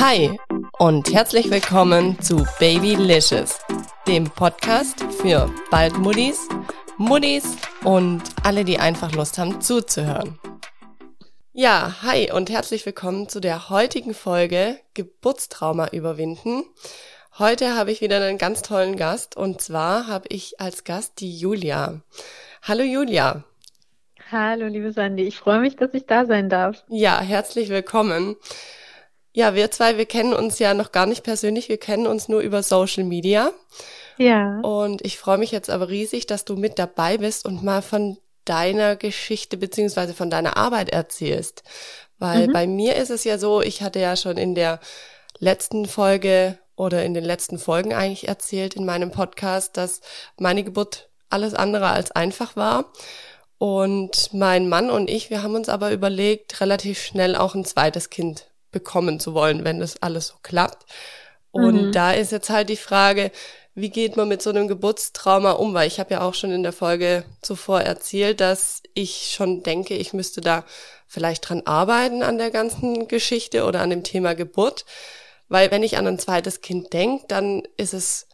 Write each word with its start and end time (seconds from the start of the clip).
Hi 0.00 0.38
und 0.78 1.12
herzlich 1.12 1.50
willkommen 1.50 2.20
zu 2.20 2.46
Babylicious, 2.60 3.58
dem 4.06 4.24
Podcast 4.30 5.02
für 5.20 5.52
bald 5.72 5.98
Muddis, 5.98 6.48
Muddis 6.98 7.56
und 7.82 8.22
alle, 8.44 8.64
die 8.64 8.78
einfach 8.78 9.10
Lust 9.12 9.38
haben 9.38 9.60
zuzuhören. 9.60 10.38
Ja, 11.52 11.96
hi 12.02 12.30
und 12.30 12.48
herzlich 12.48 12.86
willkommen 12.86 13.28
zu 13.28 13.40
der 13.40 13.70
heutigen 13.70 14.14
Folge 14.14 14.78
Geburtstrauma 14.94 15.88
überwinden. 15.88 16.62
Heute 17.36 17.74
habe 17.74 17.90
ich 17.90 18.00
wieder 18.00 18.22
einen 18.22 18.38
ganz 18.38 18.62
tollen 18.62 18.96
Gast 18.96 19.36
und 19.36 19.60
zwar 19.60 20.06
habe 20.06 20.28
ich 20.28 20.60
als 20.60 20.84
Gast 20.84 21.18
die 21.18 21.36
Julia. 21.36 22.02
Hallo 22.62 22.84
Julia. 22.84 23.42
Hallo 24.30 24.68
liebe 24.68 24.92
Sandy, 24.92 25.24
ich 25.24 25.38
freue 25.38 25.58
mich, 25.58 25.74
dass 25.74 25.92
ich 25.92 26.06
da 26.06 26.24
sein 26.24 26.48
darf. 26.48 26.84
Ja, 26.88 27.20
herzlich 27.20 27.68
willkommen. 27.68 28.36
Ja, 29.38 29.54
wir 29.54 29.70
zwei, 29.70 29.96
wir 29.96 30.06
kennen 30.06 30.34
uns 30.34 30.58
ja 30.58 30.74
noch 30.74 30.90
gar 30.90 31.06
nicht 31.06 31.22
persönlich, 31.22 31.68
wir 31.68 31.78
kennen 31.78 32.08
uns 32.08 32.26
nur 32.26 32.40
über 32.40 32.64
Social 32.64 33.04
Media. 33.04 33.52
Ja. 34.16 34.58
Und 34.62 35.00
ich 35.06 35.16
freue 35.16 35.38
mich 35.38 35.52
jetzt 35.52 35.70
aber 35.70 35.88
riesig, 35.88 36.26
dass 36.26 36.44
du 36.44 36.56
mit 36.56 36.76
dabei 36.76 37.18
bist 37.18 37.44
und 37.44 37.62
mal 37.62 37.80
von 37.80 38.18
deiner 38.44 38.96
Geschichte 38.96 39.56
beziehungsweise 39.56 40.12
von 40.12 40.28
deiner 40.28 40.56
Arbeit 40.56 40.88
erzählst. 40.88 41.62
Weil 42.18 42.48
mhm. 42.48 42.52
bei 42.52 42.66
mir 42.66 42.96
ist 42.96 43.10
es 43.10 43.22
ja 43.22 43.38
so, 43.38 43.62
ich 43.62 43.80
hatte 43.80 44.00
ja 44.00 44.16
schon 44.16 44.38
in 44.38 44.56
der 44.56 44.80
letzten 45.38 45.86
Folge 45.86 46.58
oder 46.74 47.04
in 47.04 47.14
den 47.14 47.22
letzten 47.22 47.60
Folgen 47.60 47.94
eigentlich 47.94 48.26
erzählt 48.26 48.74
in 48.74 48.84
meinem 48.84 49.12
Podcast, 49.12 49.76
dass 49.76 50.00
meine 50.36 50.64
Geburt 50.64 51.10
alles 51.30 51.54
andere 51.54 51.90
als 51.90 52.10
einfach 52.10 52.56
war. 52.56 52.86
Und 53.58 54.34
mein 54.34 54.68
Mann 54.68 54.90
und 54.90 55.08
ich, 55.08 55.30
wir 55.30 55.44
haben 55.44 55.54
uns 55.54 55.68
aber 55.68 55.92
überlegt, 55.92 56.60
relativ 56.60 57.00
schnell 57.00 57.36
auch 57.36 57.54
ein 57.54 57.64
zweites 57.64 58.10
Kind 58.10 58.47
bekommen 58.70 59.20
zu 59.20 59.34
wollen, 59.34 59.64
wenn 59.64 59.80
das 59.80 60.02
alles 60.02 60.28
so 60.28 60.34
klappt. 60.42 60.84
Und 61.50 61.88
mhm. 61.88 61.92
da 61.92 62.12
ist 62.12 62.32
jetzt 62.32 62.50
halt 62.50 62.68
die 62.68 62.76
Frage, 62.76 63.30
wie 63.74 63.90
geht 63.90 64.16
man 64.16 64.28
mit 64.28 64.42
so 64.42 64.50
einem 64.50 64.66
Geburtstrauma 64.66 65.52
um? 65.52 65.72
Weil 65.72 65.86
ich 65.86 66.00
habe 66.00 66.14
ja 66.14 66.20
auch 66.22 66.34
schon 66.34 66.50
in 66.50 66.62
der 66.62 66.72
Folge 66.72 67.24
zuvor 67.42 67.80
erzählt, 67.80 68.40
dass 68.40 68.82
ich 68.94 69.32
schon 69.32 69.62
denke, 69.62 69.94
ich 69.94 70.12
müsste 70.12 70.40
da 70.40 70.64
vielleicht 71.06 71.48
dran 71.48 71.62
arbeiten 71.64 72.22
an 72.22 72.38
der 72.38 72.50
ganzen 72.50 73.06
Geschichte 73.08 73.64
oder 73.64 73.80
an 73.80 73.90
dem 73.90 74.02
Thema 74.02 74.34
Geburt. 74.34 74.84
Weil 75.48 75.70
wenn 75.70 75.82
ich 75.82 75.96
an 75.96 76.06
ein 76.06 76.18
zweites 76.18 76.60
Kind 76.60 76.92
denke, 76.92 77.24
dann 77.28 77.62
ist 77.76 77.94
es 77.94 78.26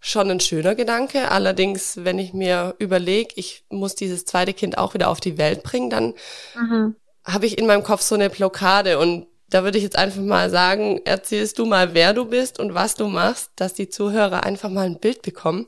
schon 0.00 0.30
ein 0.30 0.40
schöner 0.40 0.74
Gedanke. 0.74 1.30
Allerdings, 1.30 2.04
wenn 2.04 2.18
ich 2.18 2.32
mir 2.32 2.74
überlege, 2.78 3.32
ich 3.36 3.64
muss 3.70 3.94
dieses 3.94 4.24
zweite 4.24 4.52
Kind 4.52 4.78
auch 4.78 4.94
wieder 4.94 5.08
auf 5.08 5.20
die 5.20 5.38
Welt 5.38 5.62
bringen, 5.62 5.90
dann 5.90 6.14
mhm. 6.54 6.96
habe 7.24 7.46
ich 7.46 7.56
in 7.56 7.66
meinem 7.66 7.82
Kopf 7.82 8.02
so 8.02 8.14
eine 8.14 8.30
Blockade 8.30 8.98
und 8.98 9.26
da 9.50 9.64
würde 9.64 9.78
ich 9.78 9.84
jetzt 9.84 9.96
einfach 9.96 10.20
mal 10.20 10.50
sagen, 10.50 11.00
erzählst 11.04 11.58
du 11.58 11.66
mal, 11.66 11.94
wer 11.94 12.12
du 12.12 12.26
bist 12.26 12.60
und 12.60 12.74
was 12.74 12.94
du 12.94 13.08
machst, 13.08 13.50
dass 13.56 13.74
die 13.74 13.88
Zuhörer 13.88 14.44
einfach 14.44 14.70
mal 14.70 14.86
ein 14.86 15.00
Bild 15.00 15.22
bekommen, 15.22 15.66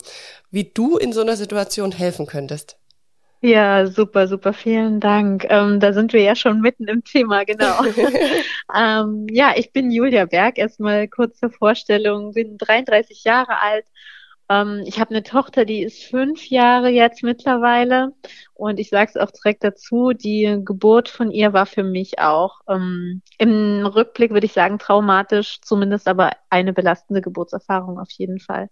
wie 0.51 0.65
du 0.65 0.97
in 0.97 1.13
so 1.13 1.21
einer 1.23 1.37
Situation 1.37 1.93
helfen 1.93 2.27
könntest. 2.27 2.77
Ja, 3.43 3.87
super, 3.87 4.29
super, 4.29 4.53
vielen 4.53 5.01
Dank. 5.01 5.47
Ähm, 5.49 5.81
da 5.81 5.95
sind 5.95 6.13
wir 6.13 6.21
ja 6.21 6.37
schon 6.37 6.61
mitten 6.61 6.87
im 6.89 7.03
Thema, 7.05 7.45
genau. 7.45 7.83
ähm, 8.77 9.27
ja, 9.31 9.55
ich 9.57 9.73
bin 9.73 9.91
Julia 9.91 10.27
Berg, 10.27 10.59
erstmal 10.59 11.09
kurze 11.09 11.49
Vorstellung, 11.49 12.35
bin 12.35 12.59
33 12.59 13.25
Jahre 13.25 13.59
alt 13.59 13.87
ähm, 14.51 14.83
ich 14.85 14.99
habe 14.99 15.11
eine 15.11 15.23
Tochter, 15.23 15.65
die 15.65 15.83
ist 15.83 16.03
fünf 16.03 16.51
Jahre 16.51 16.89
jetzt 16.91 17.23
mittlerweile. 17.23 18.13
Und 18.53 18.81
ich 18.81 18.91
sage 18.91 19.13
es 19.15 19.17
auch 19.17 19.31
direkt 19.31 19.63
dazu, 19.63 20.13
die 20.13 20.61
Geburt 20.65 21.09
von 21.09 21.31
ihr 21.31 21.53
war 21.53 21.67
für 21.67 21.85
mich 21.85 22.19
auch 22.19 22.61
ähm, 22.69 23.23
im 23.39 23.87
Rückblick, 23.87 24.33
würde 24.33 24.47
ich 24.47 24.53
sagen, 24.53 24.79
traumatisch, 24.79 25.61
zumindest 25.63 26.09
aber 26.09 26.33
eine 26.51 26.73
belastende 26.73 27.21
Geburtserfahrung 27.23 28.01
auf 28.01 28.11
jeden 28.11 28.41
Fall. 28.41 28.69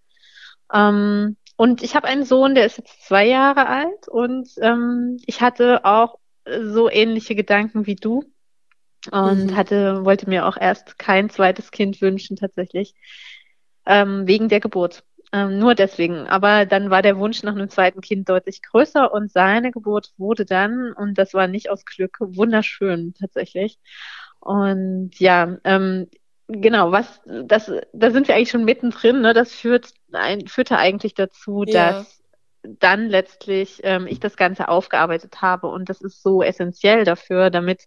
Ähm, 0.75 1.36
und 1.57 1.83
ich 1.83 1.95
habe 1.95 2.08
einen 2.08 2.25
Sohn, 2.25 2.57
der 2.57 2.67
ist 2.67 2.79
jetzt 2.79 3.07
zwei 3.07 3.27
Jahre 3.27 3.69
alt 3.69 4.08
und 4.08 4.48
ähm, 4.61 5.19
ich 5.27 5.41
hatte 5.41 5.85
auch 5.85 6.19
so 6.63 6.91
ähnliche 6.91 7.35
Gedanken 7.35 7.86
wie 7.86 7.97
du 7.97 8.25
und 9.13 9.47
mhm. 9.47 9.57
hatte 9.57 10.05
wollte 10.05 10.29
mir 10.29 10.47
auch 10.47 10.57
erst 10.57 10.98
kein 10.98 11.31
zweites 11.31 11.70
Kind 11.70 12.01
wünschen 12.01 12.36
tatsächlich 12.36 12.95
ähm, 13.86 14.27
wegen 14.27 14.48
der 14.48 14.61
Geburt. 14.61 15.05
Ähm, 15.33 15.58
nur 15.58 15.74
deswegen. 15.74 16.27
Aber 16.27 16.64
dann 16.64 16.90
war 16.90 17.02
der 17.02 17.18
Wunsch 17.18 17.42
nach 17.42 17.55
einem 17.55 17.68
zweiten 17.68 18.00
Kind 18.00 18.28
deutlich 18.28 18.62
größer 18.62 19.12
und 19.12 19.30
seine 19.30 19.70
Geburt 19.70 20.12
wurde 20.16 20.44
dann, 20.44 20.92
und 20.92 21.18
das 21.18 21.34
war 21.34 21.46
nicht 21.46 21.70
aus 21.70 21.84
Glück, 21.84 22.16
wunderschön 22.20 23.14
tatsächlich. 23.18 23.78
Und 24.40 25.11
ja, 25.18 25.58
ähm, 25.64 26.08
genau, 26.48 26.92
was, 26.92 27.20
das, 27.27 27.70
da 27.92 28.11
sind 28.11 28.28
wir 28.28 28.34
eigentlich 28.34 28.50
schon 28.50 28.64
mittendrin, 28.64 29.20
ne? 29.20 29.34
Das 29.34 29.52
führt, 29.52 29.92
ein, 30.12 30.46
führte 30.46 30.78
eigentlich 30.78 31.14
dazu, 31.14 31.64
ja. 31.66 31.92
dass 31.92 32.22
dann 32.62 33.08
letztlich 33.08 33.80
ähm, 33.84 34.06
ich 34.06 34.20
das 34.20 34.36
Ganze 34.36 34.68
aufgearbeitet 34.68 35.40
habe. 35.42 35.68
Und 35.68 35.89
das 35.89 36.00
ist 36.00 36.22
so 36.22 36.42
essentiell 36.42 37.05
dafür, 37.05 37.50
damit, 37.50 37.86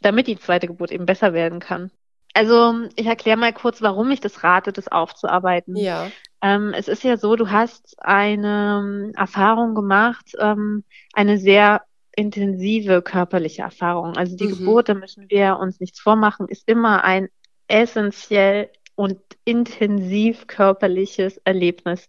damit 0.00 0.26
die 0.26 0.38
zweite 0.38 0.66
Geburt 0.66 0.92
eben 0.92 1.06
besser 1.06 1.32
werden 1.32 1.60
kann. 1.60 1.90
Also 2.32 2.74
ich 2.96 3.06
erkläre 3.06 3.36
mal 3.36 3.52
kurz, 3.52 3.82
warum 3.82 4.10
ich 4.10 4.20
das 4.20 4.44
rate, 4.44 4.72
das 4.72 4.88
aufzuarbeiten. 4.88 5.76
Ja. 5.76 6.10
Ähm, 6.42 6.74
es 6.74 6.88
ist 6.88 7.04
ja 7.04 7.16
so, 7.16 7.36
du 7.36 7.50
hast 7.50 7.96
eine 7.98 8.80
ähm, 8.82 9.12
Erfahrung 9.16 9.74
gemacht, 9.74 10.32
ähm, 10.38 10.84
eine 11.12 11.38
sehr 11.38 11.82
intensive 12.16 13.02
körperliche 13.02 13.62
Erfahrung. 13.62 14.16
Also 14.16 14.36
die 14.36 14.46
mhm. 14.46 14.58
Geburt, 14.58 14.88
da 14.88 14.94
müssen 14.94 15.26
wir 15.28 15.58
uns 15.58 15.80
nichts 15.80 16.00
vormachen, 16.00 16.48
ist 16.48 16.68
immer 16.68 17.04
ein 17.04 17.28
essentiell 17.68 18.70
und 18.96 19.18
intensiv 19.44 20.46
körperliches 20.46 21.38
Erlebnis. 21.44 22.06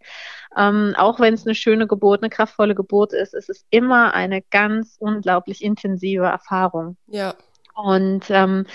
Ähm, 0.58 0.94
auch 0.98 1.20
wenn 1.20 1.34
es 1.34 1.46
eine 1.46 1.56
schöne 1.56 1.88
Geburt, 1.88 2.22
eine 2.22 2.30
kraftvolle 2.30 2.76
Geburt 2.76 3.14
ist, 3.14 3.34
ist 3.34 3.50
es 3.50 3.66
immer 3.70 4.14
eine 4.14 4.42
ganz 4.42 4.98
unglaublich 5.00 5.64
intensive 5.64 6.26
Erfahrung. 6.26 6.98
Ja. 7.08 7.36
Und 7.76 8.26
ähm, 8.30 8.66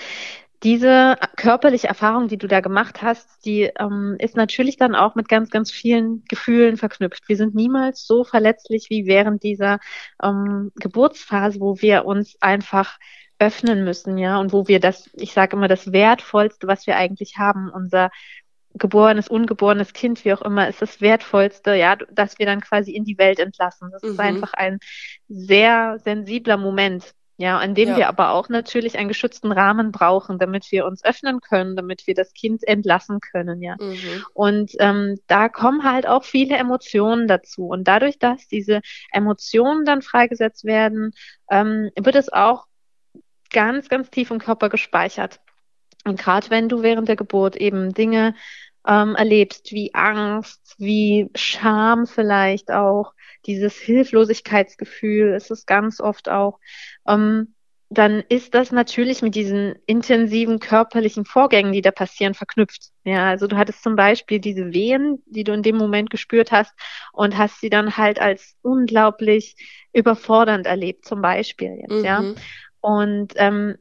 diese 0.63 1.17
körperliche 1.35 1.87
Erfahrung, 1.87 2.27
die 2.27 2.37
du 2.37 2.47
da 2.47 2.61
gemacht 2.61 3.01
hast, 3.01 3.45
die 3.45 3.71
ähm, 3.79 4.15
ist 4.19 4.35
natürlich 4.35 4.77
dann 4.77 4.95
auch 4.95 5.13
mit 5.15 5.29
ganz, 5.29 5.51
ganz 5.51 5.71
vielen 5.71 6.23
Gefühlen 6.27 6.77
verknüpft. 6.77 7.29
Wir 7.29 7.37
sind 7.37 7.53
niemals 7.53 8.05
so 8.07 8.23
verletzlich 8.23 8.87
wie 8.89 9.05
während 9.05 9.43
dieser 9.43 9.79
ähm, 10.21 10.71
Geburtsphase, 10.75 11.59
wo 11.59 11.79
wir 11.81 12.05
uns 12.05 12.37
einfach 12.41 12.97
öffnen 13.39 13.83
müssen, 13.83 14.17
ja, 14.17 14.39
und 14.39 14.51
wo 14.51 14.67
wir 14.67 14.79
das, 14.79 15.11
ich 15.13 15.33
sage 15.33 15.55
immer, 15.55 15.67
das 15.67 15.91
Wertvollste, 15.91 16.67
was 16.67 16.87
wir 16.87 16.95
eigentlich 16.97 17.37
haben, 17.37 17.69
unser 17.69 18.09
geborenes, 18.73 19.27
ungeborenes 19.27 19.93
Kind, 19.93 20.23
wie 20.25 20.33
auch 20.33 20.41
immer, 20.41 20.67
ist 20.67 20.81
das 20.81 21.01
Wertvollste, 21.01 21.75
ja, 21.75 21.95
dass 21.95 22.39
wir 22.39 22.45
dann 22.45 22.61
quasi 22.61 22.91
in 22.91 23.05
die 23.05 23.17
Welt 23.17 23.39
entlassen. 23.39 23.89
Das 23.91 24.01
mhm. 24.03 24.09
ist 24.09 24.19
einfach 24.19 24.53
ein 24.53 24.79
sehr 25.27 25.99
sensibler 26.03 26.57
Moment. 26.57 27.13
Ja, 27.39 27.59
an 27.59 27.75
dem 27.75 27.89
ja. 27.89 27.97
wir 27.97 28.07
aber 28.07 28.31
auch 28.31 28.49
natürlich 28.49 28.97
einen 28.97 29.09
geschützten 29.09 29.51
Rahmen 29.51 29.91
brauchen, 29.91 30.39
damit 30.39 30.71
wir 30.71 30.87
uns 30.87 31.03
öffnen 31.05 31.39
können, 31.39 31.75
damit 31.75 32.07
wir 32.07 32.15
das 32.15 32.33
Kind 32.33 32.67
entlassen 32.67 33.19
können, 33.19 33.61
ja. 33.61 33.75
Mhm. 33.79 34.25
Und 34.33 34.71
ähm, 34.79 35.19
da 35.27 35.47
kommen 35.47 35.83
halt 35.83 36.07
auch 36.07 36.23
viele 36.23 36.57
Emotionen 36.57 37.27
dazu. 37.27 37.67
Und 37.67 37.87
dadurch, 37.87 38.17
dass 38.17 38.47
diese 38.47 38.81
Emotionen 39.11 39.85
dann 39.85 40.01
freigesetzt 40.01 40.65
werden, 40.65 41.11
ähm, 41.51 41.91
wird 41.95 42.15
es 42.15 42.33
auch 42.33 42.65
ganz, 43.51 43.87
ganz 43.87 44.09
tief 44.09 44.31
im 44.31 44.39
Körper 44.39 44.69
gespeichert. 44.69 45.39
Und 46.05 46.19
gerade 46.19 46.49
wenn 46.49 46.69
du 46.69 46.81
während 46.81 47.07
der 47.07 47.17
Geburt 47.17 47.55
eben 47.55 47.93
Dinge 47.93 48.33
ähm, 48.87 49.15
erlebst, 49.15 49.71
wie 49.73 49.93
Angst, 49.93 50.75
wie 50.79 51.29
Scham 51.35 52.07
vielleicht 52.07 52.71
auch, 52.71 53.13
dieses 53.47 53.75
Hilflosigkeitsgefühl 53.75 55.33
ist 55.33 55.49
es 55.49 55.65
ganz 55.65 55.99
oft 55.99 56.29
auch, 56.29 56.59
ähm, 57.07 57.55
dann 57.89 58.21
ist 58.27 58.53
das 58.53 58.73
natürlich 58.73 59.21
mit 59.21 59.35
diesen 59.35 59.75
intensiven 59.85 60.59
körperlichen 60.59 61.23
Vorgängen, 61.23 61.71
die 61.71 61.81
da 61.81 61.91
passieren, 61.91 62.33
verknüpft. 62.33 62.89
Ja, 63.05 63.29
also 63.29 63.47
du 63.47 63.55
hattest 63.55 63.81
zum 63.81 63.95
Beispiel 63.95 64.39
diese 64.39 64.73
Wehen, 64.73 65.23
die 65.25 65.45
du 65.45 65.53
in 65.53 65.63
dem 65.63 65.77
Moment 65.77 66.09
gespürt 66.09 66.51
hast 66.51 66.73
und 67.13 67.37
hast 67.37 67.61
sie 67.61 67.69
dann 67.69 67.95
halt 67.95 68.19
als 68.19 68.57
unglaublich 68.61 69.55
überfordernd 69.93 70.67
erlebt, 70.67 71.05
zum 71.05 71.21
Beispiel 71.21 71.77
jetzt, 71.81 71.91
mhm. 71.91 72.05
ja. 72.05 72.23
Und 72.81 73.33
ähm, 73.37 73.77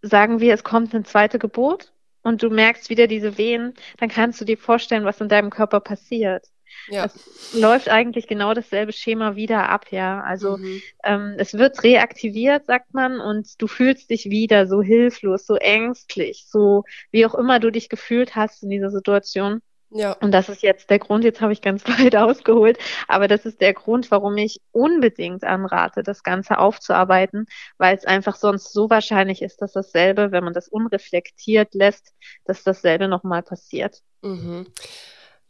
sagen 0.00 0.40
wir, 0.40 0.54
es 0.54 0.64
kommt 0.64 0.94
eine 0.94 1.04
zweite 1.04 1.38
Geburt 1.38 1.92
und 2.22 2.42
du 2.42 2.48
merkst 2.48 2.88
wieder 2.88 3.06
diese 3.06 3.36
Wehen, 3.36 3.74
dann 3.98 4.08
kannst 4.08 4.40
du 4.40 4.46
dir 4.46 4.56
vorstellen, 4.56 5.04
was 5.04 5.20
in 5.20 5.28
deinem 5.28 5.50
Körper 5.50 5.80
passiert. 5.80 6.46
Ja. 6.88 7.06
Es 7.06 7.54
läuft 7.54 7.88
eigentlich 7.88 8.26
genau 8.26 8.54
dasselbe 8.54 8.92
Schema 8.92 9.36
wieder 9.36 9.68
ab, 9.68 9.86
ja. 9.90 10.20
Also 10.22 10.56
mhm. 10.56 10.82
ähm, 11.04 11.34
es 11.38 11.54
wird 11.54 11.82
reaktiviert, 11.82 12.66
sagt 12.66 12.94
man, 12.94 13.20
und 13.20 13.60
du 13.60 13.66
fühlst 13.66 14.10
dich 14.10 14.26
wieder 14.26 14.66
so 14.66 14.82
hilflos, 14.82 15.46
so 15.46 15.56
ängstlich, 15.56 16.46
so 16.48 16.84
wie 17.10 17.26
auch 17.26 17.34
immer 17.34 17.60
du 17.60 17.70
dich 17.70 17.88
gefühlt 17.88 18.36
hast 18.36 18.62
in 18.62 18.70
dieser 18.70 18.90
Situation. 18.90 19.62
Ja. 19.92 20.12
Und 20.12 20.30
das 20.32 20.48
ist 20.48 20.62
jetzt 20.62 20.88
der 20.90 21.00
Grund, 21.00 21.24
jetzt 21.24 21.40
habe 21.40 21.52
ich 21.52 21.62
ganz 21.62 21.84
weit 21.88 22.14
ausgeholt, 22.14 22.78
aber 23.08 23.26
das 23.28 23.44
ist 23.44 23.60
der 23.60 23.74
Grund, 23.74 24.10
warum 24.10 24.36
ich 24.36 24.60
unbedingt 24.72 25.44
anrate, 25.44 26.02
das 26.02 26.22
Ganze 26.22 26.58
aufzuarbeiten, 26.58 27.46
weil 27.76 27.96
es 27.96 28.04
einfach 28.04 28.36
sonst 28.36 28.72
so 28.72 28.88
wahrscheinlich 28.88 29.42
ist, 29.42 29.60
dass 29.62 29.72
dasselbe, 29.72 30.30
wenn 30.30 30.44
man 30.44 30.54
das 30.54 30.68
unreflektiert 30.68 31.74
lässt, 31.74 32.14
dass 32.44 32.62
dasselbe 32.62 33.08
nochmal 33.08 33.42
passiert. 33.42 34.00
Mhm. 34.22 34.66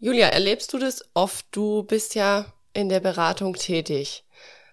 Julia, 0.01 0.29
erlebst 0.29 0.73
du 0.73 0.79
das 0.79 1.05
oft? 1.15 1.47
Du 1.53 1.85
bist 1.85 2.15
ja 2.15 2.47
in 2.73 2.89
der 2.89 3.01
Beratung 3.01 3.55
tätig. 3.55 4.25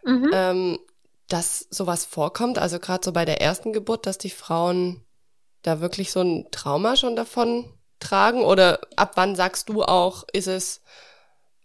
Mhm. 0.04 0.32
Ähm, 0.34 0.80
dass 1.28 1.68
sowas 1.70 2.06
vorkommt, 2.06 2.58
also 2.58 2.80
gerade 2.80 3.04
so 3.04 3.12
bei 3.12 3.26
der 3.26 3.42
ersten 3.42 3.74
Geburt, 3.74 4.06
dass 4.06 4.18
die 4.18 4.30
Frauen 4.30 5.04
da 5.62 5.82
wirklich 5.82 6.12
so 6.12 6.22
ein 6.22 6.48
Trauma 6.52 6.96
schon 6.96 7.18
davon 7.18 7.66
tragen? 8.00 8.44
Oder 8.44 8.80
ab 8.96 9.12
wann 9.16 9.36
sagst 9.36 9.70
du 9.70 9.84
auch, 9.84 10.24
ist 10.32 10.48
es 10.48 10.82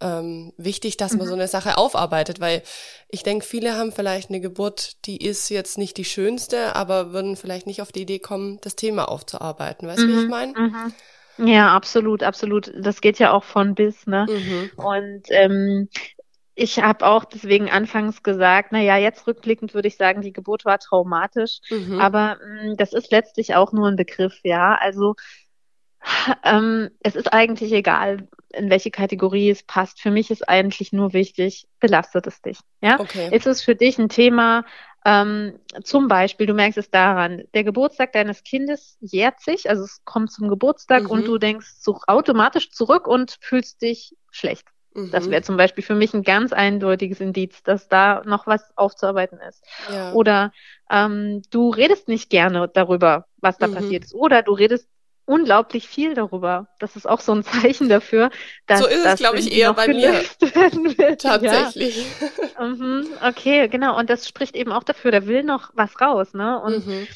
ähm, 0.01 0.53
wichtig, 0.57 0.97
dass 0.97 1.13
man 1.13 1.27
mhm. 1.27 1.29
so 1.29 1.35
eine 1.35 1.49
Sache 1.49 1.79
aufarbeitet? 1.79 2.41
Weil 2.41 2.63
ich 3.09 3.23
denke, 3.23 3.47
viele 3.47 3.77
haben 3.77 3.93
vielleicht 3.93 4.31
eine 4.31 4.41
Geburt, 4.41 5.07
die 5.07 5.19
ist 5.19 5.49
jetzt 5.51 5.79
nicht 5.79 5.97
die 5.97 6.05
schönste, 6.05 6.75
aber 6.75 7.13
würden 7.13 7.37
vielleicht 7.37 7.69
nicht 7.69 7.83
auf 7.83 7.93
die 7.93 8.03
Idee 8.03 8.19
kommen, 8.19 8.61
das 8.63 8.75
Thema 8.75 9.09
aufzuarbeiten. 9.09 9.87
Weißt 9.87 10.01
du, 10.01 10.07
mhm. 10.07 10.13
wie 10.13 10.19
ich 10.19 10.25
mhm. 10.25 10.31
meine? 10.31 10.53
Mhm. 10.59 10.95
Ja, 11.45 11.75
absolut, 11.75 12.23
absolut. 12.23 12.73
Das 12.77 13.01
geht 13.01 13.19
ja 13.19 13.33
auch 13.33 13.45
von 13.45 13.75
bis, 13.75 14.07
ne? 14.07 14.27
Mhm. 14.29 14.71
Und 14.77 15.23
ähm, 15.31 15.89
ich 16.55 16.79
habe 16.81 17.07
auch 17.07 17.25
deswegen 17.25 17.71
anfangs 17.71 18.23
gesagt, 18.23 18.69
na 18.73 18.81
ja, 18.81 18.97
jetzt 18.97 19.27
rückblickend 19.27 19.75
würde 19.75 19.89
ich 19.89 19.97
sagen, 19.97 20.21
die 20.21 20.33
Geburt 20.33 20.65
war 20.65 20.79
traumatisch, 20.79 21.61
mhm. 21.71 21.99
aber 21.99 22.37
mh, 22.37 22.73
mm, 22.73 22.77
das 22.77 22.93
ist 22.93 23.11
letztlich 23.11 23.55
auch 23.55 23.73
nur 23.73 23.89
ein 23.89 23.97
Begriff, 23.97 24.39
ja. 24.45 24.75
Also 24.75 25.15
ähm, 26.45 26.91
es 27.01 27.17
ist 27.17 27.33
eigentlich 27.33 27.73
egal, 27.73 28.29
in 28.53 28.71
welche 28.71 28.91
Kategorie 28.91 29.51
es 29.51 29.63
passt. 29.63 30.01
Für 30.01 30.11
mich 30.11 30.31
ist 30.31 30.49
eigentlich 30.49 30.93
nur 30.93 31.13
wichtig, 31.13 31.67
belastet 31.81 32.27
es 32.27 32.43
dich. 32.43 32.59
Ja? 32.81 33.01
Okay. 33.01 33.35
Ist 33.35 33.47
es 33.47 33.63
für 33.63 33.75
dich 33.75 33.99
ein 33.99 34.09
Thema, 34.09 34.65
ähm, 35.05 35.59
zum 35.83 36.09
Beispiel, 36.09 36.47
du 36.47 36.55
merkst 36.55 36.79
es 36.79 36.91
daran, 36.91 37.43
der 37.55 37.65
Geburtstag 37.65 38.13
deines 38.13 38.45
Kindes 38.45 38.97
jährt 39.01 39.41
sich, 39.41 39.69
also 39.69 39.85
es 39.85 40.05
kommt 40.05 40.31
zum 40.31 40.49
Geburtstag 40.49 41.05
mhm. 41.05 41.11
und 41.11 41.27
du 41.27 41.39
denkst 41.39 41.75
so 41.81 41.99
automatisch 42.07 42.71
zurück 42.71 43.07
und 43.07 43.37
fühlst 43.41 43.83
dich 43.83 44.17
schlecht. 44.31 44.69
Mhm. 44.95 45.11
Das 45.11 45.31
wäre 45.31 45.43
zum 45.43 45.57
Beispiel 45.57 45.83
für 45.83 45.95
mich 45.95 46.15
ein 46.15 46.23
ganz 46.23 46.53
eindeutiges 46.53 47.21
Indiz, 47.21 47.63
dass 47.63 47.89
da 47.89 48.23
noch 48.25 48.47
was 48.47 48.77
aufzuarbeiten 48.77 49.39
ist. 49.41 49.65
Ja. 49.93 50.13
Oder 50.13 50.53
ähm, 50.91 51.43
du 51.51 51.71
redest 51.71 52.09
nicht 52.09 52.31
gerne 52.31 52.69
darüber, 52.73 53.27
was 53.39 53.59
da 53.59 53.67
mhm. 53.67 53.75
passiert 53.75 54.05
ist. 54.05 54.15
Oder 54.15 54.43
du 54.43 54.53
redest 54.53 54.89
unglaublich 55.25 55.89
viel 55.89 56.15
darüber. 56.15 56.69
Das 56.79 56.97
ist 56.97 57.09
auch 57.09 57.21
so 57.21 57.33
ein 57.33 57.43
Zeichen 57.45 57.89
dafür, 57.89 58.31
dass 58.67 58.81
so 58.81 58.87
ist 58.87 59.05
es, 59.05 59.21
glaube 59.21 59.39
ich, 59.39 59.53
eher 59.53 59.73
bei 59.75 59.89
mir. 59.89 60.23
Tatsächlich. 61.19 62.07
Ja. 62.59 62.67
mhm, 62.67 63.07
okay, 63.27 63.69
genau. 63.69 63.99
Und 63.99 64.11
das 64.11 64.29
spricht 64.29 64.57
eben 64.57 64.73
auch 64.73 64.85
dafür, 64.85 65.11
da 65.11 65.27
will 65.27 65.43
noch 65.43 65.71
was 65.75 66.01
raus, 66.01 66.35
ne? 66.35 66.61
Und 66.61 66.87
mhm. 66.87 67.07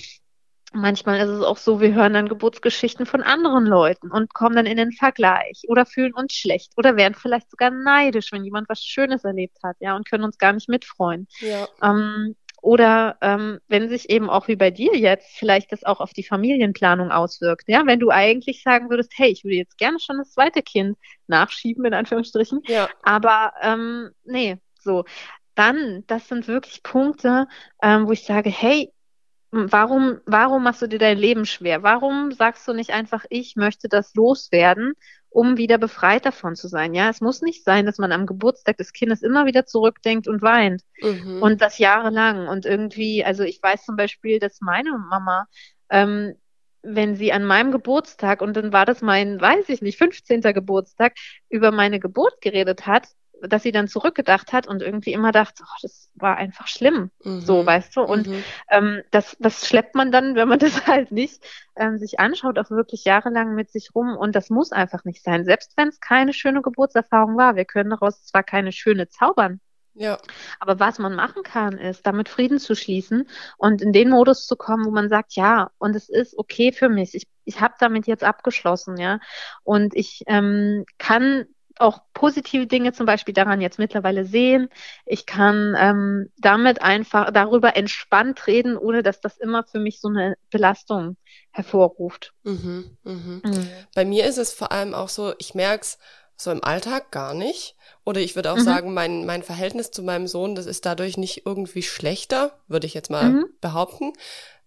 manchmal 0.72 1.18
ist 1.20 1.28
es 1.28 1.42
auch 1.42 1.58
so, 1.58 1.80
wir 1.80 1.94
hören 1.94 2.14
dann 2.14 2.28
Geburtsgeschichten 2.28 3.06
von 3.06 3.22
anderen 3.22 3.66
Leuten 3.66 4.10
und 4.10 4.32
kommen 4.32 4.56
dann 4.56 4.66
in 4.66 4.76
den 4.76 4.92
Vergleich 4.92 5.62
oder 5.68 5.86
fühlen 5.86 6.14
uns 6.14 6.34
schlecht 6.34 6.72
oder 6.76 6.96
werden 6.96 7.14
vielleicht 7.14 7.50
sogar 7.50 7.70
neidisch, 7.70 8.32
wenn 8.32 8.44
jemand 8.44 8.68
was 8.68 8.82
Schönes 8.82 9.24
erlebt 9.24 9.58
hat, 9.62 9.76
ja, 9.80 9.96
und 9.96 10.08
können 10.08 10.24
uns 10.24 10.38
gar 10.38 10.52
nicht 10.52 10.68
mitfreuen. 10.68 11.26
Ja. 11.40 11.66
Ähm, 11.82 12.36
oder 12.66 13.16
ähm, 13.20 13.60
wenn 13.68 13.88
sich 13.88 14.10
eben 14.10 14.28
auch 14.28 14.48
wie 14.48 14.56
bei 14.56 14.72
dir 14.72 14.96
jetzt 14.96 15.38
vielleicht 15.38 15.70
das 15.70 15.84
auch 15.84 16.00
auf 16.00 16.12
die 16.12 16.24
Familienplanung 16.24 17.12
auswirkt. 17.12 17.68
Ja, 17.68 17.86
wenn 17.86 18.00
du 18.00 18.10
eigentlich 18.10 18.64
sagen 18.64 18.90
würdest, 18.90 19.12
hey, 19.14 19.30
ich 19.30 19.44
würde 19.44 19.54
jetzt 19.54 19.78
gerne 19.78 20.00
schon 20.00 20.18
das 20.18 20.32
zweite 20.32 20.62
Kind 20.62 20.98
nachschieben, 21.28 21.84
in 21.84 21.94
Anführungsstrichen. 21.94 22.62
Ja. 22.66 22.88
Aber 23.04 23.52
ähm, 23.62 24.10
nee, 24.24 24.56
so. 24.80 25.04
Dann, 25.54 26.02
das 26.08 26.26
sind 26.26 26.48
wirklich 26.48 26.82
Punkte, 26.82 27.46
ähm, 27.82 28.08
wo 28.08 28.12
ich 28.12 28.24
sage, 28.24 28.50
hey, 28.50 28.92
warum, 29.52 30.18
warum 30.26 30.64
machst 30.64 30.82
du 30.82 30.88
dir 30.88 30.98
dein 30.98 31.18
Leben 31.18 31.46
schwer? 31.46 31.84
Warum 31.84 32.32
sagst 32.32 32.66
du 32.66 32.72
nicht 32.72 32.90
einfach, 32.90 33.24
ich 33.30 33.54
möchte 33.54 33.88
das 33.88 34.12
loswerden 34.14 34.94
um 35.36 35.58
wieder 35.58 35.76
befreit 35.76 36.24
davon 36.24 36.56
zu 36.56 36.66
sein. 36.66 36.94
Ja, 36.94 37.10
es 37.10 37.20
muss 37.20 37.42
nicht 37.42 37.62
sein, 37.62 37.84
dass 37.84 37.98
man 37.98 38.10
am 38.10 38.24
Geburtstag 38.24 38.78
des 38.78 38.94
Kindes 38.94 39.20
immer 39.20 39.44
wieder 39.44 39.66
zurückdenkt 39.66 40.28
und 40.28 40.40
weint. 40.40 40.80
Mhm. 41.02 41.42
Und 41.42 41.60
das 41.60 41.76
jahrelang. 41.76 42.48
Und 42.48 42.64
irgendwie, 42.64 43.22
also 43.22 43.42
ich 43.42 43.62
weiß 43.62 43.84
zum 43.84 43.96
Beispiel, 43.96 44.38
dass 44.38 44.62
meine 44.62 44.96
Mama, 44.96 45.46
ähm, 45.90 46.36
wenn 46.80 47.16
sie 47.16 47.34
an 47.34 47.44
meinem 47.44 47.70
Geburtstag, 47.70 48.40
und 48.40 48.56
dann 48.56 48.72
war 48.72 48.86
das 48.86 49.02
mein, 49.02 49.38
weiß 49.38 49.68
ich 49.68 49.82
nicht, 49.82 49.98
15. 49.98 50.40
Geburtstag, 50.40 51.12
über 51.50 51.70
meine 51.70 52.00
Geburt 52.00 52.40
geredet 52.40 52.86
hat, 52.86 53.08
dass 53.42 53.62
sie 53.62 53.72
dann 53.72 53.88
zurückgedacht 53.88 54.52
hat 54.52 54.66
und 54.66 54.82
irgendwie 54.82 55.12
immer 55.12 55.32
dachte, 55.32 55.62
oh, 55.64 55.78
das 55.82 56.10
war 56.14 56.36
einfach 56.36 56.66
schlimm, 56.66 57.10
mhm. 57.24 57.40
so, 57.40 57.64
weißt 57.64 57.96
du. 57.96 58.02
Und 58.02 58.26
mhm. 58.26 58.44
ähm, 58.70 59.02
das, 59.10 59.36
das 59.38 59.66
schleppt 59.66 59.94
man 59.94 60.10
dann, 60.12 60.34
wenn 60.34 60.48
man 60.48 60.58
das 60.58 60.86
halt 60.86 61.12
nicht 61.12 61.44
ähm, 61.76 61.98
sich 61.98 62.18
anschaut, 62.20 62.58
auch 62.58 62.70
wirklich 62.70 63.04
jahrelang 63.04 63.54
mit 63.54 63.70
sich 63.70 63.94
rum. 63.94 64.16
Und 64.16 64.34
das 64.34 64.50
muss 64.50 64.72
einfach 64.72 65.04
nicht 65.04 65.22
sein. 65.22 65.44
Selbst 65.44 65.72
wenn 65.76 65.88
es 65.88 66.00
keine 66.00 66.32
schöne 66.32 66.62
Geburtserfahrung 66.62 67.36
war, 67.36 67.56
wir 67.56 67.64
können 67.64 67.90
daraus 67.90 68.24
zwar 68.24 68.42
keine 68.42 68.72
schöne 68.72 69.08
zaubern. 69.08 69.60
Ja. 69.98 70.18
Aber 70.60 70.78
was 70.78 70.98
man 70.98 71.14
machen 71.14 71.42
kann, 71.42 71.78
ist, 71.78 72.06
damit 72.06 72.28
Frieden 72.28 72.58
zu 72.58 72.74
schließen 72.74 73.26
und 73.56 73.80
in 73.80 73.92
den 73.92 74.10
Modus 74.10 74.46
zu 74.46 74.54
kommen, 74.54 74.84
wo 74.84 74.90
man 74.90 75.08
sagt, 75.08 75.36
ja, 75.36 75.70
und 75.78 75.96
es 75.96 76.10
ist 76.10 76.36
okay 76.38 76.70
für 76.70 76.90
mich. 76.90 77.14
Ich, 77.14 77.26
ich 77.44 77.62
habe 77.62 77.74
damit 77.80 78.06
jetzt 78.06 78.22
abgeschlossen, 78.22 78.98
ja. 78.98 79.20
Und 79.64 79.96
ich 79.96 80.22
ähm, 80.26 80.84
kann 80.98 81.46
auch 81.78 82.00
positive 82.14 82.66
Dinge 82.66 82.92
zum 82.92 83.06
Beispiel 83.06 83.34
daran 83.34 83.60
jetzt 83.60 83.78
mittlerweile 83.78 84.24
sehen. 84.24 84.68
Ich 85.04 85.26
kann 85.26 85.74
ähm, 85.78 86.30
damit 86.38 86.82
einfach 86.82 87.30
darüber 87.32 87.76
entspannt 87.76 88.46
reden, 88.46 88.76
ohne 88.76 89.02
dass 89.02 89.20
das 89.20 89.36
immer 89.38 89.64
für 89.64 89.78
mich 89.78 90.00
so 90.00 90.08
eine 90.08 90.36
Belastung 90.50 91.16
hervorruft. 91.50 92.32
Mhm, 92.44 92.96
mhm. 93.04 93.42
Mhm. 93.44 93.68
Bei 93.94 94.04
mir 94.04 94.26
ist 94.26 94.38
es 94.38 94.52
vor 94.52 94.72
allem 94.72 94.94
auch 94.94 95.08
so, 95.08 95.34
ich 95.38 95.54
merke 95.54 95.82
es 95.82 95.98
so 96.36 96.50
im 96.50 96.62
Alltag 96.62 97.10
gar 97.10 97.34
nicht. 97.34 97.76
Oder 98.04 98.20
ich 98.20 98.36
würde 98.36 98.52
auch 98.52 98.58
mhm. 98.58 98.64
sagen, 98.64 98.94
mein, 98.94 99.24
mein 99.24 99.42
Verhältnis 99.42 99.90
zu 99.90 100.02
meinem 100.02 100.26
Sohn, 100.26 100.54
das 100.54 100.66
ist 100.66 100.84
dadurch 100.86 101.16
nicht 101.16 101.46
irgendwie 101.46 101.82
schlechter, 101.82 102.58
würde 102.68 102.86
ich 102.86 102.94
jetzt 102.94 103.10
mal 103.10 103.30
mhm. 103.30 103.46
behaupten. 103.60 104.12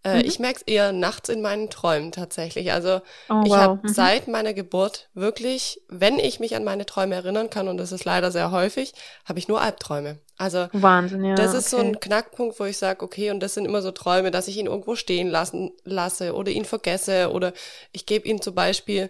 Äh, 0.04 0.20
mhm. 0.20 0.26
Ich 0.26 0.40
merke 0.40 0.60
es 0.60 0.62
eher 0.62 0.92
nachts 0.94 1.28
in 1.28 1.42
meinen 1.42 1.70
Träumen 1.70 2.12
tatsächlich. 2.12 2.72
Also 2.72 3.02
oh, 3.30 3.42
ich 3.44 3.52
wow. 3.52 3.58
habe 3.58 3.80
mhm. 3.84 3.94
seit 3.94 4.28
meiner 4.28 4.54
Geburt 4.54 5.10
wirklich, 5.14 5.82
wenn 5.90 6.20
ich 6.20 6.40
mich 6.40 6.56
an 6.56 6.64
meine 6.64 6.86
Träume 6.86 7.16
erinnern 7.16 7.50
kann, 7.50 7.68
und 7.68 7.78
das 7.78 7.92
ist 7.92 8.06
leider 8.06 8.32
sehr 8.32 8.52
häufig, 8.52 8.94
habe 9.26 9.40
ich 9.40 9.48
nur 9.48 9.62
Albträume. 9.62 10.20
Also 10.38 10.68
Wahnsinn, 10.72 11.26
ja, 11.26 11.36
das 11.36 11.54
ist 11.54 11.74
okay. 11.74 11.82
so 11.82 11.88
ein 11.90 12.00
Knackpunkt, 12.00 12.60
wo 12.62 12.64
ich 12.64 12.78
sage, 12.78 13.04
okay, 13.04 13.32
und 13.32 13.42
das 13.42 13.56
sind 13.56 13.66
immer 13.66 13.82
so 13.82 13.92
Träume, 13.92 14.32
dass 14.32 14.48
ich 14.48 14.58
ihn 14.58 14.68
irgendwo 14.68 14.96
stehen 14.96 15.28
lassen 15.28 15.72
lasse 15.84 16.34
oder 16.34 16.50
ihn 16.50 16.64
vergesse 16.64 17.32
oder 17.32 17.52
ich 17.92 18.06
gebe 18.06 18.26
ihn 18.28 18.42
zum 18.42 18.56
Beispiel 18.56 19.10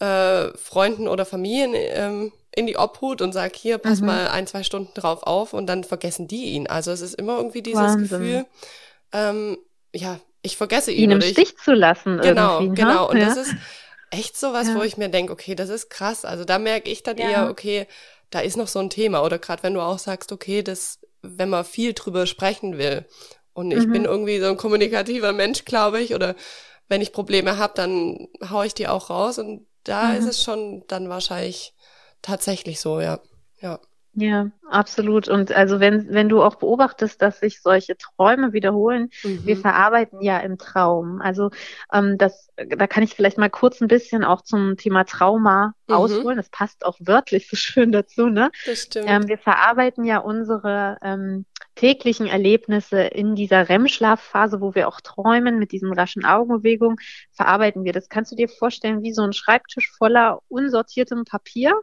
äh, 0.00 0.48
Freunden 0.56 1.06
oder 1.06 1.24
Familien 1.24 1.74
ähm, 1.74 2.32
in 2.56 2.66
die 2.66 2.76
Obhut 2.76 3.22
und 3.22 3.32
sage, 3.32 3.52
hier, 3.56 3.78
pass 3.78 4.00
mhm. 4.00 4.06
mal 4.06 4.28
ein, 4.28 4.48
zwei 4.48 4.64
Stunden 4.64 4.92
drauf 4.94 5.22
auf 5.22 5.52
und 5.52 5.68
dann 5.68 5.84
vergessen 5.84 6.26
die 6.26 6.46
ihn. 6.46 6.66
Also 6.66 6.90
es 6.90 7.00
ist 7.00 7.14
immer 7.14 7.36
irgendwie 7.36 7.62
dieses 7.62 7.80
Wahnsinn. 7.80 8.02
Gefühl, 8.08 8.46
ähm, 9.12 9.58
ja, 9.94 10.20
ich 10.42 10.56
vergesse 10.56 10.92
ihn. 10.92 11.10
Ihn 11.10 11.10
im 11.12 11.20
Stich 11.22 11.56
zu 11.56 11.72
lassen. 11.72 12.20
Genau, 12.20 12.60
ne? 12.60 12.74
genau. 12.74 13.08
Und 13.10 13.18
ja. 13.18 13.26
das 13.26 13.36
ist 13.38 13.54
echt 14.10 14.36
so 14.36 14.52
was, 14.52 14.68
ja. 14.68 14.74
wo 14.74 14.82
ich 14.82 14.96
mir 14.96 15.08
denke, 15.08 15.32
okay, 15.32 15.54
das 15.54 15.70
ist 15.70 15.88
krass. 15.88 16.24
Also 16.24 16.44
da 16.44 16.58
merke 16.58 16.90
ich 16.90 17.02
dann 17.02 17.16
ja. 17.16 17.30
eher, 17.30 17.50
okay, 17.50 17.86
da 18.30 18.40
ist 18.40 18.56
noch 18.56 18.68
so 18.68 18.78
ein 18.78 18.90
Thema. 18.90 19.22
Oder 19.24 19.38
gerade 19.38 19.62
wenn 19.62 19.74
du 19.74 19.80
auch 19.80 19.98
sagst, 19.98 20.32
okay, 20.32 20.62
das, 20.62 20.98
wenn 21.22 21.48
man 21.48 21.64
viel 21.64 21.94
drüber 21.94 22.26
sprechen 22.26 22.78
will. 22.78 23.06
Und 23.52 23.70
ich 23.70 23.86
mhm. 23.86 23.92
bin 23.92 24.04
irgendwie 24.04 24.40
so 24.40 24.46
ein 24.46 24.56
kommunikativer 24.56 25.32
Mensch, 25.32 25.64
glaube 25.64 26.00
ich. 26.00 26.14
Oder 26.14 26.34
wenn 26.88 27.00
ich 27.00 27.12
Probleme 27.12 27.56
habe, 27.56 27.72
dann 27.76 28.28
hau 28.50 28.62
ich 28.62 28.74
die 28.74 28.88
auch 28.88 29.10
raus. 29.10 29.38
Und 29.38 29.66
da 29.84 30.08
mhm. 30.08 30.18
ist 30.18 30.26
es 30.26 30.42
schon 30.42 30.84
dann 30.88 31.08
wahrscheinlich 31.08 31.74
tatsächlich 32.20 32.80
so, 32.80 33.00
ja. 33.00 33.20
Ja. 33.60 33.80
Ja, 34.16 34.50
absolut. 34.68 35.28
Und 35.28 35.52
also 35.52 35.80
wenn, 35.80 36.08
wenn 36.10 36.28
du 36.28 36.42
auch 36.42 36.54
beobachtest, 36.54 37.20
dass 37.20 37.40
sich 37.40 37.60
solche 37.60 37.96
Träume 37.96 38.52
wiederholen, 38.52 39.10
mhm. 39.24 39.44
wir 39.44 39.56
verarbeiten 39.56 40.20
ja 40.20 40.38
im 40.38 40.56
Traum. 40.56 41.20
Also 41.20 41.50
ähm, 41.92 42.16
das, 42.16 42.48
da 42.56 42.86
kann 42.86 43.02
ich 43.02 43.14
vielleicht 43.14 43.38
mal 43.38 43.50
kurz 43.50 43.80
ein 43.80 43.88
bisschen 43.88 44.22
auch 44.22 44.42
zum 44.42 44.76
Thema 44.76 45.04
Trauma 45.04 45.74
mhm. 45.88 45.94
ausholen. 45.94 46.36
Das 46.36 46.48
passt 46.48 46.86
auch 46.86 46.96
wörtlich 47.00 47.48
so 47.48 47.56
schön 47.56 47.90
dazu, 47.90 48.28
ne? 48.28 48.50
Das 48.66 48.82
stimmt. 48.82 49.06
Ähm, 49.08 49.28
wir 49.28 49.38
verarbeiten 49.38 50.04
ja 50.04 50.18
unsere 50.18 50.96
ähm, 51.02 51.44
täglichen 51.74 52.28
Erlebnisse 52.28 53.00
in 53.02 53.34
dieser 53.34 53.68
REM-Schlafphase, 53.68 54.60
wo 54.60 54.76
wir 54.76 54.86
auch 54.86 55.00
träumen 55.00 55.58
mit 55.58 55.72
diesen 55.72 55.92
raschen 55.92 56.24
Augenbewegungen, 56.24 56.98
verarbeiten 57.32 57.84
wir. 57.84 57.92
Das 57.92 58.08
kannst 58.08 58.30
du 58.30 58.36
dir 58.36 58.48
vorstellen 58.48 59.02
wie 59.02 59.12
so 59.12 59.22
ein 59.22 59.32
Schreibtisch 59.32 59.90
voller 59.98 60.40
unsortiertem 60.48 61.24
Papier. 61.24 61.80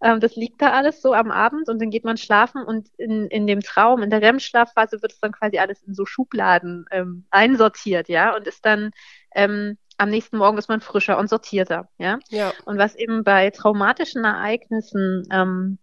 Ähm, 0.00 0.20
das 0.20 0.36
liegt 0.36 0.62
da 0.62 0.72
alles 0.72 1.02
so 1.02 1.12
am 1.12 1.30
Abend 1.30 1.68
und 1.68 1.80
dann 1.80 1.90
geht 1.90 2.04
man 2.04 2.16
schlafen 2.16 2.62
und 2.62 2.88
in, 2.98 3.26
in 3.26 3.46
dem 3.46 3.60
Traum, 3.60 4.02
in 4.02 4.10
der 4.10 4.22
REM-Schlafphase 4.22 5.02
wird 5.02 5.12
es 5.12 5.20
dann 5.20 5.32
quasi 5.32 5.58
alles 5.58 5.82
in 5.82 5.94
so 5.94 6.06
Schubladen 6.06 6.86
ähm, 6.90 7.26
einsortiert, 7.30 8.08
ja, 8.08 8.34
und 8.36 8.46
ist 8.46 8.64
dann 8.64 8.90
ähm, 9.34 9.76
am 9.96 10.10
nächsten 10.10 10.38
Morgen 10.38 10.58
ist 10.58 10.68
man 10.68 10.80
frischer 10.80 11.18
und 11.18 11.28
sortierter, 11.28 11.88
ja. 11.98 12.18
Ja. 12.28 12.52
Und 12.64 12.78
was 12.78 12.94
eben 12.94 13.24
bei 13.24 13.50
traumatischen 13.50 14.24
Ereignissen 14.24 15.24
ähm, 15.32 15.78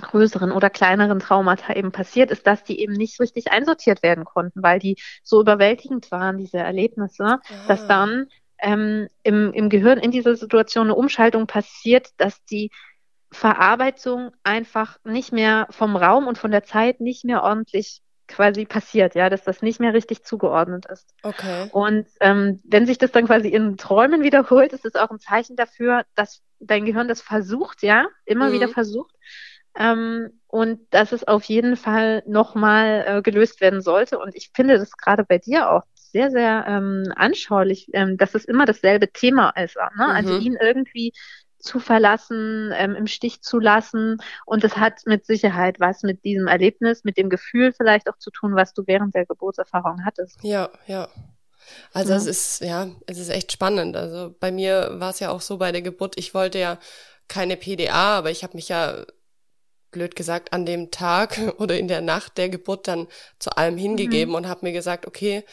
größeren 0.00 0.50
oder 0.50 0.70
kleineren 0.70 1.20
Traumata 1.20 1.74
eben 1.74 1.92
passiert, 1.92 2.30
ist, 2.30 2.46
dass 2.46 2.64
die 2.64 2.80
eben 2.80 2.94
nicht 2.94 3.20
richtig 3.20 3.52
einsortiert 3.52 4.02
werden 4.02 4.24
konnten, 4.24 4.62
weil 4.62 4.78
die 4.78 4.96
so 5.22 5.40
überwältigend 5.40 6.10
waren, 6.10 6.38
diese 6.38 6.58
Erlebnisse, 6.58 7.24
ah. 7.24 7.40
dass 7.68 7.86
dann 7.86 8.26
ähm, 8.58 9.08
im, 9.22 9.52
im 9.52 9.68
Gehirn 9.68 9.98
in 9.98 10.10
dieser 10.10 10.34
Situation 10.34 10.86
eine 10.86 10.94
Umschaltung 10.94 11.46
passiert, 11.46 12.08
dass 12.16 12.42
die 12.44 12.70
Verarbeitung 13.32 14.30
einfach 14.44 14.98
nicht 15.04 15.32
mehr 15.32 15.66
vom 15.70 15.96
Raum 15.96 16.26
und 16.26 16.38
von 16.38 16.50
der 16.50 16.64
Zeit 16.64 17.00
nicht 17.00 17.24
mehr 17.24 17.42
ordentlich 17.42 18.02
quasi 18.28 18.64
passiert, 18.64 19.14
ja, 19.14 19.28
dass 19.28 19.44
das 19.44 19.62
nicht 19.62 19.80
mehr 19.80 19.94
richtig 19.94 20.24
zugeordnet 20.24 20.86
ist. 20.86 21.14
Okay. 21.22 21.68
Und 21.72 22.06
ähm, 22.20 22.60
wenn 22.64 22.86
sich 22.86 22.98
das 22.98 23.12
dann 23.12 23.26
quasi 23.26 23.48
in 23.48 23.76
Träumen 23.76 24.22
wiederholt, 24.22 24.72
ist 24.72 24.84
es 24.84 24.94
auch 24.94 25.10
ein 25.10 25.18
Zeichen 25.18 25.56
dafür, 25.56 26.04
dass 26.14 26.42
dein 26.60 26.84
Gehirn 26.84 27.08
das 27.08 27.20
versucht, 27.20 27.82
ja, 27.82 28.06
immer 28.24 28.48
mhm. 28.48 28.52
wieder 28.52 28.68
versucht, 28.68 29.14
ähm, 29.76 30.40
und 30.46 30.80
dass 30.90 31.12
es 31.12 31.26
auf 31.26 31.44
jeden 31.44 31.76
Fall 31.76 32.22
nochmal 32.26 33.04
äh, 33.06 33.22
gelöst 33.22 33.60
werden 33.60 33.80
sollte. 33.80 34.18
Und 34.18 34.34
ich 34.34 34.50
finde 34.54 34.78
das 34.78 34.92
gerade 34.92 35.24
bei 35.24 35.38
dir 35.38 35.70
auch 35.70 35.82
sehr, 35.94 36.30
sehr 36.30 36.64
ähm, 36.68 37.04
anschaulich, 37.16 37.88
ähm, 37.94 38.18
dass 38.18 38.34
es 38.34 38.44
immer 38.44 38.66
dasselbe 38.66 39.10
Thema 39.10 39.50
ist. 39.50 39.76
Ne? 39.76 39.82
Also 39.96 40.08
mhm. 40.08 40.12
Also 40.12 40.38
ihn 40.38 40.56
irgendwie 40.60 41.12
zu 41.62 41.78
verlassen, 41.78 42.72
ähm, 42.74 42.94
im 42.94 43.06
Stich 43.06 43.42
zu 43.42 43.58
lassen. 43.58 44.18
Und 44.44 44.64
das 44.64 44.76
hat 44.76 45.02
mit 45.06 45.24
Sicherheit 45.24 45.80
was 45.80 46.02
mit 46.02 46.24
diesem 46.24 46.48
Erlebnis, 46.48 47.04
mit 47.04 47.16
dem 47.16 47.30
Gefühl 47.30 47.72
vielleicht 47.72 48.08
auch 48.10 48.18
zu 48.18 48.30
tun, 48.30 48.54
was 48.54 48.74
du 48.74 48.82
während 48.86 49.14
der 49.14 49.26
Geburtserfahrung 49.26 50.04
hattest. 50.04 50.38
Ja, 50.42 50.70
ja. 50.86 51.08
Also 51.92 52.10
ja. 52.10 52.16
es 52.16 52.26
ist, 52.26 52.60
ja, 52.60 52.88
es 53.06 53.18
ist 53.18 53.30
echt 53.30 53.52
spannend. 53.52 53.96
Also 53.96 54.34
bei 54.40 54.50
mir 54.50 54.90
war 54.94 55.10
es 55.10 55.20
ja 55.20 55.30
auch 55.30 55.40
so 55.40 55.58
bei 55.58 55.72
der 55.72 55.82
Geburt, 55.82 56.18
ich 56.18 56.34
wollte 56.34 56.58
ja 56.58 56.78
keine 57.28 57.56
PDA, 57.56 58.18
aber 58.18 58.30
ich 58.30 58.42
habe 58.42 58.56
mich 58.56 58.68
ja 58.68 59.04
blöd 59.92 60.16
gesagt, 60.16 60.52
an 60.52 60.66
dem 60.66 60.90
Tag 60.90 61.38
oder 61.58 61.78
in 61.78 61.86
der 61.86 62.00
Nacht 62.00 62.38
der 62.38 62.48
Geburt 62.48 62.88
dann 62.88 63.06
zu 63.38 63.50
allem 63.56 63.76
hingegeben 63.76 64.30
mhm. 64.30 64.34
und 64.36 64.48
habe 64.48 64.66
mir 64.66 64.72
gesagt, 64.72 65.06
okay, 65.06 65.44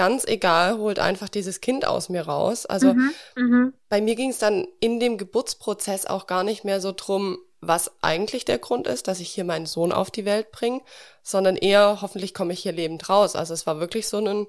ganz 0.00 0.24
egal, 0.24 0.78
holt 0.78 0.98
einfach 0.98 1.28
dieses 1.28 1.60
Kind 1.60 1.86
aus 1.86 2.08
mir 2.08 2.22
raus. 2.22 2.64
Also 2.64 2.94
mhm. 2.94 3.12
Mhm. 3.36 3.74
bei 3.90 4.00
mir 4.00 4.14
ging 4.14 4.30
es 4.30 4.38
dann 4.38 4.66
in 4.80 4.98
dem 4.98 5.18
Geburtsprozess 5.18 6.06
auch 6.06 6.26
gar 6.26 6.42
nicht 6.42 6.64
mehr 6.64 6.80
so 6.80 6.94
drum, 6.96 7.36
was 7.60 7.92
eigentlich 8.00 8.46
der 8.46 8.56
Grund 8.56 8.86
ist, 8.86 9.08
dass 9.08 9.20
ich 9.20 9.28
hier 9.28 9.44
meinen 9.44 9.66
Sohn 9.66 9.92
auf 9.92 10.10
die 10.10 10.24
Welt 10.24 10.52
bringe, 10.52 10.80
sondern 11.22 11.54
eher, 11.54 11.98
hoffentlich 12.00 12.32
komme 12.32 12.54
ich 12.54 12.60
hier 12.60 12.72
lebend 12.72 13.10
raus. 13.10 13.36
Also 13.36 13.52
es 13.52 13.66
war 13.66 13.78
wirklich 13.78 14.08
so 14.08 14.16
ein 14.16 14.46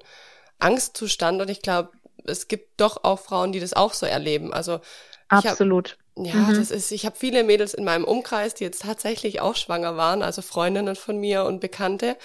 Angstzustand 0.59 1.41
und 1.41 1.49
ich 1.49 1.61
glaube, 1.61 1.89
es 2.23 2.47
gibt 2.47 2.79
doch 2.79 3.03
auch 3.03 3.19
Frauen, 3.19 3.51
die 3.51 3.59
das 3.59 3.73
auch 3.73 3.93
so 3.93 4.05
erleben. 4.05 4.53
Also 4.53 4.79
absolut. 5.27 5.97
Ja, 6.15 6.35
mhm. 6.35 6.55
das 6.55 6.71
ist, 6.71 6.93
ich 6.93 7.05
habe 7.05 7.17
viele 7.19 7.43
Mädels 7.43 7.73
in 7.73 7.83
meinem 7.83 8.05
Umkreis, 8.05 8.53
die 8.53 8.63
jetzt 8.63 8.83
tatsächlich 8.83 9.41
auch 9.41 9.57
schwanger 9.57 9.97
waren, 9.97 10.23
also 10.23 10.41
Freundinnen 10.41 10.95
von 10.95 11.17
mir 11.17 11.43
und 11.43 11.59
Bekannte. 11.59 12.15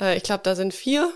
Äh, 0.00 0.16
ich 0.16 0.22
glaube, 0.22 0.44
da 0.44 0.54
sind 0.54 0.72
vier 0.72 1.12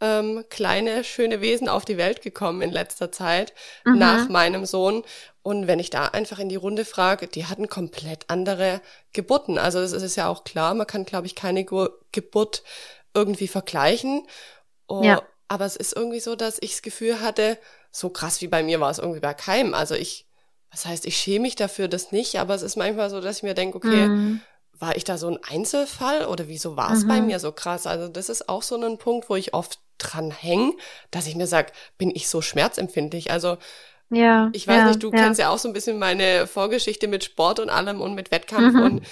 ähm, 0.00 0.44
kleine, 0.48 1.04
schöne 1.04 1.40
Wesen 1.40 1.68
auf 1.68 1.84
die 1.84 1.96
Welt 1.96 2.22
gekommen 2.22 2.62
in 2.62 2.70
letzter 2.70 3.10
Zeit 3.10 3.52
mhm. 3.84 3.98
nach 3.98 4.28
meinem 4.28 4.64
Sohn. 4.64 5.02
Und 5.42 5.66
wenn 5.66 5.78
ich 5.78 5.90
da 5.90 6.06
einfach 6.06 6.38
in 6.38 6.48
die 6.48 6.56
Runde 6.56 6.84
frage, 6.84 7.26
die 7.26 7.46
hatten 7.46 7.68
komplett 7.68 8.24
andere 8.28 8.80
Geburten. 9.12 9.58
Also 9.58 9.80
es 9.80 9.92
ist 9.92 10.16
ja 10.16 10.28
auch 10.28 10.44
klar, 10.44 10.74
man 10.74 10.86
kann, 10.86 11.04
glaube 11.04 11.26
ich, 11.26 11.34
keine 11.34 11.64
Ge 11.64 11.88
Geburt 12.12 12.62
irgendwie 13.14 13.48
vergleichen. 13.48 14.26
Oh, 14.86 15.02
ja. 15.02 15.22
Aber 15.48 15.64
es 15.64 15.76
ist 15.76 15.96
irgendwie 15.96 16.20
so, 16.20 16.36
dass 16.36 16.58
ich 16.60 16.72
das 16.72 16.82
Gefühl 16.82 17.20
hatte, 17.20 17.58
so 17.90 18.10
krass 18.10 18.40
wie 18.42 18.48
bei 18.48 18.62
mir 18.62 18.80
war 18.80 18.90
es 18.90 18.98
irgendwie 18.98 19.20
bei 19.20 19.34
keinem. 19.34 19.74
Also 19.74 19.94
ich 19.94 20.28
was 20.70 20.86
heißt, 20.86 21.06
ich 21.06 21.16
schäme 21.16 21.40
mich 21.42 21.56
dafür 21.56 21.88
das 21.88 22.12
nicht, 22.12 22.38
aber 22.38 22.54
es 22.54 22.62
ist 22.62 22.76
manchmal 22.76 23.10
so, 23.10 23.20
dass 23.20 23.38
ich 23.38 23.42
mir 23.42 23.54
denke, 23.54 23.78
okay, 23.78 24.08
mhm. 24.08 24.40
war 24.78 24.96
ich 24.96 25.04
da 25.04 25.16
so 25.18 25.28
ein 25.28 25.38
Einzelfall 25.48 26.26
oder 26.26 26.48
wieso 26.48 26.76
war 26.76 26.92
es 26.92 27.04
mhm. 27.04 27.08
bei 27.08 27.20
mir 27.20 27.38
so 27.40 27.52
krass? 27.52 27.86
Also 27.86 28.08
das 28.08 28.28
ist 28.28 28.48
auch 28.48 28.62
so 28.62 28.76
ein 28.76 28.98
Punkt, 28.98 29.30
wo 29.30 29.36
ich 29.36 29.54
oft 29.54 29.80
dran 29.98 30.30
hänge, 30.30 30.72
dass 31.10 31.26
ich 31.26 31.36
mir 31.36 31.46
sage, 31.46 31.72
bin 31.98 32.10
ich 32.14 32.28
so 32.28 32.40
schmerzempfindlich? 32.42 33.30
Also 33.30 33.58
ja, 34.10 34.48
ich 34.52 34.66
weiß 34.66 34.76
ja, 34.76 34.88
nicht, 34.88 35.02
du 35.02 35.12
ja. 35.12 35.18
kennst 35.18 35.38
ja 35.38 35.50
auch 35.50 35.58
so 35.58 35.68
ein 35.68 35.74
bisschen 35.74 35.98
meine 35.98 36.46
Vorgeschichte 36.46 37.08
mit 37.08 37.24
Sport 37.24 37.60
und 37.60 37.68
allem 37.68 38.00
und 38.00 38.14
mit 38.14 38.30
Wettkampf 38.30 38.74
mhm. 38.74 38.82
und 38.82 39.06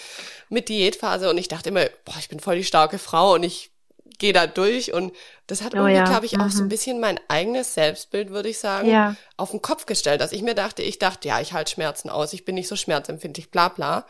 mit 0.48 0.68
Diätphase 0.68 1.28
und 1.28 1.38
ich 1.38 1.48
dachte 1.48 1.68
immer, 1.68 1.84
boah, 2.04 2.14
ich 2.18 2.28
bin 2.28 2.40
voll 2.40 2.56
die 2.56 2.64
starke 2.64 2.98
Frau 2.98 3.34
und 3.34 3.42
ich 3.42 3.70
gehe 4.18 4.32
da 4.32 4.46
durch 4.46 4.94
und 4.94 5.12
das 5.46 5.62
hat 5.62 5.74
oh, 5.74 5.78
irgendwie, 5.78 5.96
ja. 5.96 6.04
glaube 6.04 6.26
ich, 6.26 6.32
mhm. 6.32 6.40
auch 6.40 6.50
so 6.50 6.60
ein 6.60 6.64
mhm. 6.64 6.70
bisschen 6.70 7.00
mein 7.00 7.20
eigenes 7.28 7.74
Selbstbild, 7.74 8.30
würde 8.30 8.48
ich 8.48 8.58
sagen, 8.58 8.88
ja. 8.88 9.14
auf 9.36 9.50
den 9.50 9.60
Kopf 9.60 9.86
gestellt, 9.86 10.20
dass 10.20 10.32
ich 10.32 10.42
mir 10.42 10.54
dachte, 10.54 10.82
ich 10.82 10.98
dachte, 10.98 11.28
ja, 11.28 11.40
ich 11.40 11.52
halte 11.52 11.70
Schmerzen 11.72 12.08
aus, 12.08 12.32
ich 12.32 12.44
bin 12.44 12.54
nicht 12.54 12.68
so 12.68 12.76
schmerzempfindlich, 12.76 13.50
bla 13.50 13.68
bla. 13.68 14.06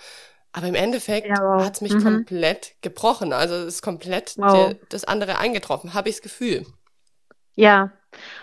Aber 0.57 0.69
im 0.69 0.75
Endeffekt 0.75 1.27
ja, 1.29 1.37
wow. 1.39 1.63
hat's 1.63 1.83
mich 1.83 1.93
mhm. 1.93 2.03
komplett 2.03 2.77
gebrochen. 2.81 3.35
Also 3.35 3.55
es 3.57 3.75
ist 3.75 3.83
komplett 3.83 4.37
wow. 4.39 4.71
der, 4.71 4.79
das 4.89 5.05
andere 5.05 5.37
eingetroffen, 5.37 5.93
habe 5.93 6.09
ich 6.09 6.15
das 6.15 6.23
Gefühl. 6.23 6.65
Ja, 7.57 7.93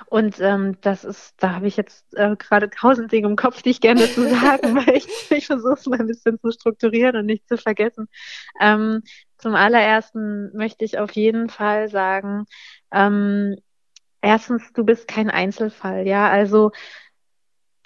und 0.05 0.39
ähm, 0.39 0.77
das 0.81 1.05
ist, 1.05 1.33
da 1.37 1.55
habe 1.55 1.65
ich 1.65 1.75
jetzt 1.75 2.05
äh, 2.13 2.35
gerade 2.35 2.69
tausend 2.69 3.11
Dinge 3.11 3.27
im 3.27 3.35
Kopf, 3.35 3.63
die 3.63 3.71
ich 3.71 3.81
gerne 3.81 4.07
zu 4.07 4.29
sagen, 4.29 4.75
weil 4.87 4.95
ich, 4.95 5.07
ich 5.31 5.47
versuche 5.47 5.73
es 5.73 5.87
mal 5.87 5.99
ein 5.99 6.05
bisschen 6.05 6.39
zu 6.39 6.51
strukturieren 6.51 7.15
und 7.15 7.25
nicht 7.25 7.47
zu 7.47 7.57
vergessen. 7.57 8.07
Ähm, 8.61 9.01
zum 9.39 9.55
allerersten 9.55 10.55
möchte 10.55 10.85
ich 10.85 10.99
auf 10.99 11.13
jeden 11.13 11.49
Fall 11.49 11.89
sagen, 11.89 12.45
ähm, 12.91 13.55
erstens, 14.21 14.71
du 14.73 14.83
bist 14.83 15.07
kein 15.07 15.31
Einzelfall, 15.31 16.05
ja, 16.05 16.29
also 16.29 16.71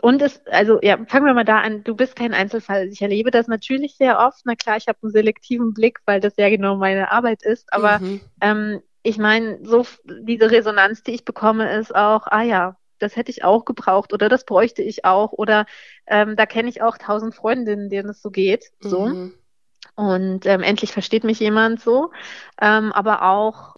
und 0.01 0.21
es, 0.21 0.45
also 0.47 0.79
ja, 0.81 0.97
fangen 1.07 1.25
wir 1.25 1.33
mal 1.33 1.43
da 1.43 1.59
an, 1.59 1.83
du 1.83 1.95
bist 1.95 2.15
kein 2.15 2.33
Einzelfall. 2.33 2.87
Ich 2.87 3.01
erlebe 3.01 3.31
das 3.31 3.47
natürlich 3.47 3.95
sehr 3.97 4.19
oft. 4.19 4.41
Na 4.45 4.55
klar, 4.55 4.77
ich 4.77 4.87
habe 4.87 4.99
einen 5.01 5.11
selektiven 5.11 5.73
Blick, 5.73 5.99
weil 6.05 6.19
das 6.19 6.33
ja 6.37 6.49
genau 6.49 6.75
meine 6.75 7.11
Arbeit 7.11 7.43
ist. 7.43 7.71
Aber 7.73 7.99
mhm. 7.99 8.21
ähm, 8.41 8.81
ich 9.01 9.17
meine, 9.17 9.59
so 9.63 9.85
diese 10.05 10.51
Resonanz, 10.51 11.01
die 11.01 11.13
ich 11.13 11.25
bekomme, 11.25 11.71
ist 11.77 11.95
auch, 11.95 12.27
ah 12.27 12.43
ja, 12.43 12.77
das 12.99 13.15
hätte 13.15 13.31
ich 13.31 13.43
auch 13.43 13.65
gebraucht 13.65 14.13
oder 14.13 14.29
das 14.29 14.45
bräuchte 14.45 14.81
ich 14.81 15.05
auch 15.05 15.31
oder 15.31 15.65
ähm, 16.07 16.35
da 16.35 16.45
kenne 16.45 16.69
ich 16.69 16.81
auch 16.81 16.97
tausend 16.97 17.33
Freundinnen, 17.33 17.89
denen 17.89 18.09
es 18.09 18.21
so 18.21 18.31
geht. 18.31 18.65
So. 18.79 19.07
Mhm. 19.07 19.33
Und 19.95 20.45
ähm, 20.45 20.61
endlich 20.61 20.91
versteht 20.91 21.23
mich 21.23 21.39
jemand 21.39 21.79
so. 21.79 22.11
Ähm, 22.61 22.91
aber 22.91 23.23
auch, 23.23 23.76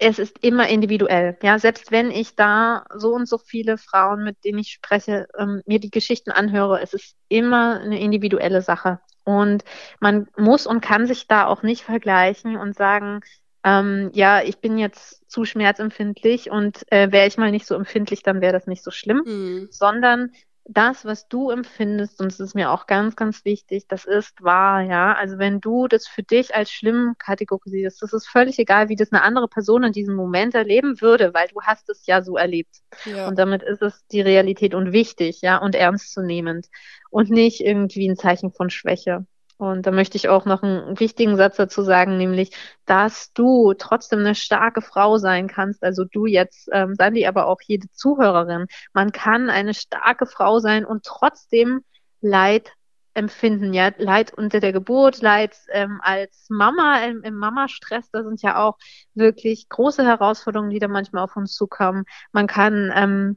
es 0.00 0.18
ist 0.18 0.42
immer 0.42 0.68
individuell. 0.68 1.36
Ja, 1.42 1.58
selbst 1.58 1.92
wenn 1.92 2.10
ich 2.10 2.34
da 2.34 2.84
so 2.94 3.12
und 3.14 3.28
so 3.28 3.36
viele 3.36 3.76
Frauen, 3.76 4.24
mit 4.24 4.42
denen 4.44 4.58
ich 4.58 4.72
spreche, 4.72 5.28
ähm, 5.38 5.62
mir 5.66 5.78
die 5.78 5.90
Geschichten 5.90 6.30
anhöre, 6.30 6.80
es 6.80 6.94
ist 6.94 7.16
immer 7.28 7.80
eine 7.80 8.00
individuelle 8.00 8.62
Sache. 8.62 9.00
Und 9.24 9.62
man 10.00 10.26
muss 10.36 10.66
und 10.66 10.80
kann 10.80 11.06
sich 11.06 11.26
da 11.28 11.46
auch 11.46 11.62
nicht 11.62 11.82
vergleichen 11.82 12.56
und 12.56 12.74
sagen, 12.74 13.20
ähm, 13.62 14.10
ja, 14.14 14.42
ich 14.42 14.58
bin 14.58 14.78
jetzt 14.78 15.30
zu 15.30 15.44
schmerzempfindlich 15.44 16.50
und 16.50 16.90
äh, 16.90 17.12
wäre 17.12 17.26
ich 17.26 17.36
mal 17.36 17.50
nicht 17.50 17.66
so 17.66 17.74
empfindlich, 17.74 18.22
dann 18.22 18.40
wäre 18.40 18.54
das 18.54 18.66
nicht 18.66 18.82
so 18.82 18.90
schlimm, 18.90 19.22
mhm. 19.26 19.68
sondern 19.70 20.32
das, 20.72 21.04
was 21.04 21.26
du 21.28 21.50
empfindest, 21.50 22.20
und 22.20 22.28
es 22.28 22.38
ist 22.38 22.54
mir 22.54 22.70
auch 22.70 22.86
ganz, 22.86 23.16
ganz 23.16 23.44
wichtig, 23.44 23.86
das 23.88 24.04
ist 24.04 24.42
wahr, 24.42 24.82
ja. 24.82 25.14
Also 25.14 25.38
wenn 25.38 25.60
du 25.60 25.88
das 25.88 26.06
für 26.06 26.22
dich 26.22 26.54
als 26.54 26.70
schlimm 26.70 27.14
kategorisierst, 27.18 28.00
das 28.02 28.12
ist 28.12 28.28
völlig 28.28 28.58
egal, 28.58 28.88
wie 28.88 28.96
das 28.96 29.12
eine 29.12 29.22
andere 29.22 29.48
Person 29.48 29.82
in 29.82 29.92
diesem 29.92 30.14
Moment 30.14 30.54
erleben 30.54 31.00
würde, 31.00 31.34
weil 31.34 31.48
du 31.48 31.60
hast 31.62 31.88
es 31.90 32.06
ja 32.06 32.22
so 32.22 32.36
erlebt. 32.36 32.76
Ja. 33.04 33.28
Und 33.28 33.38
damit 33.38 33.62
ist 33.62 33.82
es 33.82 34.06
die 34.08 34.20
Realität 34.20 34.74
und 34.74 34.92
wichtig, 34.92 35.40
ja, 35.42 35.58
und 35.58 35.74
ernstzunehmend. 35.74 36.68
Und 37.10 37.30
nicht 37.30 37.60
irgendwie 37.60 38.08
ein 38.08 38.16
Zeichen 38.16 38.52
von 38.52 38.70
Schwäche. 38.70 39.26
Und 39.60 39.86
da 39.86 39.90
möchte 39.90 40.16
ich 40.16 40.30
auch 40.30 40.46
noch 40.46 40.62
einen 40.62 40.98
wichtigen 40.98 41.36
Satz 41.36 41.56
dazu 41.56 41.82
sagen, 41.82 42.16
nämlich, 42.16 42.56
dass 42.86 43.34
du 43.34 43.74
trotzdem 43.74 44.20
eine 44.20 44.34
starke 44.34 44.80
Frau 44.80 45.18
sein 45.18 45.48
kannst. 45.48 45.84
Also 45.84 46.04
du 46.06 46.24
jetzt, 46.24 46.70
ähm, 46.72 46.94
Sandy, 46.94 47.26
aber 47.26 47.46
auch 47.46 47.60
jede 47.66 47.90
Zuhörerin. 47.90 48.68
Man 48.94 49.12
kann 49.12 49.50
eine 49.50 49.74
starke 49.74 50.24
Frau 50.24 50.60
sein 50.60 50.86
und 50.86 51.04
trotzdem 51.04 51.82
Leid 52.22 52.72
empfinden, 53.12 53.74
ja, 53.74 53.90
Leid 53.98 54.32
unter 54.32 54.60
der 54.60 54.72
Geburt, 54.72 55.20
Leid 55.20 55.54
ähm, 55.72 56.00
als 56.02 56.46
Mama 56.48 57.04
im, 57.04 57.22
im 57.22 57.34
Mama-Stress, 57.34 58.10
da 58.12 58.22
sind 58.22 58.40
ja 58.40 58.64
auch 58.64 58.78
wirklich 59.12 59.68
große 59.68 60.06
Herausforderungen, 60.06 60.70
die 60.70 60.78
da 60.78 60.88
manchmal 60.88 61.24
auf 61.24 61.36
uns 61.36 61.54
zukommen. 61.54 62.04
Man 62.32 62.46
kann 62.46 62.90
ähm, 62.94 63.36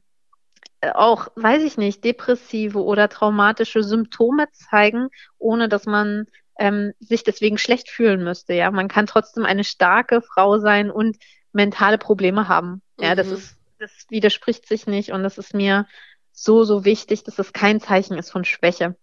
auch, 0.94 1.28
weiß 1.36 1.64
ich 1.64 1.78
nicht, 1.78 2.04
depressive 2.04 2.84
oder 2.84 3.10
traumatische 3.10 3.84
Symptome 3.84 4.48
zeigen, 4.52 5.10
ohne 5.38 5.70
dass 5.70 5.86
man 5.86 6.28
ähm, 6.60 6.94
sich 7.00 7.24
deswegen 7.24 7.58
schlecht 7.58 7.90
fühlen 7.90 8.24
müsste. 8.24 8.54
Ja, 8.54 8.72
man 8.72 8.88
kann 8.88 9.08
trotzdem 9.08 9.46
eine 9.46 9.64
starke 9.64 10.22
Frau 10.22 10.60
sein 10.60 10.92
und 10.92 11.18
mentale 11.52 11.98
Probleme 11.98 12.48
haben. 12.48 12.82
Ja, 13.00 13.12
mhm. 13.12 13.18
das 13.18 13.28
ist, 13.28 13.58
das 13.80 13.92
widerspricht 14.10 14.68
sich 14.68 14.88
nicht 14.88 15.12
und 15.12 15.24
das 15.24 15.38
ist 15.38 15.54
mir 15.54 15.88
so, 16.32 16.64
so 16.64 16.84
wichtig, 16.84 17.24
dass 17.24 17.40
es 17.40 17.54
kein 17.54 17.80
Zeichen 17.80 18.18
ist 18.18 18.32
von 18.32 18.44
Schwäche. 18.44 18.96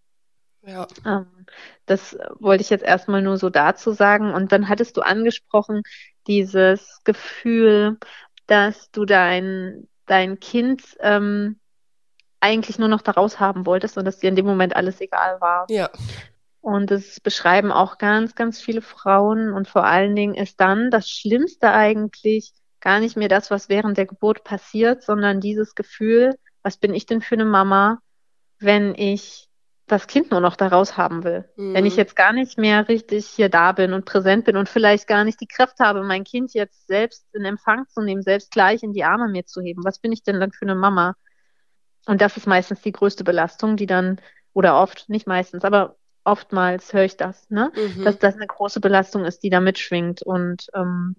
Ja. 0.62 0.87
Ähm, 1.07 1.47
das 1.87 2.19
wollte 2.38 2.62
ich 2.62 2.71
jetzt 2.71 2.85
erstmal 2.85 3.23
nur 3.23 3.38
so 3.38 3.50
dazu 3.50 3.93
sagen. 3.93 4.35
Und 4.35 4.52
dann 4.52 4.69
hattest 4.69 4.97
du 4.97 5.00
angesprochen, 5.00 5.83
dieses 6.26 7.00
Gefühl, 7.05 7.99
dass 8.47 8.90
du 8.90 9.05
dein, 9.05 9.88
dein 10.11 10.40
Kind 10.40 10.83
ähm, 11.00 11.61
eigentlich 12.40 12.79
nur 12.79 12.88
noch 12.88 13.02
daraus 13.02 13.38
haben 13.38 13.67
wolltest 13.67 13.99
und 13.99 14.05
dass 14.05 14.19
dir 14.19 14.29
in 14.29 14.37
dem 14.37 14.47
Moment 14.47 14.75
alles 14.75 15.00
egal 15.00 15.40
war. 15.40 15.67
Ja. 15.69 15.90
Und 16.62 16.90
das 16.90 17.21
beschreiben 17.21 17.71
auch 17.73 17.99
ganz, 17.99 18.35
ganz 18.35 18.61
viele 18.61 18.83
Frauen. 18.83 19.52
Und 19.52 19.69
vor 19.69 19.85
allen 19.85 20.17
Dingen 20.17 20.35
ist 20.35 20.61
dann 20.61 20.90
das 20.90 21.09
Schlimmste 21.09 21.71
eigentlich 21.71 22.52
gar 22.81 23.00
nicht 23.00 23.17
mehr 23.17 23.29
das, 23.29 23.50
was 23.50 23.69
während 23.69 23.99
der 23.99 24.07
Geburt 24.07 24.43
passiert, 24.43 25.02
sondern 25.02 25.40
dieses 25.40 25.75
Gefühl, 25.75 26.35
was 26.62 26.76
bin 26.76 26.95
ich 26.95 27.07
denn 27.07 27.21
für 27.21 27.35
eine 27.35 27.45
Mama, 27.45 28.00
wenn 28.59 28.95
ich 28.95 29.50
das 29.90 30.06
Kind 30.06 30.30
nur 30.30 30.40
noch 30.40 30.56
daraus 30.56 30.97
haben 30.97 31.25
will. 31.25 31.49
Mhm. 31.56 31.75
Wenn 31.75 31.87
ich 31.87 31.97
jetzt 31.97 32.16
gar 32.16 32.32
nicht 32.32 32.59
mehr 32.59 32.88
richtig 32.88 33.26
hier 33.26 33.49
da 33.49 33.73
bin 33.73 33.92
und 33.92 34.04
präsent 34.04 34.44
bin 34.44 34.56
und 34.56 34.68
vielleicht 34.68 35.06
gar 35.06 35.25
nicht 35.25 35.40
die 35.40 35.47
Kraft 35.47 35.80
habe, 35.80 36.02
mein 36.02 36.25
Kind 36.25 36.54
jetzt 36.54 36.87
selbst 36.87 37.26
in 37.35 37.44
Empfang 37.44 37.87
zu 37.88 38.00
nehmen, 38.00 38.23
selbst 38.23 38.50
gleich 38.50 38.82
in 38.82 38.92
die 38.92 39.04
Arme 39.04 39.28
mir 39.28 39.47
zu 39.47 39.61
heben. 39.61 39.85
Was 39.85 39.99
bin 39.99 40.12
ich 40.12 40.23
denn 40.23 40.40
dann 40.40 40.52
für 40.52 40.64
eine 40.64 40.75
Mama? 40.75 41.14
Und 42.06 42.20
das 42.20 42.37
ist 42.37 42.47
meistens 42.47 42.80
die 42.82 42.92
größte 42.92 43.25
Belastung, 43.25 43.76
die 43.76 43.87
dann, 43.87 44.20
oder 44.52 44.80
oft, 44.80 45.09
nicht 45.09 45.26
meistens, 45.26 45.64
aber 45.64 45.97
oftmals 46.25 46.92
höre 46.92 47.04
ich 47.04 47.16
das, 47.16 47.49
ne? 47.50 47.73
Mhm. 47.75 48.04
Dass 48.04 48.18
das 48.18 48.35
eine 48.37 48.47
große 48.47 48.80
Belastung 48.80 49.25
ist, 49.25 49.42
die 49.42 49.50
da 49.50 49.61
mitschwingt. 49.61 50.23
Und 50.23 50.66
ähm, 50.75 51.16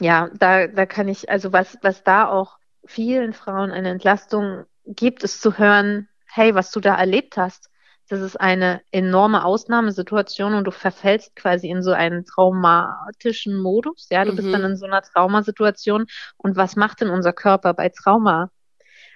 ja, 0.00 0.30
da, 0.34 0.66
da 0.66 0.86
kann 0.86 1.08
ich, 1.08 1.30
also 1.30 1.52
was, 1.52 1.78
was 1.82 2.04
da 2.04 2.28
auch 2.28 2.58
vielen 2.84 3.32
Frauen 3.32 3.70
eine 3.70 3.90
Entlastung 3.90 4.64
gibt, 4.86 5.22
ist 5.22 5.42
zu 5.42 5.58
hören, 5.58 6.08
hey, 6.26 6.54
was 6.54 6.70
du 6.70 6.80
da 6.80 6.96
erlebt 6.96 7.36
hast, 7.36 7.69
das 8.10 8.20
ist 8.20 8.40
eine 8.40 8.82
enorme 8.90 9.44
Ausnahmesituation 9.44 10.54
und 10.54 10.64
du 10.64 10.72
verfällst 10.72 11.36
quasi 11.36 11.68
in 11.68 11.80
so 11.80 11.92
einen 11.92 12.24
traumatischen 12.26 13.56
Modus. 13.56 14.08
Ja, 14.10 14.24
du 14.24 14.32
mhm. 14.32 14.36
bist 14.36 14.52
dann 14.52 14.64
in 14.64 14.76
so 14.76 14.84
einer 14.84 15.00
Traumasituation. 15.00 16.06
Und 16.36 16.56
was 16.56 16.74
macht 16.74 17.00
denn 17.00 17.08
unser 17.08 17.32
Körper 17.32 17.72
bei 17.72 17.88
Trauma? 17.88 18.50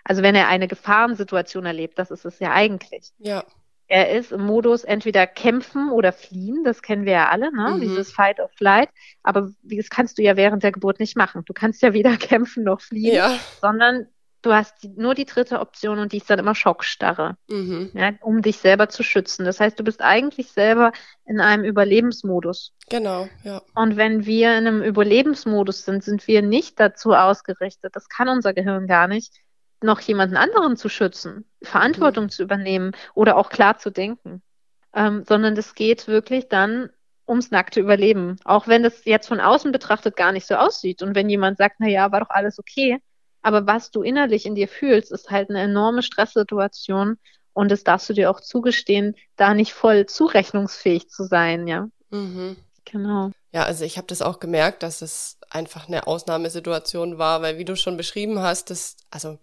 Also 0.05 0.23
wenn 0.23 0.37
er 0.37 0.47
eine 0.47 0.69
Gefahrensituation 0.69 1.67
erlebt, 1.67 1.99
das 1.99 2.13
ist 2.13 2.25
es 2.25 2.39
ja 2.39 2.53
eigentlich. 2.53 3.11
Ja. 3.19 3.43
Er 3.89 4.13
ist 4.13 4.31
im 4.31 4.47
Modus 4.47 4.85
entweder 4.85 5.27
kämpfen 5.27 5.91
oder 5.91 6.13
fliehen, 6.13 6.63
das 6.63 6.81
kennen 6.81 7.05
wir 7.05 7.13
ja 7.15 7.29
alle, 7.31 7.53
ne? 7.53 7.75
Mhm. 7.75 7.81
dieses 7.81 8.13
Fight 8.13 8.39
or 8.39 8.49
Flight. 8.57 8.91
Aber 9.25 9.51
das 9.65 9.91
kannst 9.91 10.19
du 10.19 10.23
ja 10.23 10.37
während 10.37 10.63
der 10.63 10.71
Geburt 10.71 11.01
nicht 11.01 11.17
machen. 11.17 11.43
Du 11.45 11.53
kannst 11.53 11.83
ja 11.83 11.95
weder 11.95 12.17
kämpfen 12.17 12.63
noch 12.63 12.81
fliehen, 12.81 13.17
ja. 13.17 13.41
sondern 13.61 14.07
du 14.45 14.53
hast 14.53 14.83
die, 14.83 14.89
nur 14.89 15.15
die 15.15 15.25
dritte 15.25 15.61
Option 15.61 15.99
und 15.99 16.13
die 16.13 16.19
ist 16.19 16.29
dann 16.29 16.39
immer 16.39 16.55
Schockstarre, 16.55 17.37
mhm. 17.49 17.91
ja, 17.95 18.13
um 18.21 18.43
dich 18.43 18.59
selber 18.59 18.89
zu 18.89 19.03
schützen. 19.03 19.45
Das 19.45 19.61
heißt, 19.61 19.79
du 19.79 19.85
bist 19.85 20.03
eigentlich 20.03 20.53
selber 20.53 20.93
in 21.25 21.41
einem 21.41 21.65
Überlebensmodus. 21.65 22.73
Genau, 22.89 23.29
ja. 23.43 23.63
Und 23.75 23.97
wenn 23.97 24.27
wir 24.27 24.57
in 24.59 24.67
einem 24.67 24.83
Überlebensmodus 24.83 25.85
sind, 25.85 26.05
sind 26.05 26.27
wir 26.27 26.43
nicht 26.43 26.79
dazu 26.79 27.15
ausgerichtet, 27.15 27.97
das 27.97 28.09
kann 28.09 28.29
unser 28.29 28.53
Gehirn 28.53 28.87
gar 28.87 29.09
nicht, 29.09 29.33
noch 29.83 30.01
jemanden 30.01 30.37
anderen 30.37 30.77
zu 30.77 30.89
schützen, 30.89 31.45
Verantwortung 31.63 32.25
mhm. 32.25 32.31
zu 32.31 32.43
übernehmen 32.43 32.93
oder 33.15 33.37
auch 33.37 33.51
klar 33.51 33.79
zu 33.79 33.91
denken. 33.91 34.43
Ähm, 34.95 35.25
sondern 35.27 35.57
es 35.57 35.75
geht 35.75 36.07
wirklich 36.07 36.49
dann 36.49 36.91
ums 37.27 37.51
nackte 37.51 37.81
Überleben. 37.81 38.37
Auch 38.45 38.69
wenn 38.69 38.83
das 38.83 39.05
jetzt 39.05 39.27
von 39.27 39.41
außen 39.41 39.73
betrachtet 39.73 40.17
gar 40.17 40.33
nicht 40.33 40.47
so 40.47 40.55
aussieht. 40.55 41.03
Und 41.03 41.15
wenn 41.15 41.29
jemand 41.29 41.59
sagt, 41.59 41.77
na 41.79 41.89
ja, 41.89 42.13
war 42.13 42.21
doch 42.21 42.31
alles 42.31 42.59
okay, 42.59 43.01
aber 43.45 43.67
was 43.67 43.91
du 43.91 44.03
innerlich 44.03 44.47
in 44.47 44.55
dir 44.55 44.69
fühlst, 44.69 45.13
ist 45.13 45.31
halt 45.31 45.51
eine 45.51 45.61
enorme 45.61 46.03
Stresssituation 46.03 47.19
und 47.53 47.71
das 47.71 47.85
darfst 47.85 48.09
du 48.09 48.15
dir 48.15 48.31
auch 48.31 48.41
zugestehen, 48.41 49.15
da 49.37 49.55
nicht 49.55 49.75
voll 49.75 50.07
zurechnungsfähig 50.07 51.09
zu 51.09 51.25
sein, 51.25 51.69
ja. 51.69 51.89
Mhm. 52.11 52.57
Genau. 52.87 53.31
Ja, 53.53 53.65
also 53.65 53.85
ich 53.85 53.99
habe 53.99 54.07
das 54.07 54.23
auch 54.23 54.41
gemerkt, 54.41 54.83
dass 54.83 55.03
es 55.03 55.39
einfach 55.51 55.89
eine 55.89 56.07
Ausnahmesituation 56.07 57.19
war, 57.19 57.43
weil 57.43 57.59
wie 57.59 57.65
du 57.65 57.77
schon 57.77 57.97
beschrieben 57.97 58.41
hast, 58.41 58.71
das, 58.71 58.97
also 59.11 59.39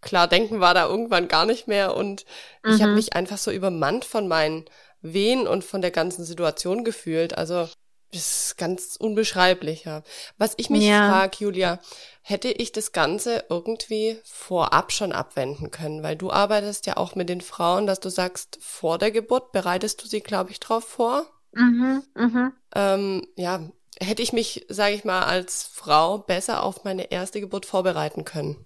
klar, 0.00 0.26
denken 0.26 0.60
war 0.60 0.74
da 0.74 0.86
irgendwann 0.86 1.28
gar 1.28 1.46
nicht 1.46 1.68
mehr 1.68 1.96
und 1.96 2.24
mhm. 2.64 2.74
ich 2.74 2.82
habe 2.82 2.94
mich 2.94 3.14
einfach 3.14 3.38
so 3.38 3.52
übermannt 3.52 4.04
von 4.04 4.26
meinen 4.26 4.64
Wehen 5.02 5.46
und 5.46 5.64
von 5.64 5.82
der 5.82 5.92
ganzen 5.92 6.24
Situation 6.24 6.82
gefühlt. 6.84 7.38
Also 7.38 7.68
ist 8.12 8.56
ganz 8.58 8.96
unbeschreiblich, 8.96 9.84
ja. 9.84 10.02
Was 10.38 10.54
ich 10.56 10.70
mich 10.70 10.84
ja. 10.84 11.08
frage, 11.08 11.36
Julia, 11.40 11.78
hätte 12.22 12.48
ich 12.48 12.72
das 12.72 12.92
Ganze 12.92 13.44
irgendwie 13.48 14.18
vorab 14.24 14.92
schon 14.92 15.12
abwenden 15.12 15.70
können? 15.70 16.02
Weil 16.02 16.16
du 16.16 16.30
arbeitest 16.30 16.86
ja 16.86 16.96
auch 16.96 17.14
mit 17.14 17.28
den 17.28 17.40
Frauen, 17.40 17.86
dass 17.86 18.00
du 18.00 18.08
sagst, 18.08 18.58
vor 18.60 18.98
der 18.98 19.10
Geburt 19.10 19.52
bereitest 19.52 20.02
du 20.02 20.06
sie, 20.06 20.20
glaube 20.20 20.50
ich, 20.50 20.60
drauf 20.60 20.84
vor. 20.84 21.26
Mhm, 21.52 22.02
mhm. 22.14 22.52
Ähm, 22.74 23.26
ja, 23.36 23.60
hätte 24.00 24.22
ich 24.22 24.32
mich, 24.32 24.66
sage 24.68 24.94
ich 24.94 25.04
mal, 25.04 25.24
als 25.24 25.64
Frau 25.64 26.18
besser 26.18 26.62
auf 26.62 26.84
meine 26.84 27.10
erste 27.10 27.40
Geburt 27.40 27.66
vorbereiten 27.66 28.24
können? 28.24 28.64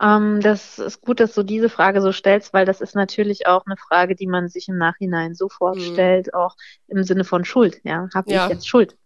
Ähm, 0.00 0.40
das 0.40 0.78
ist 0.78 1.02
gut, 1.02 1.20
dass 1.20 1.34
du 1.34 1.42
diese 1.42 1.68
Frage 1.68 2.00
so 2.00 2.10
stellst, 2.10 2.52
weil 2.52 2.66
das 2.66 2.80
ist 2.80 2.94
natürlich 2.94 3.46
auch 3.46 3.64
eine 3.66 3.76
Frage, 3.76 4.16
die 4.16 4.26
man 4.26 4.48
sich 4.48 4.68
im 4.68 4.76
Nachhinein 4.76 5.34
sofort 5.34 5.76
mhm. 5.76 5.92
stellt, 5.92 6.34
auch 6.34 6.56
im 6.88 7.04
Sinne 7.04 7.24
von 7.24 7.44
Schuld. 7.44 7.80
Ja, 7.84 8.08
habe 8.14 8.30
ja. 8.30 8.46
ich 8.46 8.52
jetzt 8.52 8.68
Schuld? 8.68 8.96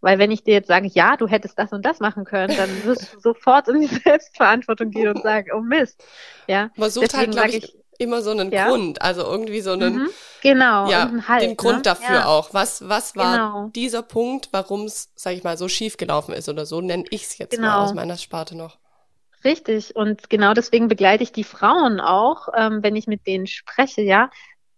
Weil 0.00 0.18
wenn 0.18 0.30
ich 0.30 0.42
dir 0.42 0.54
jetzt 0.54 0.68
sage, 0.68 0.88
ja, 0.88 1.16
du 1.16 1.26
hättest 1.26 1.58
das 1.58 1.72
und 1.72 1.84
das 1.84 2.00
machen 2.00 2.24
können, 2.24 2.56
dann 2.56 2.70
wirst 2.84 3.14
du 3.14 3.20
sofort 3.20 3.68
in 3.68 3.82
die 3.82 3.86
Selbstverantwortung 3.86 4.90
gehen 4.90 5.08
und 5.08 5.22
sagen, 5.22 5.50
oh 5.54 5.60
Mist. 5.60 6.02
Ja. 6.46 6.70
Man 6.76 6.90
sucht 6.90 7.14
halt, 7.14 7.28
Deswegen 7.28 7.38
halt, 7.38 7.52
glaube 7.52 7.66
ich, 7.66 7.74
ich, 7.74 8.00
immer 8.00 8.22
so 8.22 8.30
einen 8.30 8.50
ja. 8.50 8.68
Grund, 8.68 9.02
also 9.02 9.22
irgendwie 9.22 9.60
so 9.60 9.72
einen, 9.72 9.94
mhm, 9.94 10.08
genau, 10.40 10.90
ja, 10.90 11.10
halt, 11.28 11.42
den 11.42 11.54
Grund 11.54 11.76
ne? 11.76 11.82
dafür 11.82 12.14
ja. 12.16 12.24
auch. 12.24 12.54
Was, 12.54 12.88
was 12.88 13.14
war 13.14 13.34
genau. 13.34 13.70
dieser 13.74 14.00
Punkt, 14.00 14.48
warum 14.52 14.86
es, 14.86 15.10
sag 15.14 15.34
ich 15.34 15.44
mal, 15.44 15.58
so 15.58 15.68
schief 15.68 15.98
gelaufen 15.98 16.32
ist 16.32 16.48
oder 16.48 16.64
so 16.64 16.80
nenne 16.80 17.04
ich 17.10 17.24
es 17.24 17.36
jetzt 17.36 17.56
genau. 17.56 17.68
mal 17.68 17.84
aus 17.84 17.92
meiner 17.92 18.16
Sparte 18.16 18.56
noch. 18.56 18.78
Richtig. 19.44 19.96
Und 19.96 20.28
genau 20.28 20.52
deswegen 20.52 20.88
begleite 20.88 21.22
ich 21.22 21.32
die 21.32 21.44
Frauen 21.44 22.00
auch, 22.00 22.48
ähm, 22.56 22.82
wenn 22.82 22.96
ich 22.96 23.06
mit 23.06 23.26
denen 23.26 23.46
spreche, 23.46 24.02
ja, 24.02 24.30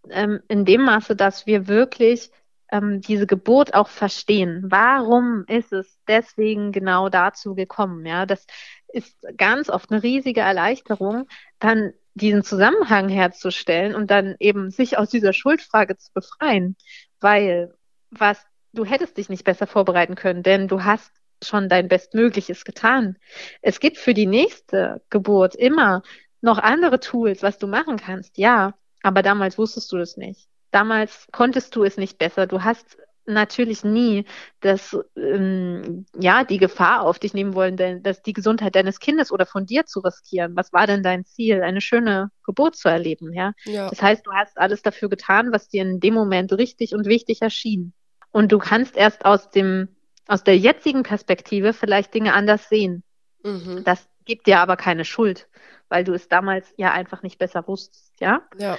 ähm, 0.09 0.41
in 0.47 0.65
dem 0.65 0.83
Maße, 0.85 1.15
dass 1.15 1.45
wir 1.45 1.67
wirklich 1.67 2.31
ähm, 2.71 3.01
diese 3.01 3.27
Geburt 3.27 3.73
auch 3.73 3.89
verstehen. 3.89 4.63
Warum 4.67 5.43
ist 5.47 5.73
es 5.73 5.99
deswegen 6.07 6.71
genau 6.71 7.09
dazu 7.09 7.55
gekommen? 7.55 8.05
Ja, 8.05 8.25
das 8.25 8.45
ist 8.87 9.17
ganz 9.37 9.69
oft 9.69 9.91
eine 9.91 10.01
riesige 10.01 10.41
Erleichterung, 10.41 11.27
dann 11.59 11.93
diesen 12.15 12.43
Zusammenhang 12.43 13.09
herzustellen 13.09 13.95
und 13.95 14.11
dann 14.11 14.35
eben 14.39 14.69
sich 14.71 14.97
aus 14.97 15.09
dieser 15.09 15.33
Schuldfrage 15.33 15.97
zu 15.97 16.11
befreien, 16.13 16.75
weil 17.19 17.73
was 18.11 18.45
du 18.73 18.85
hättest 18.85 19.17
dich 19.17 19.29
nicht 19.29 19.43
besser 19.43 19.67
vorbereiten 19.67 20.15
können, 20.15 20.43
denn 20.43 20.67
du 20.67 20.83
hast 20.83 21.11
schon 21.47 21.69
dein 21.69 21.87
Bestmögliches 21.87 22.65
getan. 22.65 23.17
Es 23.61 23.79
gibt 23.79 23.97
für 23.97 24.13
die 24.13 24.25
nächste 24.25 25.01
Geburt 25.09 25.55
immer 25.55 26.03
noch 26.41 26.57
andere 26.57 26.99
Tools, 26.99 27.41
was 27.43 27.57
du 27.57 27.67
machen 27.67 27.97
kannst, 27.97 28.37
ja, 28.37 28.73
aber 29.01 29.21
damals 29.21 29.57
wusstest 29.57 29.91
du 29.91 29.97
das 29.97 30.17
nicht. 30.17 30.47
Damals 30.71 31.27
konntest 31.31 31.75
du 31.75 31.83
es 31.83 31.97
nicht 31.97 32.17
besser. 32.17 32.47
Du 32.47 32.63
hast 32.63 32.97
natürlich 33.25 33.83
nie 33.83 34.25
das, 34.59 34.97
ähm, 35.15 36.05
ja, 36.19 36.43
die 36.43 36.57
Gefahr 36.57 37.03
auf 37.03 37.19
dich 37.19 37.33
nehmen 37.33 37.53
wollen, 37.53 37.77
denn, 37.77 38.03
dass 38.03 38.21
die 38.21 38.33
Gesundheit 38.33 38.75
deines 38.75 38.99
Kindes 38.99 39.31
oder 39.31 39.45
von 39.45 39.65
dir 39.65 39.85
zu 39.85 39.99
riskieren. 39.99 40.55
Was 40.55 40.73
war 40.73 40.87
denn 40.87 41.03
dein 41.03 41.25
Ziel? 41.25 41.61
Eine 41.61 41.81
schöne 41.81 42.31
Geburt 42.45 42.75
zu 42.75 42.89
erleben, 42.89 43.33
ja? 43.33 43.53
ja. 43.65 43.89
Das 43.89 44.01
heißt, 44.01 44.25
du 44.25 44.31
hast 44.33 44.57
alles 44.57 44.81
dafür 44.81 45.09
getan, 45.09 45.51
was 45.51 45.69
dir 45.69 45.83
in 45.83 45.99
dem 45.99 46.13
Moment 46.13 46.51
richtig 46.53 46.93
und 46.93 47.05
wichtig 47.05 47.41
erschien. 47.41 47.93
Und 48.31 48.51
du 48.51 48.57
kannst 48.57 48.97
erst 48.97 49.25
aus 49.25 49.49
dem 49.51 49.89
aus 50.27 50.43
der 50.43 50.57
jetzigen 50.57 51.03
Perspektive 51.03 51.73
vielleicht 51.73 52.13
Dinge 52.13 52.33
anders 52.33 52.69
sehen. 52.69 53.03
Mhm. 53.43 53.83
Das 53.83 54.07
gibt 54.25 54.47
dir 54.47 54.59
aber 54.59 54.77
keine 54.77 55.05
Schuld, 55.05 55.49
weil 55.89 56.03
du 56.03 56.13
es 56.13 56.27
damals 56.27 56.73
ja 56.77 56.91
einfach 56.91 57.23
nicht 57.23 57.37
besser 57.37 57.67
wusstest, 57.67 58.19
ja? 58.19 58.41
Ja. 58.57 58.77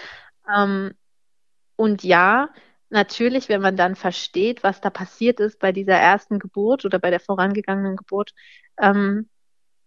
Ähm, 0.53 0.95
und 1.77 2.03
ja, 2.03 2.51
natürlich, 2.89 3.49
wenn 3.49 3.61
man 3.61 3.77
dann 3.77 3.97
versteht, 3.97 4.63
was 4.63 4.81
da 4.81 4.91
passiert 4.91 5.41
ist 5.41 5.59
bei 5.59 5.73
dieser 5.73 5.97
ersten 5.97 6.39
Geburt 6.39 6.85
oder 6.85 6.99
bei 6.99 7.11
der 7.11 7.21
vorangegangenen 7.21 7.97
Geburt, 7.97 8.33
ähm, 8.81 9.29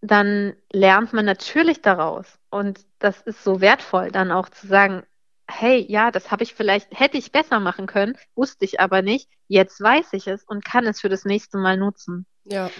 dann 0.00 0.54
lernt 0.72 1.12
man 1.12 1.24
natürlich 1.24 1.82
daraus. 1.82 2.38
Und 2.50 2.86
das 2.98 3.20
ist 3.22 3.42
so 3.42 3.60
wertvoll, 3.60 4.12
dann 4.12 4.30
auch 4.30 4.48
zu 4.48 4.66
sagen, 4.66 5.02
hey, 5.50 5.84
ja, 5.88 6.10
das 6.10 6.30
habe 6.30 6.42
ich 6.42 6.54
vielleicht, 6.54 6.88
hätte 6.98 7.18
ich 7.18 7.32
besser 7.32 7.58
machen 7.60 7.86
können, 7.86 8.16
wusste 8.34 8.64
ich 8.64 8.80
aber 8.80 9.02
nicht. 9.02 9.28
Jetzt 9.48 9.80
weiß 9.80 10.12
ich 10.12 10.26
es 10.26 10.44
und 10.44 10.64
kann 10.64 10.86
es 10.86 11.00
für 11.00 11.08
das 11.08 11.24
nächste 11.24 11.58
Mal 11.58 11.76
nutzen. 11.76 12.26
Ja. 12.44 12.70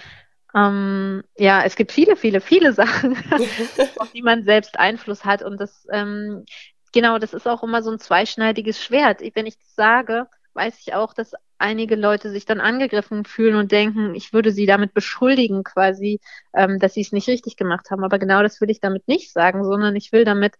Ähm, 0.55 1.23
ja, 1.37 1.63
es 1.63 1.75
gibt 1.75 1.91
viele, 1.91 2.15
viele, 2.15 2.41
viele 2.41 2.73
Sachen, 2.73 3.17
auf 3.97 4.11
die 4.11 4.21
man 4.21 4.43
selbst 4.43 4.79
Einfluss 4.79 5.25
hat. 5.25 5.41
Und 5.41 5.59
das, 5.59 5.87
ähm, 5.91 6.45
genau, 6.93 7.17
das 7.17 7.33
ist 7.33 7.47
auch 7.47 7.63
immer 7.63 7.81
so 7.81 7.91
ein 7.91 7.99
zweischneidiges 7.99 8.81
Schwert. 8.81 9.21
Wenn 9.33 9.47
ich 9.47 9.57
das 9.57 9.75
sage, 9.75 10.27
weiß 10.53 10.79
ich 10.79 10.93
auch, 10.93 11.13
dass 11.13 11.33
einige 11.57 11.95
Leute 11.95 12.31
sich 12.31 12.45
dann 12.45 12.61
angegriffen 12.61 13.25
fühlen 13.25 13.55
und 13.55 13.71
denken, 13.71 14.15
ich 14.15 14.31
würde 14.33 14.51
sie 14.51 14.65
damit 14.65 14.93
beschuldigen, 14.93 15.63
quasi, 15.63 16.19
ähm, 16.53 16.79
dass 16.79 16.93
sie 16.93 17.01
es 17.01 17.11
nicht 17.11 17.27
richtig 17.27 17.57
gemacht 17.57 17.91
haben. 17.91 18.03
Aber 18.03 18.17
genau 18.17 18.41
das 18.41 18.61
will 18.61 18.69
ich 18.69 18.79
damit 18.79 19.07
nicht 19.07 19.31
sagen, 19.31 19.63
sondern 19.63 19.95
ich 19.95 20.11
will 20.11 20.23
damit 20.23 20.55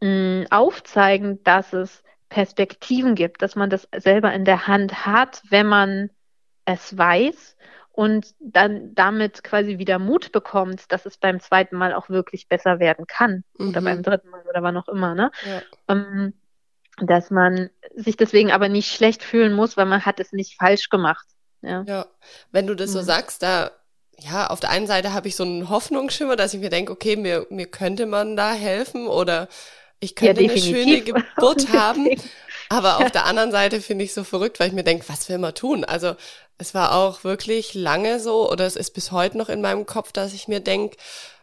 mh, 0.00 0.46
aufzeigen, 0.50 1.42
dass 1.44 1.72
es 1.72 2.02
Perspektiven 2.28 3.14
gibt, 3.14 3.42
dass 3.42 3.56
man 3.56 3.70
das 3.70 3.88
selber 3.96 4.32
in 4.32 4.44
der 4.44 4.66
Hand 4.66 5.06
hat, 5.06 5.42
wenn 5.48 5.66
man 5.66 6.10
es 6.64 6.96
weiß 6.96 7.56
und 7.92 8.34
dann 8.40 8.94
damit 8.94 9.42
quasi 9.42 9.78
wieder 9.78 9.98
Mut 9.98 10.32
bekommt, 10.32 10.92
dass 10.92 11.06
es 11.06 11.16
beim 11.16 11.40
zweiten 11.40 11.76
Mal 11.76 11.94
auch 11.94 12.10
wirklich 12.10 12.48
besser 12.48 12.78
werden 12.78 13.06
kann 13.06 13.44
mhm. 13.58 13.70
oder 13.70 13.80
beim 13.80 14.02
dritten 14.02 14.28
Mal 14.28 14.42
oder 14.48 14.62
wann 14.62 14.76
auch 14.76 14.88
immer, 14.88 15.14
ne? 15.14 15.30
Ja. 15.44 15.62
Ähm, 15.88 16.34
dass 16.98 17.30
man 17.30 17.70
sich 17.94 18.16
deswegen 18.16 18.50
aber 18.50 18.68
nicht 18.68 18.92
schlecht 18.92 19.22
fühlen 19.22 19.52
muss, 19.52 19.76
weil 19.76 19.86
man 19.86 20.04
hat 20.04 20.18
es 20.18 20.32
nicht 20.32 20.56
falsch 20.58 20.88
gemacht. 20.88 21.26
Ja, 21.62 21.82
ja. 21.86 22.06
wenn 22.52 22.66
du 22.66 22.74
das 22.74 22.92
so 22.92 23.00
mhm. 23.00 23.04
sagst, 23.04 23.42
da 23.42 23.70
ja, 24.18 24.46
auf 24.46 24.60
der 24.60 24.70
einen 24.70 24.86
Seite 24.86 25.12
habe 25.12 25.28
ich 25.28 25.36
so 25.36 25.44
einen 25.44 25.68
Hoffnungsschimmer, 25.68 26.36
dass 26.36 26.54
ich 26.54 26.60
mir 26.60 26.70
denke, 26.70 26.92
okay, 26.92 27.16
mir, 27.16 27.46
mir 27.50 27.66
könnte 27.66 28.06
man 28.06 28.36
da 28.36 28.52
helfen 28.52 29.06
oder 29.08 29.48
ich 30.00 30.14
könnte 30.14 30.42
ja, 30.42 30.50
eine 30.50 30.60
schöne 30.60 31.00
Geburt 31.02 31.72
haben. 31.72 32.08
Aber 32.68 32.98
auf 32.98 33.10
der 33.10 33.26
anderen 33.26 33.52
Seite 33.52 33.80
finde 33.80 34.04
ich 34.04 34.12
so 34.12 34.24
verrückt, 34.24 34.58
weil 34.58 34.68
ich 34.68 34.74
mir 34.74 34.84
denke, 34.84 35.08
was 35.08 35.28
will 35.28 35.38
man 35.38 35.54
tun? 35.54 35.84
Also 35.84 36.16
es 36.58 36.74
war 36.74 36.94
auch 36.94 37.22
wirklich 37.22 37.74
lange 37.74 38.18
so 38.18 38.50
oder 38.50 38.66
es 38.66 38.76
ist 38.76 38.90
bis 38.90 39.12
heute 39.12 39.38
noch 39.38 39.48
in 39.48 39.60
meinem 39.60 39.86
Kopf, 39.86 40.12
dass 40.12 40.32
ich 40.32 40.48
mir 40.48 40.60
denke, 40.60 40.96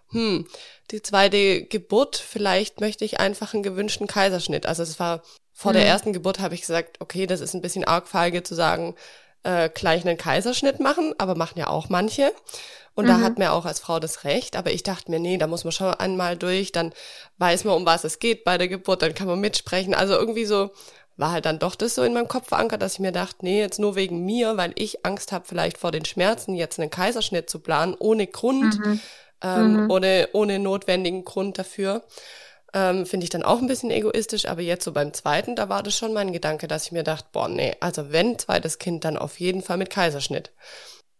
hm, 0.10 0.48
die 0.92 1.02
zweite 1.02 1.64
Geburt, 1.64 2.18
vielleicht 2.18 2.82
möchte 2.82 3.06
ich 3.06 3.20
einfach 3.20 3.54
einen 3.54 3.64
gewünschten 3.64 4.08
Kaiserschnitt. 4.08 4.66
Also 4.66 4.84
es 4.84 5.00
war 5.00 5.24
vor 5.54 5.72
mhm. 5.72 5.78
der 5.78 5.86
ersten 5.86 6.14
Geburt 6.14 6.40
habe 6.40 6.56
ich 6.56 6.62
gesagt, 6.62 7.00
okay, 7.00 7.26
das 7.26 7.42
ist 7.42 7.54
ein 7.54 7.62
bisschen 7.62 7.86
arg 7.86 8.08
feige 8.08 8.44
zu 8.44 8.56
sagen, 8.56 8.96
äh, 9.44 9.70
gleich 9.70 10.06
einen 10.06 10.18
Kaiserschnitt 10.18 10.80
machen, 10.80 11.14
aber 11.18 11.36
machen 11.36 11.60
ja 11.60 11.68
auch 11.68 11.90
manche. 11.90 12.34
Und 12.96 13.06
mhm. 13.06 13.10
da 13.10 13.22
hat 13.22 13.40
mir 13.40 13.54
auch 13.54 13.66
als 13.66 13.80
Frau 13.80 14.00
das 14.00 14.24
Recht, 14.24 14.56
aber 14.56 14.72
ich 14.72 14.84
dachte 14.84 15.10
mir, 15.10 15.20
nee, 15.20 15.38
da 15.38 15.48
muss 15.48 15.64
man 15.64 15.72
schon 15.72 15.94
einmal 15.94 16.38
durch, 16.38 16.72
dann 16.72 16.94
weiß 17.38 17.64
man, 17.64 17.76
um 17.76 17.86
was 17.86 18.04
es 18.04 18.20
geht 18.20 18.44
bei 18.44 18.58
der 18.58 18.68
Geburt, 18.68 19.02
dann 19.02 19.16
kann 19.16 19.28
man 19.28 19.40
mitsprechen. 19.40 19.94
Also 19.94 20.14
irgendwie 20.14 20.46
so 20.46 20.72
war 21.18 21.32
halt 21.32 21.46
dann 21.46 21.60
doch 21.60 21.76
das 21.76 21.96
so 21.96 22.04
in 22.04 22.14
meinem 22.14 22.28
Kopf 22.28 22.50
verankert, 22.50 22.82
dass 22.82 22.94
ich 22.94 23.00
mir 23.00 23.12
dachte, 23.12 23.38
nee, 23.42 23.60
jetzt 23.60 23.80
nur 23.80 23.96
wegen 23.96 24.26
mir, 24.26 24.58
weil 24.58 24.74
ich 24.76 25.06
Angst 25.06 25.32
habe, 25.32 25.46
vielleicht 25.48 25.78
vor 25.78 25.92
den 25.92 26.06
Schmerzen 26.06 26.56
jetzt 26.56 26.80
einen 26.80 26.90
Kaiserschnitt 26.90 27.50
zu 27.50 27.60
planen, 27.60 27.96
ohne 27.98 28.28
Grund, 28.28 28.80
mhm. 28.80 29.00
Ähm, 29.46 29.84
mhm. 29.84 29.92
ohne, 29.92 30.30
ohne 30.32 30.58
notwendigen 30.58 31.26
Grund 31.26 31.60
dafür. 31.60 32.04
Ähm, 32.74 33.06
Finde 33.06 33.26
ich 33.26 33.30
dann 33.30 33.44
auch 33.44 33.60
ein 33.60 33.68
bisschen 33.68 33.92
egoistisch, 33.92 34.46
aber 34.46 34.62
jetzt 34.62 34.86
so 34.86 34.94
beim 34.94 35.14
zweiten, 35.14 35.56
da 35.56 35.70
war 35.70 35.84
das 35.84 35.96
schon 35.96 36.14
mein 36.14 36.32
Gedanke, 36.32 36.68
dass 36.68 36.86
ich 36.86 36.92
mir 36.92 37.04
dachte, 37.04 37.28
boah, 37.32 37.50
nee, 37.50 37.76
also 37.82 38.12
wenn 38.12 38.40
zweites 38.40 38.80
Kind, 38.80 39.04
dann 39.04 39.18
auf 39.18 39.40
jeden 39.40 39.62
Fall 39.62 39.78
mit 39.78 39.90
Kaiserschnitt. 39.90 40.52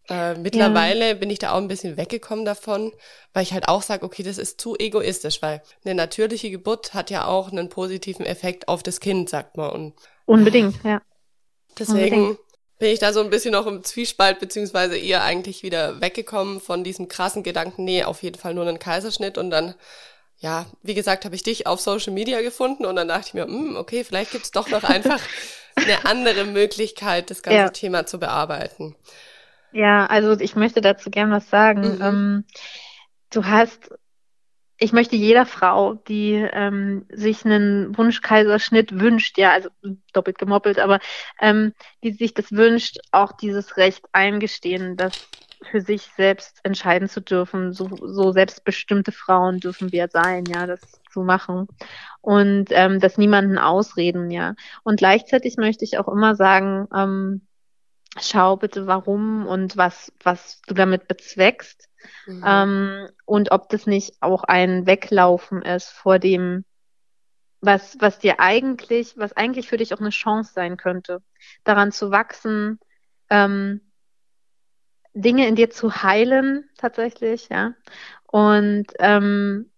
Äh, 0.10 0.36
mittlerweile 0.36 1.10
ja. 1.10 1.14
bin 1.14 1.30
ich 1.30 1.40
da 1.40 1.54
auch 1.54 1.58
ein 1.58 1.70
bisschen 1.70 1.96
weggekommen 1.96 2.44
davon, 2.44 2.92
weil 3.32 3.44
ich 3.44 3.54
halt 3.54 3.70
auch 3.70 3.82
sage, 3.82 4.06
okay, 4.06 4.24
das 4.24 4.38
ist 4.38 4.60
zu 4.60 4.76
egoistisch, 4.78 5.42
weil 5.42 5.62
eine 5.86 5.96
natürliche 5.96 6.50
Geburt 6.50 6.94
hat 6.94 7.10
ja 7.10 7.26
auch 7.26 7.52
einen 7.52 7.70
positiven 7.70 8.26
Effekt 8.26 8.68
auf 8.68 8.84
das 8.84 9.00
Kind, 9.00 9.30
sagt 9.30 9.56
man. 9.56 9.72
Und 9.72 9.94
Unbedingt, 10.26 10.76
ja. 10.84 11.02
Deswegen 11.80 12.16
Unbedingt. 12.16 12.40
bin 12.80 12.90
ich 12.90 13.00
da 13.00 13.14
so 13.14 13.22
ein 13.22 13.30
bisschen 13.30 13.54
noch 13.54 13.66
im 13.66 13.84
Zwiespalt, 13.84 14.40
beziehungsweise 14.40 14.98
eher 14.98 15.24
eigentlich 15.24 15.64
wieder 15.64 16.02
weggekommen 16.02 16.60
von 16.60 16.84
diesem 16.84 17.08
krassen 17.08 17.44
Gedanken, 17.44 17.86
nee, 17.86 18.04
auf 18.04 18.24
jeden 18.24 18.38
Fall 18.38 18.54
nur 18.54 18.68
einen 18.68 18.80
Kaiserschnitt 18.80 19.38
und 19.38 19.50
dann 19.50 19.74
ja, 20.40 20.66
wie 20.82 20.94
gesagt, 20.94 21.24
habe 21.24 21.36
ich 21.36 21.44
dich 21.44 21.68
auf 21.68 21.80
Social 21.80 22.12
Media 22.12 22.42
gefunden 22.42 22.86
und 22.86 22.98
dann 22.98 23.08
dachte 23.08 23.28
ich 23.28 23.34
mir, 23.34 23.46
hm, 23.46 23.78
okay, 23.78 24.04
vielleicht 24.04 24.32
gibt's 24.32 24.52
doch 24.52 24.68
noch 24.68 24.84
einfach 24.84 25.22
eine 25.76 26.06
andere 26.06 26.44
Möglichkeit, 26.44 27.30
das 27.30 27.44
ganze 27.44 27.60
ja. 27.60 27.70
Thema 27.70 28.06
zu 28.06 28.20
bearbeiten. 28.20 28.94
Ja, 29.74 30.06
also 30.06 30.40
ich 30.40 30.56
möchte 30.56 30.82
dazu 30.82 31.10
gern 31.10 31.32
was 31.32 31.50
sagen. 31.50 31.96
Mhm. 31.96 32.02
Ähm, 32.02 32.44
du 33.32 33.46
hast, 33.46 33.90
ich 34.78 34.94
möchte 34.94 35.16
jeder 35.16 35.46
Frau, 35.46 35.96
die 35.96 36.34
ähm, 36.34 37.06
sich 37.10 37.44
einen 37.44 37.98
Wunschkaiserschnitt 37.98 39.00
wünscht, 39.00 39.38
ja, 39.38 39.52
also 39.52 39.70
doppelt 40.14 40.38
gemoppelt, 40.38 40.80
aber 40.80 41.00
ähm, 41.42 41.74
die 42.04 42.14
sich 42.14 42.34
das 42.34 42.52
wünscht, 42.52 43.00
auch 43.12 43.32
dieses 43.32 43.78
Recht 43.78 44.06
eingestehen, 44.12 44.96
dass 44.96 45.28
für 45.64 45.82
sich 45.82 46.04
selbst 46.16 46.60
entscheiden 46.64 47.08
zu 47.08 47.22
dürfen. 47.22 47.74
So, 47.74 47.90
so 47.96 48.32
selbstbestimmte 48.32 49.12
Frauen 49.12 49.60
dürfen 49.60 49.92
wir 49.92 50.08
sein, 50.10 50.44
ja, 50.46 50.68
das 50.68 50.82
zu 51.12 51.22
machen. 51.22 51.68
Und 52.22 52.66
ähm, 52.72 53.00
das 53.00 53.18
niemanden 53.18 53.58
ausreden, 53.58 54.30
ja. 54.30 54.56
Und 54.84 54.98
gleichzeitig 54.98 55.58
möchte 55.58 55.86
ich 55.86 55.98
auch 55.98 56.08
immer 56.08 56.36
sagen, 56.36 56.88
ähm, 56.96 57.42
schau 58.22 58.58
bitte 58.58 58.88
warum 58.88 59.46
und 59.48 59.78
was, 59.78 60.12
was 60.24 60.62
du 60.68 60.74
damit 60.74 61.08
bezweckst. 61.08 61.90
Mhm. 62.26 62.44
Ähm, 62.46 63.10
und 63.26 63.52
ob 63.52 63.70
das 63.70 63.88
nicht 63.88 64.16
auch 64.22 64.44
ein 64.44 64.86
Weglaufen 64.86 65.62
ist 65.62 65.90
vor 65.90 66.20
dem, 66.20 66.66
was, 67.62 67.98
was 68.00 68.20
dir 68.20 68.40
eigentlich, 68.40 69.18
was 69.18 69.34
eigentlich 69.34 69.70
für 69.70 69.78
dich 69.78 69.94
auch 69.94 70.00
eine 70.00 70.10
Chance 70.10 70.52
sein 70.54 70.78
könnte, 70.78 71.22
daran 71.64 71.92
zu 71.92 72.12
wachsen, 72.12 72.80
ähm, 73.30 73.82
Dinge 75.14 75.48
in 75.48 75.56
dir 75.56 75.70
zu 75.70 76.04
heilen, 76.04 76.70
tatsächlich, 76.78 77.50
ja. 77.50 77.74
Und 78.26 78.88
ähm, 79.00 79.72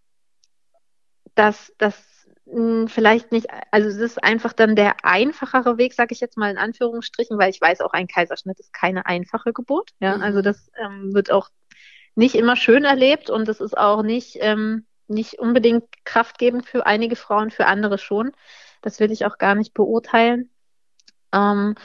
dass, 1.36 1.74
dass 1.78 2.14
hm, 2.47 2.88
vielleicht 2.88 3.31
nicht, 3.31 3.47
also 3.71 3.89
es 3.89 3.97
ist 3.97 4.23
einfach 4.23 4.53
dann 4.53 4.75
der 4.75 5.03
einfachere 5.03 5.77
Weg, 5.77 5.93
sage 5.93 6.13
ich 6.13 6.19
jetzt 6.19 6.38
mal 6.38 6.51
in 6.51 6.58
Anführungsstrichen, 6.58 7.38
weil 7.38 7.49
ich 7.49 7.60
weiß 7.60 7.81
auch, 7.81 7.93
ein 7.93 8.08
Kaiserschnitt 8.08 8.60
ist 8.60 8.73
keine 8.73 9.05
einfache 9.05 9.53
Geburt. 9.53 9.91
Ja, 9.99 10.17
mhm. 10.17 10.23
also 10.23 10.41
das 10.41 10.69
ähm, 10.77 11.13
wird 11.13 11.31
auch 11.31 11.49
nicht 12.15 12.36
immer 12.36 12.55
schön 12.55 12.86
erlebt 12.86 13.29
und 13.29 13.47
das 13.47 13.60
ist 13.60 13.77
auch 13.77 14.03
nicht, 14.03 14.38
ähm, 14.41 14.86
nicht 15.08 15.39
unbedingt 15.39 15.86
kraftgebend 16.05 16.65
für 16.65 16.86
einige 16.86 17.15
Frauen, 17.15 17.51
für 17.51 17.65
andere 17.65 17.97
schon. 17.97 18.31
Das 18.81 18.99
will 18.99 19.12
ich 19.12 19.25
auch 19.25 19.38
gar 19.38 19.55
nicht 19.55 19.73
beurteilen. 19.73 20.49
Ähm, 21.34 21.75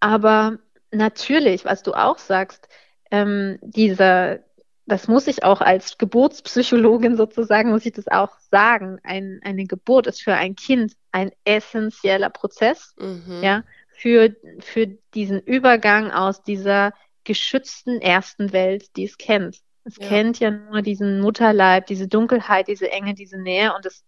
aber 0.00 0.58
natürlich, 0.90 1.64
was 1.64 1.82
du 1.82 1.94
auch 1.94 2.18
sagst, 2.18 2.68
ähm, 3.10 3.58
dieser, 3.62 4.40
das 4.86 5.08
muss 5.08 5.26
ich 5.26 5.44
auch 5.44 5.60
als 5.60 5.96
Geburtspsychologin 5.96 7.16
sozusagen, 7.16 7.70
muss 7.70 7.86
ich 7.86 7.92
das 7.92 8.08
auch 8.08 8.38
sagen. 8.50 8.98
Ein, 9.02 9.40
eine 9.42 9.64
Geburt 9.64 10.06
ist 10.06 10.22
für 10.22 10.34
ein 10.34 10.56
Kind 10.56 10.94
ein 11.10 11.30
essentieller 11.44 12.30
Prozess, 12.30 12.94
mhm. 12.98 13.40
ja, 13.42 13.64
für, 13.88 14.34
für 14.60 14.86
diesen 15.14 15.40
Übergang 15.40 16.10
aus 16.10 16.42
dieser 16.42 16.92
geschützten 17.24 18.00
ersten 18.00 18.52
Welt, 18.52 18.96
die 18.96 19.04
es 19.04 19.16
kennt. 19.16 19.60
Es 19.84 19.96
ja. 19.96 20.08
kennt 20.08 20.40
ja 20.40 20.50
nur 20.50 20.82
diesen 20.82 21.20
Mutterleib, 21.20 21.86
diese 21.86 22.08
Dunkelheit, 22.08 22.68
diese 22.68 22.90
Enge, 22.90 23.14
diese 23.14 23.38
Nähe 23.38 23.74
und 23.74 23.86
es 23.86 24.04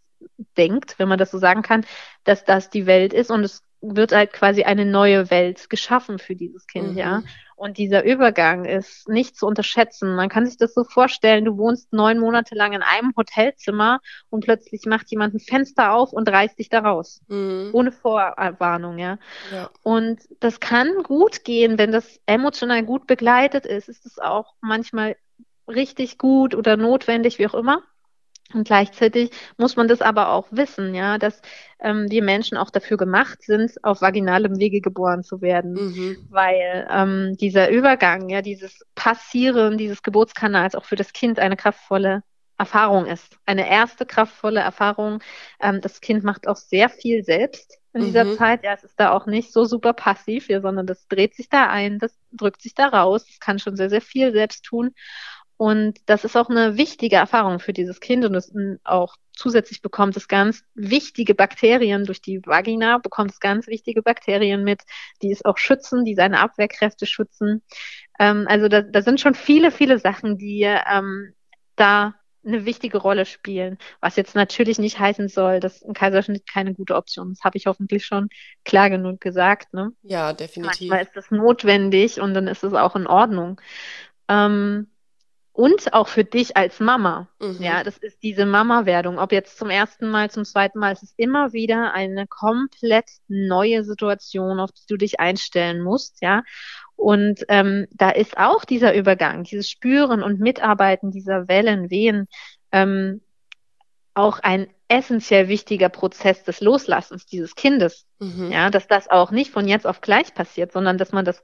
denkt, 0.57 0.99
wenn 0.99 1.09
man 1.09 1.19
das 1.19 1.31
so 1.31 1.39
sagen 1.39 1.63
kann, 1.63 1.85
dass 2.25 2.45
das 2.45 2.71
die 2.71 2.87
Welt 2.87 3.13
ist 3.13 3.31
und 3.31 3.45
es 3.45 3.63
wird 3.95 4.13
halt 4.13 4.33
quasi 4.33 4.65
eine 4.65 4.85
neue 4.85 5.31
Welt 5.31 5.71
geschaffen 5.71 6.19
für 6.19 6.35
dieses 6.35 6.67
Kind, 6.67 6.93
mhm. 6.93 6.99
ja. 6.99 7.23
Und 7.57 7.79
dieser 7.79 8.05
Übergang 8.05 8.67
ist 8.67 9.09
nicht 9.09 9.35
zu 9.35 9.47
unterschätzen. 9.47 10.15
Man 10.15 10.29
kann 10.29 10.45
sich 10.45 10.59
das 10.59 10.75
so 10.75 10.85
vorstellen, 10.85 11.47
du 11.47 11.57
wohnst 11.57 11.91
neun 11.91 12.19
Monate 12.19 12.55
lang 12.55 12.75
in 12.75 12.83
einem 12.83 13.15
Hotelzimmer 13.17 14.01
und 14.29 14.45
plötzlich 14.45 14.83
macht 14.85 15.11
jemand 15.11 15.35
ein 15.35 15.41
Fenster 15.41 15.95
auf 15.95 16.13
und 16.13 16.29
reißt 16.29 16.59
dich 16.59 16.69
da 16.69 16.81
raus. 16.81 17.23
Mhm. 17.29 17.71
Ohne 17.73 17.93
Vorwarnung, 17.93 18.99
ja? 18.99 19.19
ja. 19.51 19.71
Und 19.83 20.21
das 20.41 20.61
kann 20.61 21.03
gut 21.03 21.45
gehen, 21.45 21.79
wenn 21.79 21.93
das 21.93 22.21
emotional 22.27 22.83
gut 22.83 23.07
begleitet 23.07 23.65
ist, 23.65 23.89
ist 23.89 24.05
es 24.05 24.19
auch 24.19 24.53
manchmal 24.61 25.17
richtig 25.67 26.19
gut 26.19 26.55
oder 26.55 26.77
notwendig, 26.77 27.39
wie 27.39 27.47
auch 27.47 27.55
immer. 27.55 27.83
Und 28.55 28.67
gleichzeitig 28.67 29.31
muss 29.57 29.77
man 29.77 29.89
das 29.89 30.01
aber 30.01 30.31
auch 30.31 30.47
wissen, 30.51 30.95
ja, 30.95 31.19
dass 31.19 31.43
ähm, 31.81 32.07
wir 32.09 32.23
Menschen 32.23 32.57
auch 32.57 32.71
dafür 32.71 32.97
gemacht 32.97 33.43
sind, 33.43 33.73
auf 33.83 34.03
vaginalem 34.03 34.59
Wege 34.59 34.81
geboren 34.81 35.25
zu 35.25 35.41
werden, 35.41 35.73
mhm. 35.73 36.27
weil 36.31 36.87
ähm, 36.91 37.37
dieser 37.39 37.71
Übergang, 37.71 38.29
ja, 38.29 38.43
dieses 38.43 38.85
Passieren 38.95 39.79
dieses 39.79 40.03
Geburtskanals 40.03 40.75
auch 40.75 40.85
für 40.85 40.97
das 40.97 41.13
Kind 41.13 41.39
eine 41.39 41.57
kraftvolle 41.57 42.23
Erfahrung 42.59 43.07
ist, 43.07 43.37
eine 43.45 43.69
erste 43.69 44.07
kraftvolle 44.07 44.61
Erfahrung. 44.61 45.21
Ähm, 45.61 45.81
das 45.81 46.01
Kind 46.01 46.25
macht 46.25 46.49
auch 46.49 46.57
sehr 46.57 46.89
viel 46.89 47.25
selbst 47.25 47.79
in 47.93 48.03
dieser 48.03 48.25
mhm. 48.25 48.37
Zeit. 48.37 48.63
Ja, 48.65 48.75
es 48.75 48.85
ist 48.85 48.99
da 48.99 49.11
auch 49.11 49.27
nicht 49.27 49.53
so 49.53 49.65
super 49.65 49.93
passiv, 49.93 50.49
ja, 50.49 50.61
sondern 50.61 50.87
das 50.87 51.09
dreht 51.09 51.35
sich 51.35 51.49
da 51.49 51.69
ein, 51.69 51.99
das 51.99 52.17
drückt 52.33 52.63
sich 52.63 52.75
da 52.75 52.89
raus, 52.89 53.27
es 53.29 53.41
kann 53.41 53.59
schon 53.59 53.77
sehr, 53.77 53.91
sehr 53.91 54.01
viel 54.01 54.33
selbst 54.33 54.65
tun. 54.65 54.95
Und 55.57 55.99
das 56.07 56.25
ist 56.25 56.37
auch 56.37 56.51
eine 56.51 56.77
wichtige 56.77 57.17
Erfahrung 57.17 57.61
für 57.61 57.73
dieses 57.73 58.01
Kind 58.01 58.25
und 58.25 58.35
es 58.35 58.53
auch 58.85 59.17
zusätzlich 59.33 59.83
bekommt 59.83 60.17
es 60.17 60.29
ganz 60.29 60.65
wichtige 60.75 61.35
Bakterien 61.35 62.05
durch 62.05 62.21
die 62.21 62.41
Vagina, 62.45 62.99
bekommt 62.99 63.31
es 63.31 63.41
ganz 63.41 63.67
wichtige 63.67 64.03
Bakterien 64.03 64.65
mit, 64.65 64.83
die 65.23 65.31
es 65.31 65.45
auch 65.45 65.59
schützen, 65.59 66.05
die 66.05 66.15
seine 66.15 66.41
Abwehrkräfte 66.41 67.07
schützen. 67.07 67.63
Ähm, 68.19 68.47
also 68.49 68.69
da, 68.69 68.83
da 68.83 69.03
sind 69.03 69.21
schon 69.21 69.35
viele, 69.35 69.71
viele 69.71 69.99
Sachen, 69.99 70.39
die 70.39 70.63
ähm, 70.63 71.35
da 71.77 72.15
eine 72.45 72.65
wichtige 72.65 72.99
Rolle 72.99 73.27
spielen. 73.27 73.77
Was 74.01 74.17
jetzt 74.17 74.35
natürlich 74.35 74.79
nicht 74.79 74.99
heißen 74.99 75.29
soll, 75.29 75.61
dass 75.61 75.83
ein 75.83 75.95
Kaiserschnitt 75.95 76.47
keine 76.47 76.75
gute 76.75 76.95
Option 76.95 77.33
ist. 77.33 77.45
Habe 77.45 77.59
ich 77.59 77.67
hoffentlich 77.67 78.07
schon 78.07 78.29
klar 78.65 78.89
genug 78.89 79.21
gesagt. 79.21 79.75
Ne? 79.75 79.93
Ja, 80.03 80.33
definitiv. 80.33 80.89
Manchmal 80.91 81.03
ist 81.03 81.17
das 81.17 81.31
notwendig 81.31 82.21
und 82.21 82.35
dann 82.35 82.47
ist 82.47 82.63
es 82.63 82.73
auch 82.73 82.95
in 82.95 83.07
Ordnung. 83.07 83.61
Ähm, 84.29 84.89
und 85.57 85.95
auch 85.95 86.09
für 86.09 86.25
dich 86.25 86.57
als 86.57 86.81
Mama. 86.81 87.29
Mhm. 87.41 87.57
Ja, 87.61 87.83
das 87.83 87.97
ist 87.97 88.23
diese 88.23 88.45
Mama-Werdung. 88.45 89.19
Ob 89.19 89.33
jetzt 89.33 89.57
zum 89.57 89.71
ersten 89.71 90.11
Mal, 90.11 90.31
zum 90.31 90.45
zweiten 90.45 90.79
Mal, 90.79 90.93
es 90.93 91.03
ist 91.03 91.15
immer 91.17 91.55
wieder 91.55 91.95
eine 91.95 92.27
komplett 92.27 93.07
neue 93.27 93.83
Situation, 93.83 94.61
auf 94.61 94.71
die 94.73 94.85
du 94.87 94.99
dich 94.99 95.19
einstellen 95.19 95.81
musst. 95.81 96.21
Ja, 96.21 96.43
und 96.95 97.45
ähm, 97.49 97.87
da 97.93 98.11
ist 98.11 98.37
auch 98.37 98.67
dieser 98.67 98.95
Übergang, 98.95 99.45
dieses 99.45 99.71
Spüren 99.71 100.23
und 100.23 100.41
Mitarbeiten 100.41 101.11
dieser 101.11 101.49
Wellen, 101.49 101.89
Wehen, 101.89 102.29
ähm, 102.71 103.23
auch 104.13 104.41
ein 104.41 104.69
essentiell 104.89 105.49
wichtiger 105.49 105.89
Prozess 105.89 106.45
des 106.45 106.61
Loslassens 106.61 107.25
dieses 107.25 107.55
Kindes. 107.55 108.05
Mhm. 108.19 108.53
Ja, 108.53 108.69
dass 108.69 108.89
das 108.89 109.09
auch 109.09 109.31
nicht 109.31 109.51
von 109.51 109.67
jetzt 109.67 109.87
auf 109.87 110.03
gleich 110.03 110.35
passiert, 110.35 110.73
sondern 110.73 110.99
dass 110.99 111.13
man 111.13 111.25
das 111.25 111.43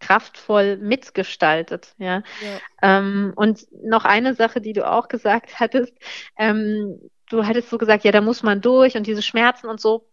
kraftvoll 0.00 0.76
mitgestaltet. 0.78 1.94
Ja. 1.98 2.22
ja. 2.42 2.58
Ähm, 2.82 3.32
und 3.36 3.66
noch 3.84 4.04
eine 4.04 4.34
Sache, 4.34 4.60
die 4.60 4.72
du 4.72 4.90
auch 4.90 5.08
gesagt 5.08 5.60
hattest, 5.60 5.92
ähm, 6.36 7.00
du 7.28 7.46
hattest 7.46 7.70
so 7.70 7.78
gesagt, 7.78 8.04
ja, 8.04 8.12
da 8.12 8.20
muss 8.20 8.42
man 8.42 8.60
durch 8.60 8.96
und 8.96 9.06
diese 9.06 9.22
Schmerzen 9.22 9.68
und 9.68 9.80
so. 9.80 10.06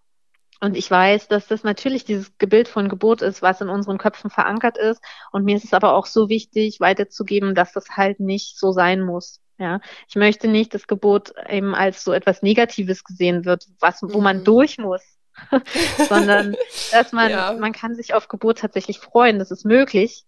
Und 0.59 0.75
ich 0.75 0.89
weiß, 0.89 1.27
dass 1.27 1.47
das 1.47 1.63
natürlich 1.63 2.03
dieses 2.03 2.35
Gebild 2.39 2.67
von 2.67 2.89
Geburt 2.89 3.21
ist, 3.21 3.41
was 3.41 3.61
in 3.61 3.69
unseren 3.69 3.99
Köpfen 3.99 4.31
verankert 4.31 4.77
ist. 4.77 5.03
Und 5.31 5.45
mir 5.45 5.55
ist 5.55 5.65
es 5.65 5.73
aber 5.73 5.93
auch 5.93 6.07
so 6.07 6.29
wichtig, 6.29 6.79
weiterzugeben, 6.79 7.53
dass 7.53 7.73
das 7.73 7.89
halt 7.91 8.19
nicht 8.19 8.57
so 8.57 8.71
sein 8.71 9.01
muss. 9.01 9.39
Ja, 9.59 9.81
ich 10.07 10.15
möchte 10.15 10.47
nicht, 10.47 10.73
dass 10.73 10.85
Geburt 10.85 11.33
eben 11.49 11.73
als 11.73 12.03
so 12.03 12.13
etwas 12.13 12.43
Negatives 12.43 13.03
gesehen 13.03 13.43
wird, 13.45 13.65
was, 13.79 14.01
wo 14.03 14.17
mhm. 14.17 14.23
man 14.23 14.43
durch 14.43 14.77
muss, 14.77 15.16
sondern 16.09 16.55
dass 16.91 17.11
man, 17.11 17.31
ja. 17.31 17.53
man 17.53 17.71
kann 17.71 17.95
sich 17.95 18.13
auf 18.13 18.27
Geburt 18.27 18.59
tatsächlich 18.59 18.99
freuen, 18.99 19.39
das 19.39 19.51
ist 19.51 19.65
möglich. 19.65 20.23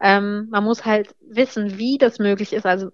Ähm, 0.00 0.48
man 0.50 0.64
muss 0.64 0.84
halt 0.84 1.14
wissen, 1.20 1.78
wie 1.78 1.98
das 1.98 2.18
möglich 2.18 2.52
ist, 2.52 2.66
also 2.66 2.90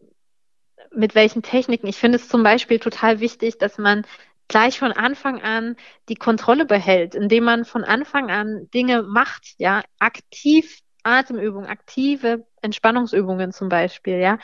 mit 0.93 1.15
welchen 1.15 1.43
Techniken. 1.43 1.87
Ich 1.87 1.97
finde 1.97 2.17
es 2.17 2.29
zum 2.29 2.43
Beispiel 2.43 2.79
total 2.79 3.21
wichtig, 3.21 3.59
dass 3.59 3.79
man 3.79 4.05
gleich 4.49 4.79
von 4.79 4.93
Anfang 4.93 5.43
an 5.43 5.77
die 6.09 6.17
Kontrolle 6.17 6.65
behält, 6.65 7.15
indem 7.15 7.45
man 7.45 7.65
von 7.65 7.85
Anfang 7.85 8.31
an 8.31 8.69
Dinge 8.73 9.03
macht, 9.03 9.55
ja, 9.59 9.83
aktiv 9.99 10.81
Atemübungen, 11.03 11.69
aktive 11.69 12.47
Entspannungsübungen 12.63 13.53
zum 13.53 13.69
Beispiel, 13.69 14.19
ja, 14.19 14.39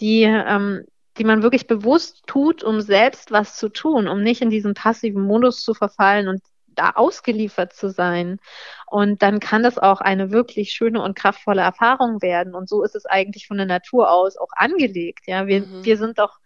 die, 0.00 0.22
ähm, 0.22 0.84
die 1.18 1.24
man 1.24 1.42
wirklich 1.42 1.66
bewusst 1.66 2.26
tut, 2.26 2.62
um 2.62 2.80
selbst 2.80 3.30
was 3.30 3.56
zu 3.56 3.68
tun, 3.68 4.08
um 4.08 4.22
nicht 4.22 4.42
in 4.42 4.50
diesen 4.50 4.74
passiven 4.74 5.22
Modus 5.22 5.62
zu 5.62 5.74
verfallen 5.74 6.28
und 6.28 6.40
da 6.74 6.90
ausgeliefert 6.90 7.72
zu 7.72 7.90
sein. 7.90 8.38
Und 8.86 9.22
dann 9.22 9.40
kann 9.40 9.62
das 9.62 9.78
auch 9.78 10.00
eine 10.00 10.30
wirklich 10.30 10.72
schöne 10.72 11.02
und 11.02 11.16
kraftvolle 11.16 11.62
Erfahrung 11.62 12.22
werden. 12.22 12.54
Und 12.54 12.68
so 12.68 12.82
ist 12.82 12.94
es 12.94 13.06
eigentlich 13.06 13.46
von 13.46 13.56
der 13.56 13.66
Natur 13.66 14.10
aus 14.10 14.36
auch 14.36 14.50
angelegt. 14.52 15.26
Ja, 15.26 15.46
wir, 15.46 15.62
mhm. 15.62 15.84
wir 15.84 15.96
sind 15.96 16.18
doch 16.18 16.38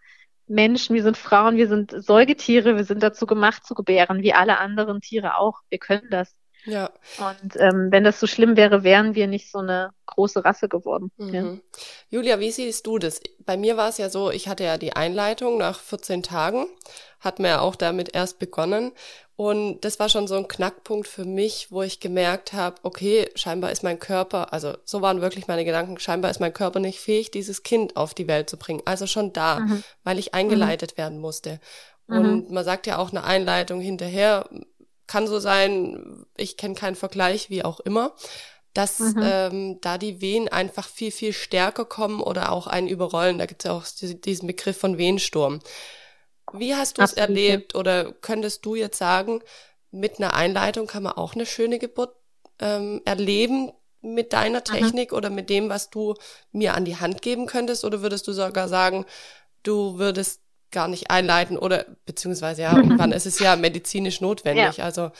Menschen, 0.46 0.94
wir 0.94 1.02
sind 1.02 1.16
Frauen, 1.16 1.56
wir 1.56 1.68
sind 1.68 1.90
Säugetiere, 1.96 2.76
wir 2.76 2.84
sind 2.84 3.02
dazu 3.02 3.26
gemacht 3.26 3.64
zu 3.64 3.74
gebären, 3.74 4.22
wie 4.22 4.34
alle 4.34 4.58
anderen 4.58 5.00
Tiere 5.00 5.38
auch. 5.38 5.60
Wir 5.70 5.78
können 5.78 6.08
das. 6.10 6.34
Ja. 6.64 6.90
Und 7.18 7.56
ähm, 7.56 7.88
wenn 7.90 8.04
das 8.04 8.20
so 8.20 8.26
schlimm 8.26 8.56
wäre, 8.56 8.84
wären 8.84 9.14
wir 9.14 9.26
nicht 9.26 9.50
so 9.50 9.58
eine 9.58 9.90
große 10.06 10.44
Rasse 10.44 10.68
geworden. 10.68 11.10
Mhm. 11.16 11.34
Ja. 11.34 11.56
Julia, 12.10 12.40
wie 12.40 12.50
siehst 12.50 12.86
du 12.86 12.98
das? 12.98 13.20
Bei 13.40 13.56
mir 13.56 13.76
war 13.76 13.88
es 13.88 13.98
ja 13.98 14.08
so, 14.08 14.30
ich 14.30 14.48
hatte 14.48 14.64
ja 14.64 14.78
die 14.78 14.94
Einleitung 14.94 15.58
nach 15.58 15.80
14 15.80 16.22
Tagen, 16.22 16.66
hat 17.20 17.38
mir 17.38 17.48
ja 17.48 17.60
auch 17.60 17.76
damit 17.76 18.14
erst 18.14 18.38
begonnen. 18.38 18.92
Und 19.36 19.80
das 19.80 19.98
war 19.98 20.08
schon 20.08 20.28
so 20.28 20.36
ein 20.36 20.46
Knackpunkt 20.46 21.08
für 21.08 21.24
mich, 21.24 21.72
wo 21.72 21.82
ich 21.82 21.98
gemerkt 21.98 22.52
habe, 22.52 22.76
okay, 22.84 23.28
scheinbar 23.34 23.72
ist 23.72 23.82
mein 23.82 23.98
Körper, 23.98 24.52
also 24.52 24.74
so 24.84 25.02
waren 25.02 25.20
wirklich 25.20 25.48
meine 25.48 25.64
Gedanken, 25.64 25.98
scheinbar 25.98 26.30
ist 26.30 26.38
mein 26.38 26.52
Körper 26.52 26.78
nicht 26.78 27.00
fähig, 27.00 27.32
dieses 27.32 27.64
Kind 27.64 27.96
auf 27.96 28.14
die 28.14 28.28
Welt 28.28 28.48
zu 28.48 28.56
bringen. 28.56 28.82
Also 28.84 29.08
schon 29.08 29.32
da, 29.32 29.60
mhm. 29.60 29.82
weil 30.04 30.20
ich 30.20 30.34
eingeleitet 30.34 30.92
mhm. 30.92 30.98
werden 30.98 31.18
musste. 31.18 31.58
Und 32.06 32.48
mhm. 32.48 32.54
man 32.54 32.64
sagt 32.64 32.86
ja 32.86 32.98
auch 32.98 33.10
eine 33.10 33.24
Einleitung 33.24 33.80
hinterher, 33.80 34.48
kann 35.06 35.26
so 35.26 35.38
sein, 35.38 36.24
ich 36.36 36.56
kenne 36.56 36.74
keinen 36.74 36.96
Vergleich, 36.96 37.50
wie 37.50 37.64
auch 37.64 37.80
immer, 37.80 38.14
dass 38.74 38.98
mhm. 38.98 39.20
ähm, 39.22 39.80
da 39.80 39.98
die 39.98 40.20
Wehen 40.20 40.48
einfach 40.48 40.88
viel, 40.88 41.12
viel 41.12 41.32
stärker 41.32 41.84
kommen 41.84 42.20
oder 42.20 42.50
auch 42.50 42.66
einen 42.66 42.88
überrollen. 42.88 43.38
Da 43.38 43.46
gibt 43.46 43.64
es 43.64 43.68
ja 43.68 43.72
auch 43.72 43.84
diesen 43.86 44.46
Begriff 44.46 44.78
von 44.78 44.98
Wehensturm. 44.98 45.60
Wie 46.52 46.74
hast 46.74 46.98
du 46.98 47.02
es 47.02 47.12
erlebt 47.12 47.74
oder 47.74 48.12
könntest 48.12 48.66
du 48.66 48.74
jetzt 48.74 48.98
sagen, 48.98 49.40
mit 49.90 50.18
einer 50.18 50.34
Einleitung 50.34 50.86
kann 50.86 51.04
man 51.04 51.12
auch 51.12 51.34
eine 51.34 51.46
schöne 51.46 51.78
Geburt 51.78 52.14
ähm, 52.58 53.00
erleben 53.04 53.72
mit 54.02 54.32
deiner 54.32 54.60
mhm. 54.60 54.64
Technik 54.64 55.12
mhm. 55.12 55.16
oder 55.16 55.30
mit 55.30 55.48
dem, 55.50 55.68
was 55.68 55.90
du 55.90 56.14
mir 56.52 56.74
an 56.74 56.84
die 56.84 56.96
Hand 56.96 57.22
geben 57.22 57.46
könntest? 57.46 57.84
Oder 57.84 58.02
würdest 58.02 58.26
du 58.26 58.32
sogar 58.32 58.68
sagen, 58.68 59.06
du 59.62 59.98
würdest 59.98 60.43
gar 60.74 60.88
nicht 60.88 61.10
einleiten 61.10 61.56
oder 61.56 61.86
beziehungsweise 62.04 62.62
ja, 62.62 62.76
irgendwann 62.76 63.12
ist 63.12 63.26
es 63.26 63.38
ja 63.38 63.56
medizinisch 63.56 64.20
notwendig. 64.20 64.76
Ja. 64.76 64.84
Also 64.84 65.10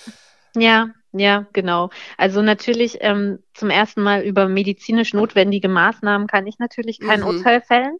ja, 0.56 0.90
ja, 1.12 1.46
genau. 1.52 1.90
Also 2.16 2.42
natürlich 2.42 2.98
ähm, 3.00 3.38
zum 3.54 3.70
ersten 3.70 4.02
Mal 4.02 4.22
über 4.22 4.48
medizinisch 4.48 5.14
notwendige 5.14 5.68
Maßnahmen 5.68 6.26
kann 6.26 6.46
ich 6.46 6.58
natürlich 6.58 7.00
kein 7.00 7.20
mhm. 7.20 7.26
Urteil 7.26 7.60
fällen 7.60 7.98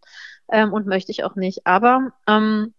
ähm, 0.53 0.73
und 0.73 0.87
möchte 0.87 1.11
ich 1.11 1.25
auch 1.25 1.35
nicht. 1.35 1.67
Aber 1.67 2.13
ähm, 2.29 2.75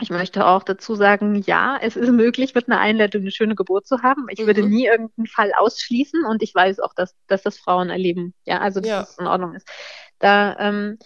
ich 0.00 0.10
möchte 0.10 0.46
auch 0.46 0.62
dazu 0.62 0.94
sagen, 0.94 1.42
ja, 1.46 1.78
es 1.80 1.96
ist 1.96 2.10
möglich, 2.10 2.54
mit 2.54 2.68
einer 2.68 2.80
Einleitung 2.80 3.22
eine 3.22 3.30
schöne 3.30 3.54
Geburt 3.54 3.86
zu 3.86 4.02
haben. 4.02 4.26
Ich 4.30 4.40
mhm. 4.40 4.46
würde 4.46 4.66
nie 4.66 4.86
irgendeinen 4.86 5.26
Fall 5.26 5.52
ausschließen 5.56 6.24
und 6.24 6.42
ich 6.42 6.54
weiß 6.54 6.80
auch, 6.80 6.94
dass, 6.94 7.14
dass 7.26 7.42
das 7.42 7.58
Frauen 7.58 7.90
erleben. 7.90 8.34
Ja, 8.44 8.60
also 8.60 8.80
dass 8.80 8.88
ja. 8.88 9.00
das 9.00 9.18
in 9.18 9.26
Ordnung 9.26 9.54
ist. 9.54 9.68
Da 10.18 10.56
ähm, 10.58 10.98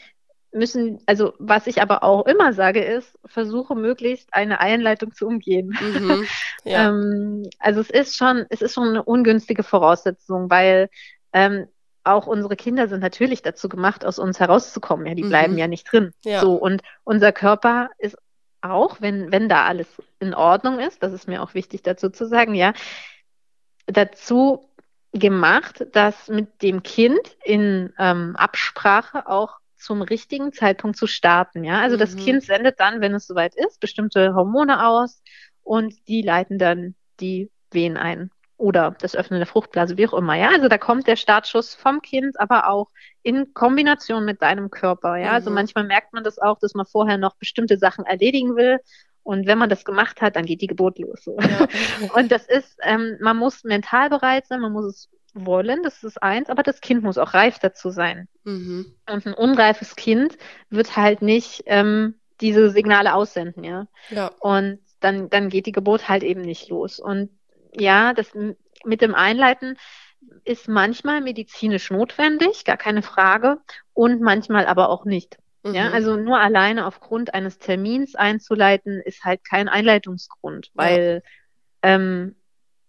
müssen, 0.55 1.01
also 1.07 1.35
was 1.39 1.67
ich 1.67 1.83
aber 1.83 2.03
auch 2.03 2.27
immer 2.27 2.53
sage, 2.53 2.83
ist, 2.83 3.19
versuche 3.27 3.75
möglichst 3.75 4.33
eine 4.33 4.61
Einleitung 4.61 5.13
zu 5.13 5.27
umgehen. 5.27 5.77
Mhm, 5.81 6.27
ja. 6.65 6.89
ähm, 6.89 7.49
also 7.59 7.81
es 7.81 7.91
ist 7.91 8.17
schon, 8.17 8.47
es 8.51 8.63
ist 8.63 8.75
schon 8.75 8.89
eine 8.89 9.03
ungünstige 9.03 9.63
Voraussetzung, 9.63 10.51
weil 10.51 10.89
ähm, 11.33 11.67
auch 12.05 12.27
unsere 12.27 12.57
Kinder 12.57 12.89
sind 12.89 13.01
natürlich 13.01 13.43
dazu 13.43 13.69
gemacht, 13.69 14.05
aus 14.05 14.19
uns 14.19 14.39
herauszukommen. 14.39 15.07
Ja, 15.07 15.15
die 15.15 15.25
mhm. 15.25 15.31
bleiben 15.31 15.59
ja 15.59 15.67
nicht 15.67 15.91
drin. 15.91 16.13
Ja. 16.25 16.41
So 16.41 16.55
und 16.55 16.83
unser 17.03 17.33
Körper 17.33 17.91
ist 17.99 18.17
auch, 18.61 19.01
wenn 19.01 19.33
wenn 19.33 19.49
da 19.49 19.65
alles 19.65 19.89
in 20.21 20.35
Ordnung 20.35 20.79
ist, 20.79 21.03
das 21.03 21.13
ist 21.13 21.29
mir 21.29 21.43
auch 21.43 21.55
wichtig 21.55 21.83
dazu 21.83 22.11
zu 22.11 22.27
sagen, 22.27 22.55
ja, 22.55 22.73
dazu 23.87 24.69
gemacht, 25.13 25.87
dass 25.93 26.29
mit 26.29 26.63
dem 26.63 26.83
Kind 26.83 27.37
in 27.45 27.93
ähm, 27.99 28.37
Absprache 28.37 29.29
auch 29.29 29.59
zum 29.85 30.03
richtigen 30.03 30.53
Zeitpunkt 30.53 30.97
zu 30.97 31.07
starten. 31.07 31.65
Ja, 31.65 31.81
also 31.81 31.97
mhm. 31.97 32.01
das 32.01 32.17
Kind 32.17 32.43
sendet 32.43 32.81
dann, 32.81 33.01
wenn 33.01 33.15
es 33.15 33.27
soweit 33.27 33.55
ist, 33.55 33.81
bestimmte 33.81 34.35
Hormone 34.35 34.87
aus 34.87 35.23
und 35.63 35.95
die 36.09 36.23
leiten 36.23 36.59
dann 36.59 36.95
die 37.21 37.51
Wehen 37.71 37.97
ein 37.97 38.31
oder 38.57 38.95
das 39.01 39.17
Öffnen 39.17 39.41
der 39.41 39.47
Fruchtblase, 39.47 39.97
wie 39.99 40.07
auch 40.07 40.15
immer. 40.15 40.35
Ja, 40.35 40.51
also 40.51 40.69
da 40.69 40.79
kommt 40.79 41.07
der 41.07 41.17
Startschuss 41.17 41.75
vom 41.75 42.01
Kind, 42.01 42.39
aber 42.39 42.69
auch 42.69 42.91
in 43.23 43.53
Kombination 43.53 44.25
mit 44.25 44.43
deinem 44.43 44.71
Körper. 44.71 45.17
Ja, 45.17 45.33
also 45.33 45.51
mhm. 45.51 45.57
also 45.57 45.75
manchmal 45.75 45.85
merkt 45.85 46.13
man 46.13 46.25
das 46.25 46.39
auch, 46.39 46.59
dass 46.59 46.75
man 46.75 46.87
vorher 46.87 47.19
noch 47.19 47.37
bestimmte 47.37 47.79
Sachen 47.79 48.05
erledigen 48.05 48.57
will. 48.57 48.79
Und 49.23 49.47
wenn 49.47 49.59
man 49.59 49.71
das 49.71 49.85
gemacht 49.85 50.21
hat, 50.21 50.37
dann 50.37 50.45
geht 50.45 50.61
die 50.61 50.67
Geburt 50.67 50.99
los. 50.99 51.25
So. 51.25 51.37
Ja. 51.41 51.67
Und 52.15 52.31
das 52.31 52.47
ist, 52.47 52.79
ähm, 52.83 53.17
man 53.21 53.37
muss 53.37 53.65
mental 53.65 54.11
bereit 54.11 54.47
sein, 54.47 54.61
man 54.61 54.73
muss 54.73 54.85
es 54.85 55.11
wollen, 55.35 55.83
das 55.83 56.03
ist 56.05 56.23
eins, 56.23 56.49
aber 56.49 56.63
das 56.63 56.81
Kind 56.81 57.03
muss 57.03 57.19
auch 57.19 57.35
reif 57.35 57.59
dazu 57.59 57.91
sein. 57.91 58.29
Mhm. 58.45 58.95
Und 59.11 59.27
ein 59.27 59.35
unreifes 59.35 59.97
Kind 59.97 60.39
wird 60.71 60.97
halt 60.97 61.23
nicht 61.23 61.65
ähm, 61.67 62.15
diese 62.41 62.71
Signale 62.71 63.15
aussenden, 63.15 63.65
ja. 63.65 63.87
ja. 64.11 64.31
Und 64.39 64.81
dann, 65.01 65.29
dann 65.31 65.49
geht 65.49 65.67
die 65.67 65.73
Geburt 65.73 66.09
halt 66.09 66.23
eben 66.23 66.43
nicht 66.43 66.69
los. 66.69 66.99
Und 66.99 67.31
ja, 67.77 68.15
das 68.15 68.33
mit 68.85 69.01
dem 69.01 69.15
Einleiten 69.15 69.77
ist 70.45 70.69
manchmal 70.69 71.21
medizinisch 71.21 71.91
notwendig, 71.91 72.65
gar 72.65 72.77
keine 72.77 73.03
Frage, 73.03 73.59
und 73.93 74.21
manchmal 74.21 74.67
aber 74.67 74.89
auch 74.89 75.05
nicht. 75.05 75.39
Mhm. 75.63 75.75
Ja, 75.75 75.91
also 75.91 76.17
nur 76.17 76.39
alleine 76.39 76.87
aufgrund 76.87 77.35
eines 77.35 77.59
Termins 77.59 78.15
einzuleiten, 78.15 79.01
ist 79.01 79.25
halt 79.25 79.45
kein 79.45 79.69
Einleitungsgrund, 79.69 80.71
weil 80.75 81.23
ja. 81.83 81.95
ähm, 81.95 82.37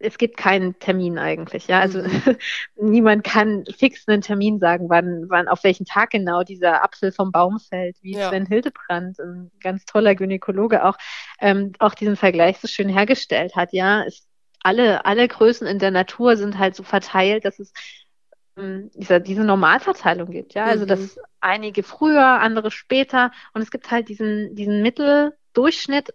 es 0.06 0.18
gibt 0.18 0.38
keinen 0.38 0.78
Termin 0.80 1.18
eigentlich, 1.18 1.68
ja. 1.68 1.80
Also 1.80 2.02
mhm. 2.02 2.38
niemand 2.76 3.24
kann 3.24 3.66
fix 3.78 4.08
einen 4.08 4.22
Termin 4.22 4.60
sagen, 4.60 4.90
wann, 4.90 5.26
wann, 5.30 5.48
auf 5.48 5.64
welchen 5.64 5.86
Tag 5.86 6.12
genau 6.12 6.44
dieser 6.44 6.84
Apfel 6.84 7.12
vom 7.12 7.32
Baum 7.32 7.60
fällt, 7.60 7.98
wie 8.02 8.14
ja. 8.14 8.30
Sven 8.30 8.46
Hildebrand, 8.46 9.20
ein 9.20 9.52
ganz 9.62 9.86
toller 9.86 10.16
Gynäkologe 10.16 10.86
auch, 10.86 10.98
ähm, 11.40 11.74
auch 11.80 11.96
diesen 11.96 12.16
Vergleich 12.16 12.60
so 12.60 12.68
schön 12.68 12.90
hergestellt 12.90 13.56
hat, 13.56 13.74
ja. 13.74 14.04
Es, 14.04 14.28
alle, 14.62 15.06
alle 15.06 15.28
Größen 15.28 15.68
in 15.68 15.78
der 15.78 15.92
Natur 15.92 16.38
sind 16.38 16.58
halt 16.58 16.76
so 16.76 16.82
verteilt, 16.82 17.46
dass 17.46 17.60
es 17.60 17.72
ähm, 18.58 18.90
diese, 18.96 19.22
diese 19.22 19.44
Normalverteilung 19.44 20.32
gibt, 20.32 20.54
ja. 20.54 20.66
Also 20.66 20.86
mhm. 20.86 20.90
dass 20.90 21.20
einige 21.42 21.84
früher, 21.84 22.42
andere 22.42 22.72
später 22.72 23.32
und 23.54 23.62
es 23.62 23.72
gibt 23.72 23.92
halt 23.92 24.10
diesen, 24.10 24.56
diesen 24.56 24.82
Mitteldurchschnitt 24.82 26.14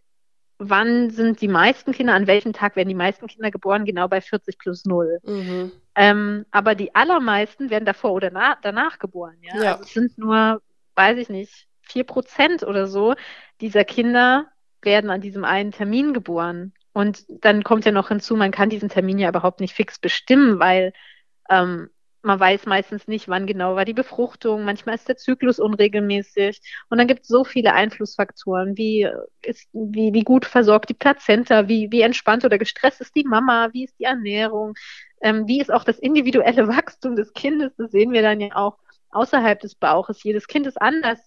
wann 0.61 1.11
sind 1.11 1.41
die 1.41 1.49
meisten 1.49 1.93
Kinder, 1.93 2.15
an 2.15 2.27
welchem 2.27 2.53
Tag 2.53 2.77
werden 2.77 2.89
die 2.89 2.95
meisten 2.95 3.27
Kinder 3.27 3.51
geboren, 3.51 3.85
genau 3.85 4.07
bei 4.07 4.21
40 4.21 4.59
plus 4.59 4.85
0. 4.85 5.19
Mhm. 5.25 5.73
Ähm, 5.97 6.47
aber 6.51 6.75
die 6.75 6.95
allermeisten 6.95 7.71
werden 7.71 7.85
davor 7.85 8.13
oder 8.13 8.31
danach 8.63 8.99
geboren. 8.99 9.37
Ja? 9.41 9.63
ja. 9.63 9.73
Also 9.73 9.85
es 9.85 9.93
sind 9.93 10.19
nur 10.19 10.63
weiß 11.01 11.19
ich 11.19 11.29
nicht, 11.31 11.67
vier 11.81 12.05
Prozent 12.05 12.63
oder 12.63 12.87
so 12.87 13.15
dieser 13.61 13.85
Kinder 13.85 14.47
werden 14.83 15.11
an 15.11 15.21
diesem 15.21 15.45
einen 15.45 15.73
Termin 15.73 16.13
geboren. 16.13 16.73
Und 16.93 17.25
dann 17.29 17.63
kommt 17.63 17.85
ja 17.85 17.93
noch 17.93 18.09
hinzu, 18.09 18.37
man 18.37 18.51
kann 18.51 18.71
diesen 18.71 18.89
Termin 18.89 19.19
ja 19.19 19.29
überhaupt 19.29 19.61
nicht 19.61 19.75
fix 19.75 19.99
bestimmen, 19.99 20.59
weil 20.59 20.93
ähm, 21.49 21.89
man 22.23 22.39
weiß 22.39 22.67
meistens 22.67 23.09
nicht, 23.09 23.29
wann 23.29 23.47
genau 23.47 23.77
war 23.77 23.85
die 23.85 23.95
Befruchtung. 23.95 24.65
Manchmal 24.65 24.95
ist 24.95 25.09
der 25.09 25.17
Zyklus 25.17 25.59
unregelmäßig. 25.59 26.61
Und 26.89 26.99
dann 26.99 27.07
gibt 27.07 27.23
es 27.23 27.29
so 27.29 27.45
viele 27.45 27.73
Einflussfaktoren. 27.73 28.77
Wie 28.77 29.09
ist, 29.43 29.69
wie, 29.73 30.13
wie 30.13 30.23
gut 30.23 30.45
versorgt 30.45 30.91
die 30.91 30.95
Plazenta? 30.95 31.69
Wie, 31.69 31.91
wie 31.91 32.03
entspannt 32.03 32.45
oder 32.45 32.59
gestresst 32.59 33.01
ist 33.01 33.17
die 33.17 33.25
Mama? 33.25 33.71
Wie 33.73 33.85
ist 33.85 33.99
die 33.99 34.05
Ernährung? 34.05 34.75
Ähm, 35.23 35.47
wie 35.47 35.61
ist 35.61 35.73
auch 35.73 35.85
das 35.85 35.99
individuelle 35.99 36.69
Wachstum 36.69 37.17
des 37.17 37.33
Kindes? 37.33 37.73
Das 37.77 37.91
sehen 37.91 38.13
wir 38.13 38.23
dann 38.23 38.41
ja 38.41 38.55
auch 38.55 38.79
außerhalb 39.11 39.61
des 39.61 39.75
Bauches. 39.75 40.23
Jedes 40.23 40.47
Kind 40.47 40.67
ist 40.67 40.81
anders. 40.81 41.19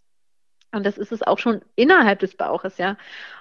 Und 0.72 0.86
das 0.86 0.98
ist 0.98 1.12
es 1.12 1.22
auch 1.22 1.38
schon 1.40 1.62
innerhalb 1.76 2.20
des 2.20 2.36
Bauches, 2.36 2.78
ja. 2.78 2.98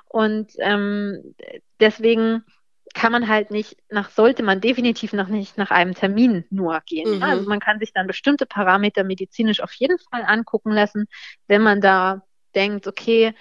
Und 0.08 0.52
ähm, 0.58 1.34
deswegen 1.80 2.44
kann 2.94 3.12
man 3.12 3.28
halt 3.28 3.50
nicht 3.50 3.76
nach, 3.90 4.10
sollte 4.10 4.42
man 4.42 4.60
definitiv 4.60 5.12
noch 5.12 5.28
nicht 5.28 5.58
nach 5.58 5.70
einem 5.70 5.94
Termin 5.94 6.44
nur 6.50 6.80
gehen. 6.86 7.16
Mhm. 7.16 7.22
Also 7.22 7.48
man 7.48 7.60
kann 7.60 7.78
sich 7.78 7.92
dann 7.92 8.06
bestimmte 8.06 8.46
Parameter 8.46 9.04
medizinisch 9.04 9.60
auf 9.60 9.72
jeden 9.74 9.98
Fall 9.98 10.22
angucken 10.26 10.72
lassen, 10.72 11.06
wenn 11.46 11.62
man 11.62 11.80
da 11.80 12.22
denkt, 12.54 12.86
okay, 12.86 13.34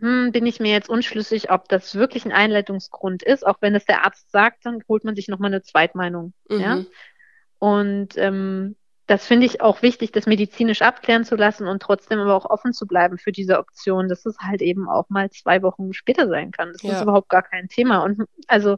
hm, 0.00 0.32
bin 0.32 0.46
ich 0.46 0.60
mir 0.60 0.72
jetzt 0.72 0.88
unschlüssig, 0.88 1.50
ob 1.50 1.68
das 1.68 1.94
wirklich 1.94 2.24
ein 2.24 2.32
Einleitungsgrund 2.32 3.22
ist. 3.22 3.46
Auch 3.46 3.58
wenn 3.60 3.74
es 3.74 3.84
der 3.84 4.04
Arzt 4.04 4.30
sagt, 4.30 4.64
dann 4.64 4.82
holt 4.88 5.04
man 5.04 5.14
sich 5.14 5.28
nochmal 5.28 5.50
eine 5.50 5.62
Zweitmeinung. 5.62 6.32
Mhm. 6.48 6.60
Ja? 6.60 6.84
Und 7.58 8.16
ähm, 8.16 8.76
das 9.10 9.26
finde 9.26 9.44
ich 9.44 9.60
auch 9.60 9.82
wichtig, 9.82 10.12
das 10.12 10.26
medizinisch 10.26 10.82
abklären 10.82 11.24
zu 11.24 11.34
lassen 11.34 11.66
und 11.66 11.82
trotzdem 11.82 12.20
aber 12.20 12.36
auch 12.36 12.48
offen 12.48 12.72
zu 12.72 12.86
bleiben 12.86 13.18
für 13.18 13.32
diese 13.32 13.58
Option, 13.58 14.08
dass 14.08 14.24
es 14.24 14.38
halt 14.38 14.62
eben 14.62 14.88
auch 14.88 15.08
mal 15.08 15.28
zwei 15.30 15.62
Wochen 15.62 15.92
später 15.92 16.28
sein 16.28 16.52
kann. 16.52 16.72
Das 16.72 16.82
ja. 16.82 16.92
ist 16.92 17.02
überhaupt 17.02 17.28
gar 17.28 17.42
kein 17.42 17.68
Thema. 17.68 18.04
Und 18.04 18.22
also 18.46 18.76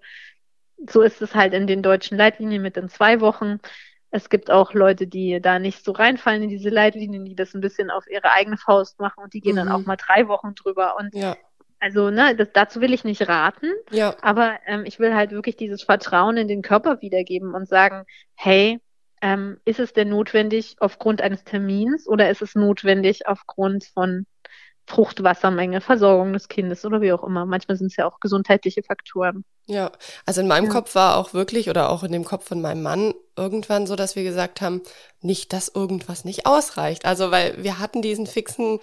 so 0.88 1.02
ist 1.02 1.20
es 1.20 1.34
halt 1.34 1.52
in 1.52 1.66
den 1.66 1.82
deutschen 1.82 2.16
Leitlinien 2.16 2.62
mit 2.62 2.76
den 2.76 2.88
zwei 2.88 3.20
Wochen. 3.20 3.58
Es 4.10 4.30
gibt 4.30 4.50
auch 4.50 4.72
Leute, 4.72 5.06
die 5.06 5.38
da 5.42 5.58
nicht 5.58 5.84
so 5.84 5.92
reinfallen 5.92 6.44
in 6.44 6.48
diese 6.48 6.70
Leitlinien, 6.70 7.26
die 7.26 7.36
das 7.36 7.52
ein 7.52 7.60
bisschen 7.60 7.90
auf 7.90 8.06
ihre 8.10 8.32
eigene 8.32 8.56
Faust 8.56 9.00
machen 9.00 9.22
und 9.22 9.34
die 9.34 9.42
gehen 9.42 9.56
mhm. 9.56 9.58
dann 9.58 9.68
auch 9.68 9.84
mal 9.84 9.96
drei 9.96 10.28
Wochen 10.28 10.54
drüber. 10.54 10.96
Und 10.98 11.14
ja. 11.14 11.36
Also, 11.78 12.10
ne, 12.10 12.34
das, 12.36 12.48
dazu 12.54 12.80
will 12.80 12.94
ich 12.94 13.04
nicht 13.04 13.28
raten, 13.28 13.66
ja. 13.90 14.14
aber 14.22 14.60
ähm, 14.66 14.84
ich 14.86 14.98
will 14.98 15.14
halt 15.14 15.32
wirklich 15.32 15.56
dieses 15.56 15.82
Vertrauen 15.82 16.36
in 16.38 16.48
den 16.48 16.62
Körper 16.62 17.02
wiedergeben 17.02 17.54
und 17.54 17.68
sagen, 17.68 18.06
hey, 18.34 18.80
ähm, 19.22 19.58
ist 19.64 19.78
es 19.78 19.92
denn 19.92 20.10
notwendig 20.10 20.76
aufgrund 20.80 21.22
eines 21.22 21.44
Termins 21.44 22.06
oder 22.06 22.28
ist 22.28 22.42
es 22.42 22.54
notwendig 22.54 23.26
aufgrund 23.26 23.84
von 23.84 24.26
Fruchtwassermenge, 24.86 25.80
Versorgung 25.80 26.32
des 26.32 26.48
Kindes 26.48 26.84
oder 26.84 27.00
wie 27.00 27.12
auch 27.12 27.22
immer. 27.22 27.46
Manchmal 27.46 27.76
sind 27.76 27.86
es 27.86 27.96
ja 27.96 28.04
auch 28.04 28.18
gesundheitliche 28.18 28.82
Faktoren. 28.82 29.44
Ja, 29.66 29.92
also 30.26 30.40
in 30.40 30.48
meinem 30.48 30.66
ja. 30.66 30.72
Kopf 30.72 30.96
war 30.96 31.16
auch 31.16 31.34
wirklich 31.34 31.70
oder 31.70 31.88
auch 31.88 32.02
in 32.02 32.10
dem 32.10 32.24
Kopf 32.24 32.48
von 32.48 32.60
meinem 32.60 32.82
Mann 32.82 33.14
irgendwann 33.36 33.86
so, 33.86 33.94
dass 33.94 34.16
wir 34.16 34.24
gesagt 34.24 34.60
haben, 34.60 34.82
nicht, 35.20 35.52
dass 35.52 35.68
irgendwas 35.68 36.24
nicht 36.24 36.46
ausreicht. 36.46 37.04
Also 37.04 37.30
weil 37.30 37.62
wir 37.62 37.78
hatten 37.78 38.02
diesen 38.02 38.26
fixen 38.26 38.80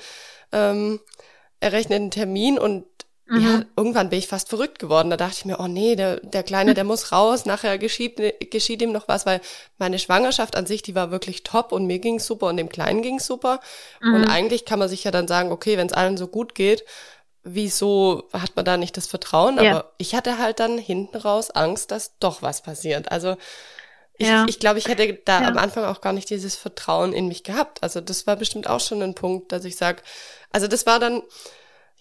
ähm, 0.54 1.02
errechneten 1.60 2.12
Termin 2.12 2.58
und 2.58 2.86
Mhm. 3.30 3.42
Ja, 3.42 3.62
irgendwann 3.76 4.10
bin 4.10 4.20
ich 4.20 4.28
fast 4.28 4.50
verrückt 4.50 4.80
geworden. 4.80 5.10
Da 5.10 5.18
dachte 5.18 5.36
ich 5.38 5.46
mir, 5.46 5.60
oh 5.60 5.68
nee, 5.68 5.96
der, 5.96 6.20
der 6.22 6.44
Kleine, 6.44 6.74
der 6.74 6.84
muss 6.84 7.12
raus, 7.12 7.46
nachher 7.46 7.78
geschieht, 7.78 8.20
geschieht 8.50 8.82
ihm 8.82 8.92
noch 8.92 9.08
was, 9.08 9.26
weil 9.26 9.40
meine 9.78 10.00
Schwangerschaft 10.00 10.56
an 10.56 10.66
sich, 10.66 10.82
die 10.82 10.96
war 10.96 11.12
wirklich 11.12 11.44
top 11.44 11.72
und 11.72 11.86
mir 11.86 12.00
ging's 12.00 12.26
super 12.26 12.48
und 12.48 12.58
dem 12.58 12.70
Kleinen 12.70 13.02
ging's 13.02 13.28
super. 13.28 13.60
Mhm. 14.02 14.16
Und 14.16 14.26
eigentlich 14.26 14.66
kann 14.66 14.80
man 14.80 14.90
sich 14.90 15.04
ja 15.04 15.12
dann 15.12 15.28
sagen, 15.28 15.52
okay, 15.52 15.78
wenn 15.78 15.88
es 15.88 15.94
allen 15.94 16.18
so 16.18 16.28
gut 16.28 16.56
geht, 16.56 16.84
wieso 17.44 18.28
hat 18.34 18.56
man 18.56 18.66
da 18.66 18.78
nicht 18.78 18.98
das 18.98 19.08
Vertrauen? 19.08 19.58
Ja. 19.64 19.72
Aber 19.72 19.94
ich 19.98 20.16
hatte 20.16 20.40
halt 20.40 20.60
dann 20.60 20.78
hinten 20.78 21.18
raus 21.18 21.52
Angst, 21.52 21.92
dass 21.92 22.18
doch 22.20 22.42
was 22.42 22.62
passiert. 22.62 23.12
Also 23.12 23.38
ich, 24.18 24.28
ja. 24.28 24.46
ich 24.50 24.60
glaube, 24.60 24.80
ich 24.80 24.88
hätte 24.88 25.14
da 25.14 25.42
ja. 25.42 25.48
am 25.48 25.58
Anfang 25.58 25.86
auch 25.86 26.02
gar 26.02 26.12
nicht 26.12 26.30
dieses 26.30 26.56
Vertrauen 26.56 27.14
in 27.14 27.28
mich 27.28 27.44
gehabt. 27.44 27.82
Also 27.82 28.02
das 28.02 28.28
war 28.28 28.36
bestimmt 28.36 28.68
auch 28.68 28.82
schon 28.82 29.02
ein 29.02 29.16
Punkt, 29.16 29.52
dass 29.52 29.64
ich 29.64 29.78
sage, 29.78 30.02
also 30.52 30.68
das 30.68 30.86
war 30.86 31.00
dann, 31.00 31.22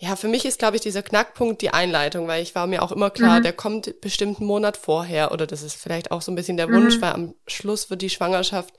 ja, 0.01 0.15
für 0.15 0.29
mich 0.29 0.45
ist, 0.45 0.61
glaube 0.61 0.77
ich, 0.77 0.83
dieser 0.83 1.03
Knackpunkt 1.03 1.61
die 1.61 1.71
Einleitung, 1.71 2.29
weil 2.29 2.41
ich 2.41 2.55
war 2.55 2.69
mir 2.69 2.83
auch 2.83 2.93
immer 2.93 3.11
klar, 3.11 3.41
mhm. 3.41 3.43
der 3.43 3.53
kommt 3.53 4.01
bestimmt 4.01 4.39
einen 4.39 4.47
Monat 4.47 4.77
vorher 4.77 5.33
oder 5.33 5.45
das 5.47 5.63
ist 5.63 5.75
vielleicht 5.75 6.13
auch 6.13 6.23
so 6.23 6.31
ein 6.31 6.37
bisschen 6.37 6.57
der 6.57 6.73
Wunsch, 6.73 6.97
mhm. 6.97 7.01
weil 7.03 7.13
am 7.13 7.35
Schluss 7.49 7.91
wird 7.91 8.03
die 8.03 8.11
Schwangerschaft 8.11 8.75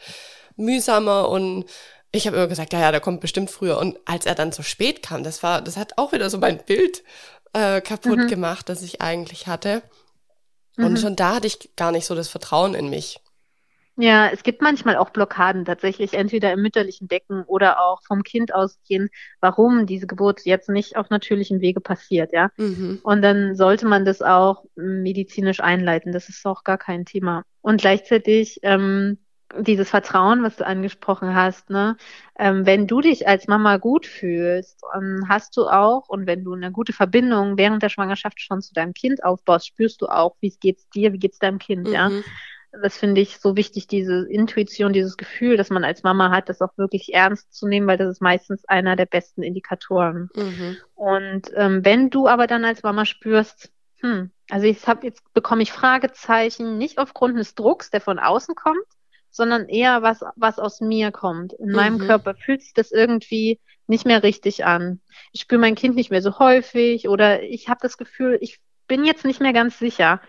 mühsamer 0.55 1.27
und 1.27 1.65
ich 2.11 2.25
habe 2.25 2.37
immer 2.37 2.47
gesagt, 2.47 2.71
ja, 2.73 2.79
ja, 2.79 2.91
der 2.91 3.01
kommt 3.01 3.19
bestimmt 3.19 3.51
früher. 3.51 3.77
Und 3.77 3.99
als 4.05 4.25
er 4.25 4.33
dann 4.33 4.51
so 4.51 4.63
spät 4.63 5.03
kam, 5.03 5.23
das 5.23 5.43
war, 5.43 5.61
das 5.61 5.77
hat 5.77 5.97
auch 5.97 6.11
wieder 6.11 6.29
so 6.29 6.37
mein 6.37 6.57
Bild 6.65 7.03
äh, 7.53 7.81
kaputt 7.81 8.17
mhm. 8.17 8.27
gemacht, 8.27 8.69
das 8.69 8.81
ich 8.81 9.01
eigentlich 9.01 9.47
hatte. 9.47 9.83
Und 10.77 10.93
mhm. 10.93 10.97
schon 10.97 11.15
da 11.15 11.35
hatte 11.35 11.47
ich 11.47 11.75
gar 11.75 11.91
nicht 11.91 12.05
so 12.05 12.15
das 12.15 12.29
Vertrauen 12.29 12.73
in 12.73 12.89
mich. 12.89 13.19
Ja, 14.01 14.29
es 14.29 14.43
gibt 14.43 14.61
manchmal 14.61 14.95
auch 14.95 15.09
Blockaden 15.09 15.65
tatsächlich, 15.65 16.13
entweder 16.13 16.53
im 16.53 16.61
mütterlichen 16.61 17.09
Becken 17.09 17.43
oder 17.43 17.81
auch 17.81 18.01
vom 18.07 18.23
Kind 18.23 18.53
ausgehen, 18.53 19.09
warum 19.41 19.87
diese 19.87 20.07
Geburt 20.07 20.45
jetzt 20.45 20.69
nicht 20.69 20.95
auf 20.95 21.09
natürlichem 21.09 21.59
Wege 21.59 21.81
passiert, 21.81 22.31
ja. 22.31 22.49
Mhm. 22.55 23.01
Und 23.03 23.21
dann 23.21 23.57
sollte 23.57 23.85
man 23.85 24.05
das 24.05 24.21
auch 24.21 24.63
medizinisch 24.75 25.59
einleiten. 25.59 26.13
Das 26.13 26.29
ist 26.29 26.45
auch 26.45 26.63
gar 26.63 26.77
kein 26.77 27.03
Thema. 27.03 27.43
Und 27.59 27.81
gleichzeitig 27.81 28.59
ähm, 28.61 29.17
dieses 29.59 29.89
Vertrauen, 29.89 30.43
was 30.43 30.55
du 30.55 30.65
angesprochen 30.65 31.35
hast, 31.35 31.69
ne, 31.69 31.97
ähm, 32.37 32.65
wenn 32.65 32.87
du 32.87 33.01
dich 33.01 33.27
als 33.27 33.49
Mama 33.49 33.75
gut 33.75 34.05
fühlst, 34.05 34.81
ähm, 34.95 35.25
hast 35.27 35.57
du 35.57 35.67
auch, 35.67 36.07
und 36.07 36.25
wenn 36.25 36.45
du 36.45 36.53
eine 36.53 36.71
gute 36.71 36.93
Verbindung 36.93 37.57
während 37.57 37.83
der 37.83 37.89
Schwangerschaft 37.89 38.39
schon 38.39 38.61
zu 38.61 38.73
deinem 38.73 38.93
Kind 38.93 39.25
aufbaust, 39.25 39.67
spürst 39.67 40.01
du 40.01 40.05
auch, 40.05 40.37
wie 40.39 40.47
es 40.47 40.59
geht's 40.61 40.87
dir, 40.87 41.11
wie 41.11 41.19
geht's 41.19 41.39
deinem 41.39 41.59
Kind, 41.59 41.87
mhm. 41.87 41.93
ja 41.93 42.11
das 42.71 42.97
finde 42.97 43.21
ich 43.21 43.39
so 43.39 43.55
wichtig, 43.55 43.87
diese 43.87 44.27
Intuition, 44.29 44.93
dieses 44.93 45.17
Gefühl, 45.17 45.57
das 45.57 45.69
man 45.69 45.83
als 45.83 46.03
Mama 46.03 46.29
hat, 46.29 46.49
das 46.49 46.61
auch 46.61 46.77
wirklich 46.77 47.13
ernst 47.13 47.53
zu 47.53 47.67
nehmen, 47.67 47.87
weil 47.87 47.97
das 47.97 48.09
ist 48.09 48.21
meistens 48.21 48.65
einer 48.65 48.95
der 48.95 49.05
besten 49.05 49.41
Indikatoren. 49.41 50.29
Mhm. 50.35 50.77
Und 50.93 51.51
ähm, 51.55 51.83
wenn 51.83 52.09
du 52.09 52.27
aber 52.27 52.47
dann 52.47 52.65
als 52.65 52.83
Mama 52.83 53.05
spürst, 53.05 53.71
hm, 54.01 54.31
also 54.49 54.67
ich 54.67 54.87
habe 54.87 55.05
jetzt 55.07 55.23
bekomme 55.33 55.63
ich 55.63 55.71
Fragezeichen 55.71 56.77
nicht 56.77 56.99
aufgrund 56.99 57.37
des 57.37 57.55
Drucks, 57.55 57.89
der 57.89 58.01
von 58.01 58.19
außen 58.19 58.55
kommt, 58.55 58.85
sondern 59.31 59.67
eher 59.67 60.01
was 60.01 60.23
was 60.35 60.59
aus 60.59 60.79
mir 60.79 61.11
kommt. 61.11 61.53
In 61.53 61.69
mhm. 61.69 61.75
meinem 61.75 61.99
Körper 61.99 62.35
fühlt 62.35 62.61
sich 62.61 62.73
das 62.73 62.91
irgendwie 62.91 63.59
nicht 63.87 64.05
mehr 64.05 64.23
richtig 64.23 64.65
an. 64.65 65.01
Ich 65.31 65.41
spüre 65.41 65.59
mein 65.59 65.75
Kind 65.75 65.95
nicht 65.95 66.11
mehr 66.11 66.21
so 66.21 66.39
häufig 66.39 67.09
oder 67.09 67.43
ich 67.43 67.67
habe 67.67 67.79
das 67.81 67.97
Gefühl, 67.97 68.37
ich 68.41 68.59
bin 68.87 69.03
jetzt 69.03 69.25
nicht 69.25 69.41
mehr 69.41 69.53
ganz 69.53 69.79
sicher. 69.79 70.21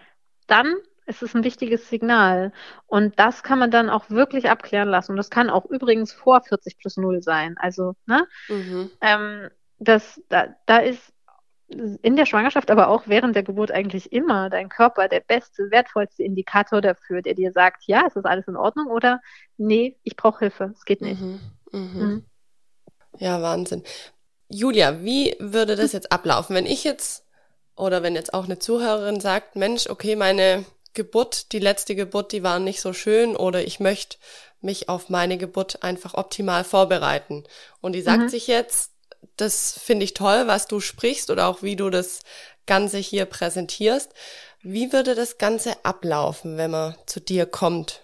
Dann 0.47 0.75
es 1.11 1.23
ist 1.23 1.35
ein 1.35 1.45
wichtiges 1.45 1.89
Signal. 1.89 2.53
Und 2.87 3.19
das 3.19 3.43
kann 3.43 3.59
man 3.59 3.71
dann 3.71 3.91
auch 3.91 4.09
wirklich 4.11 4.49
abklären 4.49 4.89
lassen. 4.89 5.13
Und 5.13 5.17
das 5.17 5.29
kann 5.29 5.51
auch 5.51 5.67
übrigens 5.67 6.13
vor 6.13 6.41
40 6.43 6.79
plus 6.79 6.97
0 6.97 7.23
sein. 7.23 7.57
Also, 7.59 7.95
ne? 8.07 8.27
Mhm. 8.49 8.91
Ähm, 9.01 9.51
das, 9.79 10.23
da, 10.29 10.55
da 10.67 10.79
ist 10.79 11.13
in 11.69 12.17
der 12.17 12.27
Schwangerschaft, 12.27 12.71
aber 12.71 12.89
auch 12.89 13.05
während 13.07 13.37
der 13.37 13.43
Geburt 13.43 13.71
eigentlich 13.71 14.13
immer 14.13 14.51
dein 14.51 14.69
Körper 14.69 15.09
der 15.09 15.21
beste, 15.21 15.71
wertvollste 15.71 16.23
Indikator 16.25 16.81
dafür, 16.81 17.23
der 17.23 17.35
dir 17.35 17.53
sagt, 17.53 17.85
ja, 17.87 18.05
es 18.07 18.17
ist 18.17 18.27
alles 18.27 18.49
in 18.49 18.57
Ordnung 18.57 18.89
oder 18.89 19.21
nee, 19.57 19.97
ich 20.03 20.17
brauche 20.17 20.41
Hilfe, 20.41 20.73
es 20.75 20.85
geht 20.85 21.01
nicht. 21.01 21.21
Mhm. 21.21 21.41
Mhm. 21.73 21.81
Mhm. 21.81 22.25
Ja, 23.19 23.41
Wahnsinn. 23.41 23.85
Julia, 24.49 25.03
wie 25.03 25.37
würde 25.39 25.77
das 25.77 25.93
jetzt 25.93 26.11
ablaufen, 26.11 26.57
wenn 26.57 26.67
ich 26.67 26.83
jetzt 26.83 27.25
oder 27.77 28.03
wenn 28.03 28.15
jetzt 28.15 28.35
auch 28.35 28.45
eine 28.45 28.59
Zuhörerin 28.59 29.21
sagt, 29.21 29.57
Mensch, 29.57 29.89
okay, 29.89 30.17
meine 30.17 30.65
Geburt, 30.95 31.53
die 31.53 31.59
letzte 31.59 31.95
Geburt, 31.95 32.33
die 32.33 32.43
war 32.43 32.59
nicht 32.59 32.81
so 32.81 32.93
schön 32.93 33.37
oder 33.37 33.63
ich 33.63 33.81
möchte 33.81 34.19
mich 34.61 34.89
auf 34.89 35.09
meine 35.09 35.39
Geburt 35.39 35.83
einfach 35.83 36.15
optimal 36.15 36.65
vorbereiten. 36.65 37.45
Und 37.81 37.93
die 37.93 38.03
sagt 38.03 38.25
mhm. 38.25 38.29
sich 38.29 38.47
jetzt, 38.47 38.93
das 39.37 39.79
finde 39.79 40.05
ich 40.05 40.15
toll, 40.15 40.47
was 40.47 40.67
du 40.67 40.81
sprichst 40.81 41.31
oder 41.31 41.47
auch 41.47 41.63
wie 41.63 41.77
du 41.77 41.91
das 41.91 42.21
Ganze 42.67 42.99
hier 42.99 43.25
präsentierst. 43.25 44.13
Wie 44.63 44.93
würde 44.93 45.15
das 45.15 45.39
Ganze 45.39 45.85
ablaufen, 45.85 46.57
wenn 46.57 46.71
man 46.71 46.95
zu 47.07 47.21
dir 47.21 47.47
kommt? 47.47 48.03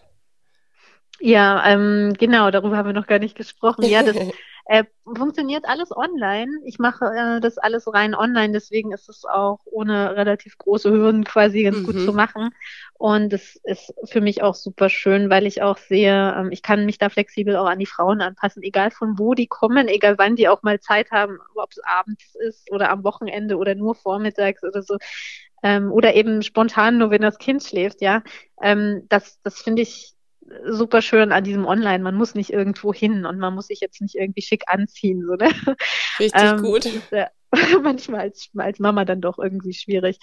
Ja, 1.21 1.67
ähm, 1.67 2.15
genau, 2.19 2.51
darüber 2.51 2.77
haben 2.77 2.89
wir 2.89 2.93
noch 2.93 3.07
gar 3.07 3.19
nicht 3.19 3.37
gesprochen. 3.37 3.85
Ja, 3.85 4.03
das 4.03 4.17
Äh, 4.69 4.85
funktioniert 5.05 5.65
alles 5.65 5.97
online. 5.97 6.51
Ich 6.65 6.81
mache 6.81 7.05
äh, 7.05 7.41
das 7.41 7.57
alles 7.57 7.87
rein 7.93 8.17
online, 8.17 8.53
deswegen 8.53 8.91
ist 8.91 9.09
es 9.09 9.25
auch 9.25 9.61
ohne 9.65 10.17
relativ 10.17 10.59
große 10.59 10.91
Hürden 10.91 11.23
quasi 11.23 11.63
ganz 11.63 11.79
mhm. 11.79 11.85
gut 11.85 12.01
zu 12.01 12.11
mhm. 12.11 12.17
machen. 12.17 12.51
Und 12.95 13.33
es 13.33 13.61
ist 13.63 13.95
für 14.07 14.21
mich 14.21 14.43
auch 14.43 14.57
super 14.57 14.89
schön, 14.89 15.31
weil 15.31 15.47
ich 15.47 15.63
auch 15.63 15.79
sehe, 15.79 16.35
ähm, 16.37 16.51
ich 16.51 16.63
kann 16.63 16.85
mich 16.85 16.99
da 16.99 17.11
flexibel 17.11 17.55
auch 17.55 17.67
an 17.67 17.79
die 17.79 17.87
Frauen 17.87 18.21
anpassen, 18.21 18.65
egal 18.65 18.91
von 18.91 19.21
wo 19.21 19.35
die 19.35 19.47
kommen, 19.47 19.87
egal 19.87 20.19
wann 20.19 20.35
die 20.35 20.49
auch 20.49 20.65
mal 20.65 20.81
Zeit 20.81 21.13
haben, 21.13 21.39
ob 21.55 21.71
es 21.71 21.79
abends 21.85 22.35
ist 22.35 22.73
oder 22.73 22.91
am 22.91 23.05
Wochenende 23.05 23.59
oder 23.59 23.77
nur 23.77 23.95
vormittags 23.95 24.65
oder 24.65 24.83
so. 24.83 24.97
Ähm, 25.63 25.93
oder 25.93 26.15
eben 26.15 26.43
spontan 26.43 26.99
nur, 26.99 27.11
wenn 27.11 27.23
das 27.23 27.39
Kind 27.39 27.63
schläft, 27.63 28.01
ja. 28.01 28.23
Ähm, 28.61 29.07
das 29.09 29.41
das 29.43 29.61
finde 29.61 29.83
ich 29.83 30.16
super 30.65 31.03
schön 31.03 31.33
an 31.33 31.45
diesem 31.45 31.67
Online. 31.67 32.03
Man 32.03 32.15
muss 32.15 32.35
nicht 32.35 32.51
irgendwo 32.51 32.93
hin 32.93 33.27
und 33.27 33.39
man 33.39 33.55
muss 33.55 33.69
sich 33.69 33.81
jetzt 33.81 34.01
nicht 34.01 34.15
irgendwie 34.15 34.43
schick 34.43 34.65
anziehen. 34.67 35.25
So, 35.27 35.35
ne? 35.35 35.51
Richtig 36.19 36.43
ähm, 36.43 36.63
gut. 36.63 36.87
Ist, 36.87 37.13
äh, 37.13 37.27
manchmal 37.83 38.21
als, 38.21 38.51
als 38.57 38.79
Mama 38.79 39.05
dann 39.05 39.21
doch 39.21 39.39
irgendwie 39.39 39.75
schwierig. 39.75 40.19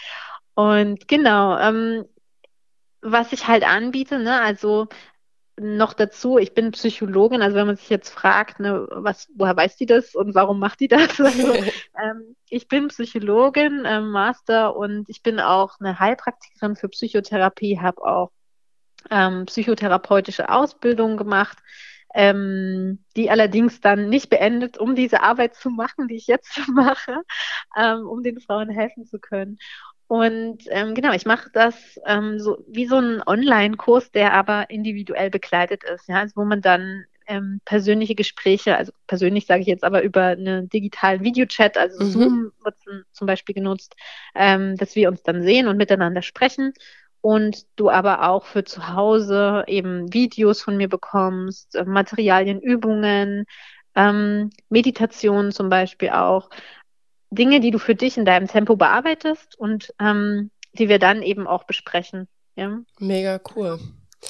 Und 0.55 1.07
genau, 1.07 1.57
ähm, 1.57 2.05
was 3.01 3.34
ich 3.34 3.47
halt 3.47 3.67
anbiete, 3.67 4.19
ne, 4.19 4.39
also 4.41 4.88
noch 5.59 5.93
dazu, 5.93 6.39
ich 6.39 6.53
bin 6.53 6.71
Psychologin, 6.71 7.41
also 7.41 7.55
wenn 7.55 7.67
man 7.67 7.76
sich 7.76 7.89
jetzt 7.89 8.09
fragt, 8.09 8.59
ne, 8.59 8.88
was, 8.89 9.28
woher 9.36 9.55
weiß 9.55 9.76
die 9.78 9.86
das 9.86 10.15
und 10.15 10.34
warum 10.34 10.59
macht 10.59 10.80
die 10.80 10.88
das? 10.88 11.19
Also, 11.19 11.53
ähm, 12.03 12.36
ich 12.49 12.67
bin 12.67 12.88
Psychologin, 12.88 13.84
ähm, 13.86 14.09
Master 14.09 14.76
und 14.76 15.09
ich 15.09 15.21
bin 15.21 15.39
auch 15.39 15.80
eine 15.80 15.99
Heilpraktikerin 15.99 16.76
für 16.76 16.89
Psychotherapie, 16.89 17.80
habe 17.80 18.03
auch 18.03 18.32
ähm, 19.10 19.45
psychotherapeutische 19.45 20.49
Ausbildung 20.49 21.18
gemacht, 21.18 21.58
ähm, 22.14 22.99
die 23.16 23.30
allerdings 23.30 23.82
dann 23.82 24.10
nicht 24.10 24.30
beendet, 24.30 24.78
um 24.78 24.95
diese 24.95 25.24
Arbeit 25.24 25.56
zu 25.56 25.70
machen, 25.70 26.08
die 26.08 26.16
ich 26.16 26.28
jetzt 26.28 26.58
mache, 26.70 27.22
ähm, 27.76 28.08
um 28.08 28.24
den 28.24 28.39
Frauen 28.39 28.70
helfen 28.70 29.06
zu 29.06 29.20
können. 29.20 29.58
Und 30.08 30.66
ähm, 30.70 30.93
genau, 30.93 31.14
ich 31.14 31.26
mache 31.26 31.49
das 31.54 31.99
ähm, 32.06 32.39
so 32.39 32.64
wie 32.68 32.86
so 32.86 32.97
ein 32.97 33.24
Online-Kurs, 33.26 34.12
der 34.12 34.34
aber 34.34 34.70
individuell 34.70 35.32
begleitet 35.32 35.84
ist, 35.84 36.08
ja, 36.08 36.18
also 36.20 36.36
wo 36.36 36.45
man 36.45 36.62
dann 36.62 37.06
ähm, 37.28 37.62
persönliche 37.66 38.14
Gespräche, 38.14 38.78
also 38.78 38.91
persönlich 39.08 39.45
sage 39.45 39.62
ich 39.62 39.68
jetzt 39.68 39.84
aber 39.84 40.04
über 40.04 40.26
einen 40.26 40.70
digitalen 40.70 41.24
Videochat, 41.24 41.78
also 41.78 42.04
mhm. 42.04 42.12
Zoom 42.12 42.51
wird 42.64 42.76
zum 43.12 43.28
Beispiel 43.28 43.56
genutzt, 43.56 43.95
ähm, 44.36 44.76
dass 44.78 44.95
wir 44.95 45.10
uns 45.10 45.24
dann 45.24 45.41
sehen 45.41 45.68
und 45.68 45.78
miteinander 45.78 46.22
sprechen 46.22 46.74
und 47.24 47.65
du 47.78 47.89
aber 47.89 48.30
auch 48.30 48.43
für 48.45 48.65
zu 48.65 48.89
Hause 48.89 49.63
eben 49.67 50.13
Videos 50.13 50.61
von 50.61 50.76
mir 50.76 50.89
bekommst, 50.89 51.74
äh, 51.74 51.86
Materialien, 51.86 52.59
Übungen, 52.59 53.45
ähm, 53.95 54.49
Meditationen 54.67 55.53
zum 55.53 55.69
Beispiel 55.69 56.09
auch. 56.09 56.49
Dinge, 57.32 57.61
die 57.61 57.71
du 57.71 57.80
für 57.80 57.95
dich 57.95 58.17
in 58.17 58.26
deinem 58.26 58.49
Tempo 58.49 58.76
bearbeitest 58.76 59.57
und 59.57 59.93
ähm, 60.01 60.51
die 60.74 60.89
wir 60.89 60.99
dann 60.99 61.24
eben 61.24 61.47
auch 61.47 61.63
besprechen. 61.63 62.28
Ja? 62.57 62.80
Mega 62.99 63.39
cool. 63.55 63.80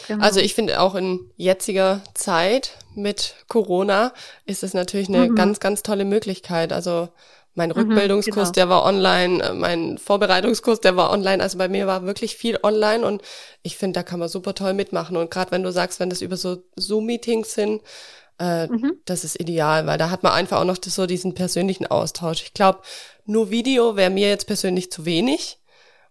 Genau. 0.08 0.24
Also 0.24 0.40
ich 0.40 0.54
finde 0.54 0.80
auch 0.80 0.94
in 0.94 1.32
jetziger 1.36 2.02
Zeit 2.14 2.78
mit 2.94 3.36
Corona 3.48 4.14
ist 4.46 4.62
es 4.64 4.76
natürlich 4.76 5.10
eine 5.10 5.30
mhm. 5.30 5.36
ganz, 5.36 5.60
ganz 5.60 5.82
tolle 5.82 6.06
Möglichkeit. 6.06 6.72
Also 6.72 7.10
mein 7.56 7.70
mhm, 7.70 7.76
Rückbildungskurs, 7.76 8.50
mhm, 8.50 8.54
genau. 8.54 8.54
der 8.54 8.70
war 8.70 8.86
online, 8.86 9.44
äh, 9.44 9.54
mein 9.54 9.98
Vorbereitungskurs, 9.98 10.82
der 10.82 10.96
war 10.96 11.12
online. 11.12 11.42
Also 11.42 11.58
bei 11.58 11.68
mir 11.68 11.88
war 11.88 12.06
wirklich 12.06 12.36
viel 12.36 12.60
online 12.64 13.06
und 13.06 13.22
ich 13.62 13.78
finde, 13.78 14.00
da 14.00 14.04
kann 14.04 14.20
man 14.20 14.30
super 14.30 14.56
toll 14.56 14.74
mitmachen. 14.74 15.18
Und 15.18 15.30
gerade 15.30 15.52
wenn 15.52 15.64
du 15.64 15.72
sagst, 15.72 16.00
wenn 16.00 16.10
das 16.10 16.22
über 16.22 16.38
so 16.38 16.64
Zoom-Meetings 16.76 17.54
sind, 17.54 17.82
äh, 18.40 18.68
mhm. 18.68 18.94
das 19.06 19.24
ist 19.24 19.40
ideal, 19.40 19.86
weil 19.86 19.98
da 19.98 20.10
hat 20.10 20.24
man 20.24 20.34
einfach 20.34 20.60
auch 20.60 20.66
noch 20.66 20.78
das, 20.78 20.96
so 20.96 21.06
diesen 21.06 21.36
persönlichen 21.36 21.86
Austausch. 21.86 22.42
Ich 22.44 22.54
glaube, 22.54 22.80
nur 23.26 23.52
Video 23.52 23.96
wäre 23.96 24.10
mir 24.10 24.30
jetzt 24.30 24.48
persönlich 24.48 24.92
zu 24.92 25.06
wenig. 25.06 25.60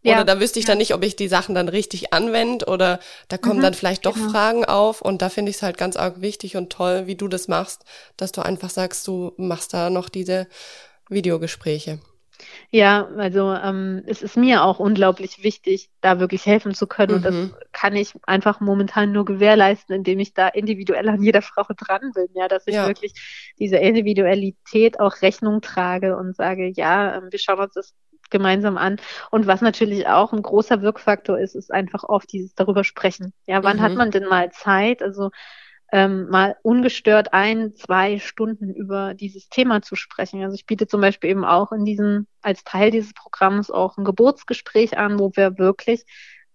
Oder 0.04 0.16
ja. 0.16 0.24
da 0.24 0.40
wüsste 0.40 0.58
ich 0.58 0.64
dann 0.64 0.78
nicht, 0.78 0.94
ob 0.94 1.04
ich 1.04 1.14
die 1.14 1.28
Sachen 1.28 1.54
dann 1.54 1.68
richtig 1.68 2.12
anwende 2.12 2.66
oder 2.66 2.98
da 3.28 3.38
kommen 3.38 3.58
mhm, 3.58 3.62
dann 3.62 3.74
vielleicht 3.74 4.04
doch 4.04 4.14
genau. 4.14 4.30
Fragen 4.30 4.64
auf 4.64 5.00
und 5.00 5.22
da 5.22 5.28
finde 5.28 5.50
ich 5.50 5.56
es 5.56 5.62
halt 5.62 5.78
ganz 5.78 5.96
arg 5.96 6.20
wichtig 6.20 6.56
und 6.56 6.70
toll, 6.70 7.06
wie 7.06 7.14
du 7.14 7.28
das 7.28 7.46
machst, 7.46 7.84
dass 8.16 8.32
du 8.32 8.42
einfach 8.42 8.70
sagst, 8.70 9.06
du 9.06 9.32
machst 9.36 9.72
da 9.72 9.90
noch 9.90 10.08
diese 10.08 10.48
Videogespräche. 11.12 11.98
Ja, 12.70 13.06
also 13.18 13.52
ähm, 13.52 14.02
es 14.06 14.22
ist 14.22 14.36
mir 14.36 14.64
auch 14.64 14.78
unglaublich 14.78 15.42
wichtig, 15.42 15.90
da 16.00 16.18
wirklich 16.18 16.46
helfen 16.46 16.74
zu 16.74 16.86
können. 16.86 17.10
Mhm. 17.10 17.16
Und 17.16 17.24
das 17.24 17.34
mhm. 17.34 17.54
kann 17.72 17.96
ich 17.96 18.14
einfach 18.26 18.60
momentan 18.60 19.12
nur 19.12 19.24
gewährleisten, 19.24 19.94
indem 19.94 20.18
ich 20.18 20.34
da 20.34 20.48
individuell 20.48 21.08
an 21.08 21.22
jeder 21.22 21.42
Frau 21.42 21.64
dran 21.76 22.12
bin. 22.14 22.28
Ja, 22.34 22.48
dass 22.48 22.66
ich 22.66 22.74
ja. 22.74 22.86
wirklich 22.86 23.12
diese 23.58 23.76
Individualität 23.76 25.00
auch 25.00 25.22
Rechnung 25.22 25.60
trage 25.60 26.16
und 26.16 26.34
sage, 26.34 26.72
ja, 26.74 27.16
ähm, 27.16 27.28
wir 27.30 27.38
schauen 27.38 27.60
uns 27.60 27.74
das 27.74 27.94
gemeinsam 28.30 28.78
an. 28.78 28.96
Und 29.30 29.46
was 29.46 29.60
natürlich 29.60 30.08
auch 30.08 30.32
ein 30.32 30.42
großer 30.42 30.82
Wirkfaktor 30.82 31.38
ist, 31.38 31.54
ist 31.54 31.72
einfach 31.72 32.04
oft 32.04 32.32
dieses 32.32 32.54
darüber 32.54 32.82
sprechen. 32.82 33.32
Ja, 33.46 33.62
wann 33.62 33.76
mhm. 33.76 33.82
hat 33.82 33.94
man 33.94 34.10
denn 34.10 34.24
mal 34.24 34.50
Zeit? 34.50 35.02
Also 35.02 35.30
ähm, 35.92 36.30
mal 36.30 36.56
ungestört 36.62 37.34
ein, 37.34 37.74
zwei 37.76 38.18
Stunden 38.18 38.74
über 38.74 39.12
dieses 39.12 39.50
Thema 39.50 39.82
zu 39.82 39.94
sprechen. 39.94 40.42
Also 40.42 40.54
ich 40.54 40.64
biete 40.64 40.86
zum 40.86 41.02
Beispiel 41.02 41.30
eben 41.30 41.44
auch 41.44 41.70
in 41.70 41.84
diesem, 41.84 42.26
als 42.40 42.64
Teil 42.64 42.90
dieses 42.90 43.12
Programms 43.12 43.70
auch 43.70 43.98
ein 43.98 44.04
Geburtsgespräch 44.04 44.96
an, 44.96 45.18
wo 45.18 45.30
wir 45.34 45.58
wirklich 45.58 46.04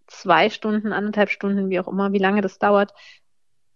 zwei 0.08 0.50
Stunden, 0.50 0.92
anderthalb 0.92 1.30
Stunden, 1.30 1.70
wie 1.70 1.80
auch 1.80 1.88
immer, 1.88 2.14
wie 2.14 2.18
lange 2.18 2.42
das 2.42 2.58
dauert, 2.58 2.94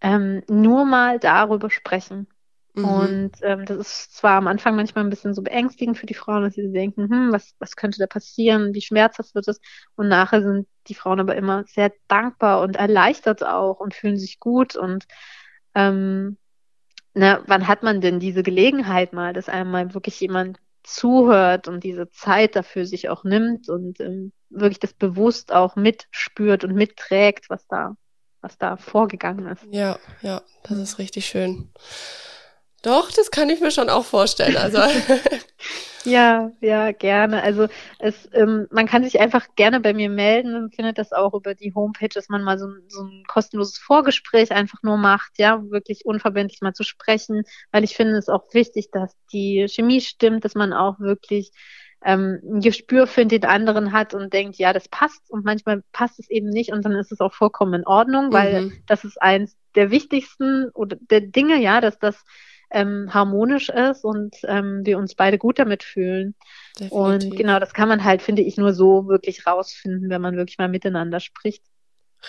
ähm, 0.00 0.42
nur 0.48 0.84
mal 0.84 1.20
darüber 1.20 1.70
sprechen. 1.70 2.26
Mhm. 2.74 2.84
Und 2.84 3.32
ähm, 3.42 3.64
das 3.64 3.76
ist 3.76 4.16
zwar 4.16 4.38
am 4.38 4.48
Anfang 4.48 4.74
manchmal 4.74 5.04
ein 5.04 5.10
bisschen 5.10 5.32
so 5.32 5.42
beängstigend 5.42 5.96
für 5.96 6.06
die 6.06 6.14
Frauen, 6.14 6.42
dass 6.42 6.54
sie 6.54 6.72
denken, 6.72 7.08
hm, 7.08 7.32
was, 7.32 7.54
was 7.60 7.76
könnte 7.76 7.98
da 8.00 8.08
passieren, 8.08 8.74
wie 8.74 8.80
schmerzhaft 8.80 9.36
wird 9.36 9.46
es? 9.46 9.60
Und 9.94 10.08
nachher 10.08 10.42
sind 10.42 10.66
die 10.88 10.94
Frauen 10.94 11.20
aber 11.20 11.36
immer 11.36 11.62
sehr 11.68 11.92
dankbar 12.08 12.62
und 12.62 12.74
erleichtert 12.74 13.44
auch 13.44 13.78
und 13.78 13.94
fühlen 13.94 14.18
sich 14.18 14.40
gut 14.40 14.74
und 14.74 15.06
ähm, 15.74 16.36
na, 17.14 17.42
wann 17.46 17.68
hat 17.68 17.82
man 17.82 18.00
denn 18.00 18.20
diese 18.20 18.42
Gelegenheit 18.42 19.12
mal, 19.12 19.32
dass 19.32 19.48
einmal 19.48 19.94
wirklich 19.94 20.20
jemand 20.20 20.58
zuhört 20.82 21.68
und 21.68 21.84
diese 21.84 22.10
Zeit 22.10 22.56
dafür 22.56 22.86
sich 22.86 23.08
auch 23.08 23.24
nimmt 23.24 23.68
und 23.68 24.00
ähm, 24.00 24.32
wirklich 24.50 24.80
das 24.80 24.92
bewusst 24.92 25.52
auch 25.52 25.76
mitspürt 25.76 26.64
und 26.64 26.74
mitträgt, 26.74 27.50
was 27.50 27.66
da, 27.66 27.96
was 28.40 28.58
da 28.58 28.76
vorgegangen 28.76 29.46
ist. 29.46 29.64
Ja, 29.70 29.98
ja, 30.22 30.42
das 30.64 30.78
ist 30.78 30.98
richtig 30.98 31.26
schön. 31.26 31.70
Doch, 32.82 33.12
das 33.12 33.30
kann 33.30 33.48
ich 33.48 33.60
mir 33.60 33.70
schon 33.70 33.88
auch 33.88 34.04
vorstellen. 34.04 34.56
Also 34.56 34.78
Ja, 36.04 36.50
ja, 36.60 36.92
gerne. 36.92 37.42
Also 37.42 37.68
es, 37.98 38.28
ähm, 38.32 38.66
man 38.70 38.86
kann 38.86 39.04
sich 39.04 39.20
einfach 39.20 39.46
gerne 39.54 39.80
bei 39.80 39.94
mir 39.94 40.10
melden 40.10 40.54
und 40.56 40.74
findet 40.74 40.98
das 40.98 41.12
auch 41.12 41.34
über 41.34 41.54
die 41.54 41.74
Homepage, 41.74 42.08
dass 42.08 42.28
man 42.28 42.42
mal 42.42 42.58
so, 42.58 42.68
so 42.88 43.02
ein 43.04 43.24
kostenloses 43.28 43.78
Vorgespräch 43.78 44.52
einfach 44.52 44.82
nur 44.82 44.96
macht, 44.96 45.38
ja, 45.38 45.62
wirklich 45.70 46.04
unverbindlich 46.04 46.60
mal 46.60 46.74
zu 46.74 46.82
sprechen, 46.82 47.44
weil 47.70 47.84
ich 47.84 47.96
finde 47.96 48.16
es 48.16 48.28
auch 48.28 48.52
wichtig, 48.52 48.90
dass 48.90 49.14
die 49.32 49.66
Chemie 49.68 50.00
stimmt, 50.00 50.44
dass 50.44 50.54
man 50.54 50.72
auch 50.72 50.98
wirklich 50.98 51.52
ähm, 52.04 52.40
ein 52.44 52.60
Gespür 52.60 53.06
für 53.06 53.24
den 53.24 53.44
anderen 53.44 53.92
hat 53.92 54.14
und 54.14 54.32
denkt, 54.32 54.56
ja, 54.56 54.72
das 54.72 54.88
passt 54.88 55.30
und 55.30 55.44
manchmal 55.44 55.82
passt 55.92 56.18
es 56.18 56.28
eben 56.30 56.48
nicht 56.48 56.72
und 56.72 56.84
dann 56.84 56.92
ist 56.92 57.12
es 57.12 57.20
auch 57.20 57.32
vollkommen 57.32 57.74
in 57.74 57.86
Ordnung, 57.86 58.32
weil 58.32 58.62
mhm. 58.62 58.72
das 58.86 59.04
ist 59.04 59.20
eins 59.20 59.56
der 59.74 59.90
wichtigsten 59.90 60.68
oder 60.74 60.96
der 61.00 61.20
Dinge, 61.20 61.60
ja, 61.60 61.80
dass 61.80 61.98
das 61.98 62.24
ähm, 62.72 63.12
harmonisch 63.12 63.68
ist 63.68 64.04
und 64.04 64.36
ähm, 64.44 64.80
wir 64.84 64.98
uns 64.98 65.14
beide 65.14 65.38
gut 65.38 65.58
damit 65.58 65.82
fühlen. 65.82 66.34
Definitiv. 66.78 66.92
Und 66.92 67.36
genau, 67.36 67.58
das 67.58 67.74
kann 67.74 67.88
man 67.88 68.04
halt, 68.04 68.22
finde 68.22 68.42
ich, 68.42 68.56
nur 68.56 68.72
so 68.72 69.06
wirklich 69.06 69.46
rausfinden, 69.46 70.10
wenn 70.10 70.22
man 70.22 70.36
wirklich 70.36 70.58
mal 70.58 70.68
miteinander 70.68 71.20
spricht. 71.20 71.64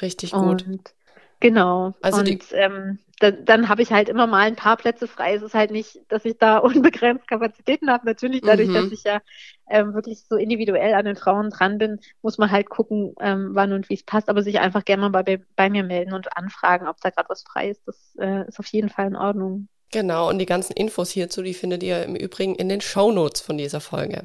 Richtig 0.02 0.32
gut. 0.32 0.66
Und, 0.68 0.94
genau. 1.40 1.94
Also 2.02 2.20
und 2.20 2.28
die 2.28 2.40
ähm, 2.54 3.00
da, 3.24 3.32
dann 3.32 3.70
habe 3.70 3.82
ich 3.82 3.92
halt 3.94 4.10
immer 4.10 4.28
mal 4.28 4.42
ein 4.42 4.58
paar 4.58 4.76
Plätze 4.76 5.08
frei. 5.08 5.36
Es 5.36 5.42
ist 5.42 5.54
halt 5.54 5.72
nicht, 5.72 6.00
dass 6.10 6.26
ich 6.26 6.38
da 6.38 6.58
unbegrenzt 6.60 7.28
Kapazitäten 7.28 7.90
habe. 7.90 8.06
Natürlich 8.06 8.42
dadurch, 8.42 8.68
mhm. 8.68 8.74
dass 8.74 8.92
ich 8.92 9.04
ja 9.04 9.22
ähm, 9.70 9.94
wirklich 9.94 10.26
so 10.28 10.36
individuell 10.36 10.94
an 10.94 11.06
den 11.06 11.16
Frauen 11.16 11.50
dran 11.50 11.78
bin, 11.78 12.00
muss 12.22 12.38
man 12.38 12.52
halt 12.52 12.70
gucken, 12.70 13.16
ähm, 13.22 13.52
wann 13.54 13.72
und 13.72 13.90
wie 13.90 13.94
es 13.94 14.04
passt, 14.04 14.30
aber 14.30 14.44
sich 14.44 14.60
einfach 14.60 14.84
gerne 14.84 15.10
mal 15.10 15.24
bei, 15.24 15.42
bei 15.56 15.70
mir 15.70 15.84
melden 15.84 16.14
und 16.14 16.36
anfragen, 16.36 16.88
ob 16.88 17.00
da 17.00 17.12
gerade 17.12 17.30
was 17.30 17.44
frei 17.44 17.70
ist. 17.70 17.82
Das 17.88 18.16
äh, 18.20 18.46
ist 18.48 18.60
auf 18.60 18.68
jeden 18.68 18.90
Fall 18.90 19.08
in 19.08 19.16
Ordnung. 19.16 19.70
Genau, 19.94 20.28
und 20.28 20.40
die 20.40 20.48
ganzen 20.48 20.74
Infos 20.74 21.12
hierzu, 21.12 21.44
die 21.44 21.54
findet 21.54 21.84
ihr 21.84 22.04
im 22.04 22.16
Übrigen 22.16 22.56
in 22.56 22.68
den 22.68 22.82
Show 22.82 23.12
Notes 23.12 23.42
von 23.42 23.58
dieser 23.58 23.80
Folge. 23.80 24.24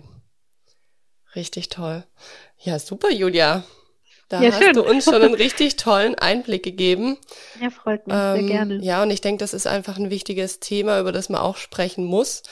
Richtig 1.36 1.68
toll. 1.68 2.04
Ja, 2.58 2.78
super, 2.78 3.10
Julia. 3.12 3.64
Da 4.30 4.42
ja, 4.42 4.50
hast 4.50 4.62
schön. 4.62 4.72
du 4.72 4.82
uns 4.82 5.04
schon 5.04 5.22
einen 5.22 5.34
richtig 5.34 5.76
tollen 5.76 6.14
Einblick 6.14 6.62
gegeben. 6.62 7.18
Ja, 7.60 7.68
freut 7.68 8.06
mich 8.06 8.16
ähm, 8.16 8.34
sehr 8.34 8.42
gerne. 8.44 8.78
Ja, 8.82 9.02
und 9.02 9.10
ich 9.10 9.20
denke, 9.20 9.40
das 9.40 9.52
ist 9.52 9.66
einfach 9.66 9.98
ein 9.98 10.10
wichtiges 10.10 10.58
Thema, 10.58 11.00
über 11.00 11.12
das 11.12 11.28
man 11.28 11.40
auch 11.40 11.56
sprechen 11.56 12.04
muss. 12.04 12.42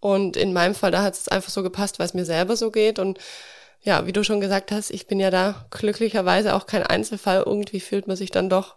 Und 0.00 0.36
in 0.36 0.52
meinem 0.52 0.74
Fall, 0.74 0.90
da 0.90 1.02
hat 1.02 1.14
es 1.14 1.28
einfach 1.28 1.50
so 1.50 1.62
gepasst, 1.62 1.98
weil 1.98 2.06
es 2.06 2.14
mir 2.14 2.26
selber 2.26 2.56
so 2.56 2.70
geht. 2.70 2.98
Und 2.98 3.18
ja, 3.80 4.06
wie 4.06 4.12
du 4.12 4.22
schon 4.22 4.40
gesagt 4.40 4.70
hast, 4.70 4.90
ich 4.90 5.06
bin 5.06 5.18
ja 5.18 5.30
da 5.30 5.66
glücklicherweise 5.70 6.54
auch 6.54 6.66
kein 6.66 6.82
Einzelfall. 6.82 7.42
Irgendwie 7.46 7.80
fühlt 7.80 8.06
man 8.06 8.16
sich 8.16 8.30
dann 8.30 8.50
doch 8.50 8.76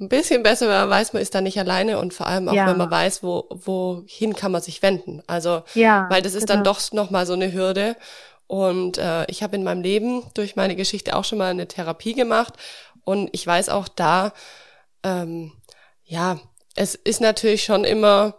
ein 0.00 0.08
bisschen 0.08 0.42
besser, 0.42 0.66
wenn 0.66 0.74
man 0.74 0.90
weiß, 0.90 1.12
man 1.12 1.22
ist 1.22 1.34
da 1.34 1.40
nicht 1.40 1.58
alleine 1.58 1.98
und 1.98 2.12
vor 2.12 2.26
allem 2.26 2.48
auch, 2.48 2.54
ja. 2.54 2.66
wenn 2.66 2.76
man 2.76 2.90
weiß, 2.90 3.22
wo, 3.22 3.46
wohin 3.50 4.34
kann 4.34 4.50
man 4.50 4.60
sich 4.60 4.82
wenden. 4.82 5.22
Also, 5.26 5.62
ja, 5.74 6.08
weil 6.10 6.20
das 6.20 6.34
ist 6.34 6.46
genau. 6.46 6.54
dann 6.54 6.64
doch 6.64 6.92
nochmal 6.92 7.26
so 7.26 7.32
eine 7.32 7.52
Hürde. 7.52 7.96
Und 8.46 8.98
äh, 8.98 9.24
ich 9.30 9.42
habe 9.42 9.56
in 9.56 9.64
meinem 9.64 9.82
Leben 9.82 10.24
durch 10.34 10.56
meine 10.56 10.76
Geschichte 10.76 11.16
auch 11.16 11.24
schon 11.24 11.38
mal 11.38 11.50
eine 11.50 11.68
Therapie 11.68 12.14
gemacht. 12.14 12.54
Und 13.04 13.30
ich 13.32 13.46
weiß 13.46 13.68
auch 13.68 13.88
da, 13.88 14.32
ähm, 15.02 15.52
ja, 16.04 16.40
es 16.74 16.94
ist 16.94 17.20
natürlich 17.20 17.64
schon 17.64 17.84
immer, 17.84 18.34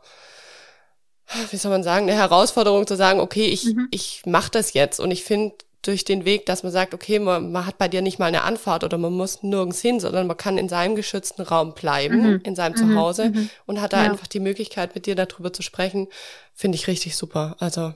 wie 1.52 1.58
soll 1.58 1.72
man 1.72 1.84
sagen, 1.84 2.10
eine 2.10 2.18
Herausforderung 2.18 2.86
zu 2.86 2.96
sagen, 2.96 3.20
okay, 3.20 3.48
ich, 3.48 3.66
mhm. 3.66 3.88
ich 3.92 4.24
mache 4.26 4.52
das 4.52 4.74
jetzt. 4.74 5.00
Und 5.00 5.12
ich 5.12 5.24
finde 5.24 5.56
durch 5.88 6.06
den 6.06 6.26
Weg, 6.26 6.46
dass 6.46 6.64
man 6.64 6.72
sagt, 6.72 6.94
okay, 6.94 7.20
man, 7.20 7.52
man 7.52 7.66
hat 7.66 7.78
bei 7.78 7.88
dir 7.88 8.02
nicht 8.02 8.20
mal 8.20 8.26
eine 8.26 8.44
Anfahrt 8.44 8.84
oder 8.84 8.98
man 8.98 9.14
muss 9.14 9.44
nirgends 9.44 9.82
hin, 9.82 10.00
sondern 10.00 10.28
man 10.28 10.38
kann 10.38 10.58
in 10.58 10.70
seinem 10.70 10.96
geschützten 10.96 11.42
Raum 11.44 11.74
bleiben, 11.74 12.22
mhm. 12.22 12.42
in 12.44 12.56
seinem 12.56 12.74
mhm. 12.74 12.78
Zuhause 12.78 13.30
mhm. 13.30 13.50
und 13.66 13.82
hat 13.82 13.94
da 13.94 14.04
ja. 14.04 14.12
einfach 14.12 14.28
die 14.28 14.40
Möglichkeit, 14.40 14.96
mit 14.96 15.06
dir 15.06 15.16
darüber 15.16 15.54
zu 15.54 15.62
sprechen, 15.62 16.08
finde 16.54 16.78
ich 16.78 16.88
richtig 16.88 17.16
super. 17.16 17.56
Also 17.60 17.94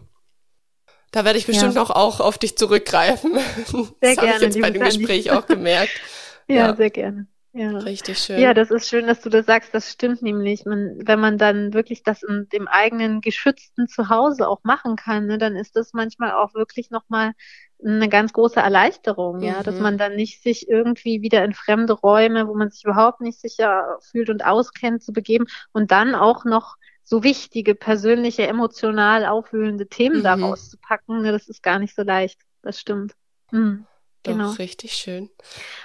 da 1.12 1.26
werde 1.26 1.40
ich 1.40 1.48
bestimmt 1.48 1.74
ja. 1.74 1.82
noch 1.82 1.90
auch 1.90 2.20
auf 2.20 2.38
dich 2.38 2.58
zurückgreifen. 2.58 3.34
Sehr 3.34 3.88
das 4.02 4.16
gerne. 4.16 4.20
habe 4.20 4.36
ich 4.36 4.42
jetzt 4.42 4.62
bei 4.62 4.70
dem 4.70 4.84
Gespräch 4.84 5.32
auch 5.32 5.48
gemerkt. 5.48 5.92
ja, 6.48 6.56
ja, 6.56 6.76
sehr 6.76 6.90
gerne. 6.92 7.28
Ja. 7.52 7.72
Richtig 7.80 8.20
schön. 8.20 8.40
Ja, 8.40 8.54
das 8.54 8.70
ist 8.70 8.88
schön, 8.88 9.08
dass 9.08 9.22
du 9.22 9.30
das 9.30 9.48
sagst. 9.48 9.74
Das 9.74 9.92
stimmt 9.92 10.22
nämlich. 10.22 10.66
Man, 10.66 11.00
wenn 11.04 11.20
man 11.20 11.40
dann 11.40 11.74
wirklich 11.74 12.04
das 12.04 12.22
in 12.22 12.48
dem 12.54 12.68
eigenen 12.68 13.22
geschützten 13.22 13.88
Zuhause 13.88 14.48
auch 14.48 14.64
machen 14.64 14.96
kann, 14.96 15.26
ne, 15.26 15.40
dann 15.40 15.56
ist 15.56 15.76
das 15.76 15.94
manchmal 15.94 16.32
auch 16.32 16.54
wirklich 16.54 16.92
nochmal 16.92 17.34
eine 17.84 18.10
ganz 18.10 18.34
große 18.34 18.60
Erleichterung, 18.60 19.42
ja, 19.42 19.60
mhm. 19.60 19.64
dass 19.64 19.80
man 19.80 19.98
dann 19.98 20.16
nicht 20.16 20.44
sich 20.44 20.68
irgendwie 20.68 21.22
wieder 21.22 21.44
in 21.46 21.54
fremde 21.54 21.94
Räume, 21.94 22.48
wo 22.48 22.56
man 22.56 22.70
sich 22.70 22.84
überhaupt 22.84 23.22
nicht 23.22 23.40
sicher 23.40 23.98
fühlt 24.02 24.30
und 24.30 24.46
auskennt, 24.46 25.02
zu 25.02 25.14
begeben 25.14 25.46
und 25.72 25.92
dann 25.92 26.16
auch 26.16 26.44
noch 26.44 26.76
so 27.04 27.24
wichtige, 27.24 27.76
persönliche, 27.76 28.46
emotional 28.48 29.26
aufwühlende 29.26 29.88
Themen 29.88 30.20
mhm. 30.20 30.24
daraus 30.24 30.70
zu 30.70 30.78
packen, 30.78 31.22
ne, 31.22 31.32
das 31.32 31.48
ist 31.48 31.64
gar 31.64 31.80
nicht 31.80 31.96
so 31.96 32.04
leicht. 32.04 32.40
Das 32.62 32.80
stimmt. 32.80 33.14
Mhm. 33.52 33.86
Genau. 34.24 34.52
Doch, 34.52 34.60
richtig 34.60 34.92
schön. 34.94 35.30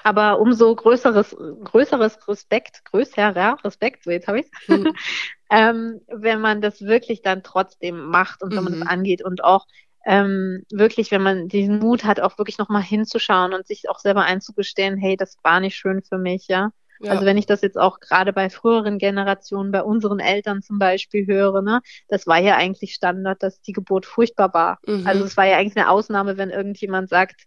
Aber 0.02 0.40
umso 0.40 0.74
größeres, 0.74 1.36
größeres 1.64 2.26
Respekt, 2.26 2.84
größerer 2.84 3.58
Respekt, 3.62 4.02
so 4.04 4.10
jetzt 4.10 4.26
habe 4.26 4.40
ich 4.40 4.46
mhm. 4.66 4.92
ähm, 5.50 6.00
wenn 6.08 6.40
man 6.40 6.60
das 6.60 6.82
wirklich 6.82 7.22
dann 7.22 7.44
trotzdem 7.44 8.06
macht 8.06 8.42
und 8.42 8.56
wenn 8.56 8.64
man 8.64 8.72
das 8.72 8.82
mhm. 8.82 8.88
angeht 8.88 9.24
und 9.24 9.44
auch 9.44 9.66
ähm, 10.04 10.64
wirklich, 10.70 11.10
wenn 11.10 11.22
man 11.22 11.48
diesen 11.48 11.78
Mut 11.78 12.04
hat, 12.04 12.20
auch 12.20 12.38
wirklich 12.38 12.58
nochmal 12.58 12.82
hinzuschauen 12.82 13.54
und 13.54 13.66
sich 13.66 13.88
auch 13.88 13.98
selber 13.98 14.22
einzugestehen, 14.22 14.98
hey, 14.98 15.16
das 15.16 15.36
war 15.42 15.60
nicht 15.60 15.76
schön 15.76 16.02
für 16.02 16.18
mich, 16.18 16.46
ja. 16.48 16.70
ja. 17.00 17.12
Also 17.12 17.24
wenn 17.24 17.38
ich 17.38 17.46
das 17.46 17.62
jetzt 17.62 17.78
auch 17.78 18.00
gerade 18.00 18.32
bei 18.32 18.50
früheren 18.50 18.98
Generationen, 18.98 19.72
bei 19.72 19.82
unseren 19.82 20.20
Eltern 20.20 20.62
zum 20.62 20.78
Beispiel 20.78 21.26
höre, 21.26 21.62
ne, 21.62 21.80
das 22.08 22.26
war 22.26 22.38
ja 22.38 22.56
eigentlich 22.56 22.94
Standard, 22.94 23.42
dass 23.42 23.62
die 23.62 23.72
Geburt 23.72 24.04
furchtbar 24.04 24.52
war. 24.52 24.78
Mhm. 24.86 25.06
Also 25.06 25.24
es 25.24 25.36
war 25.36 25.46
ja 25.46 25.56
eigentlich 25.56 25.76
eine 25.76 25.90
Ausnahme, 25.90 26.36
wenn 26.36 26.50
irgendjemand 26.50 27.08
sagt, 27.08 27.46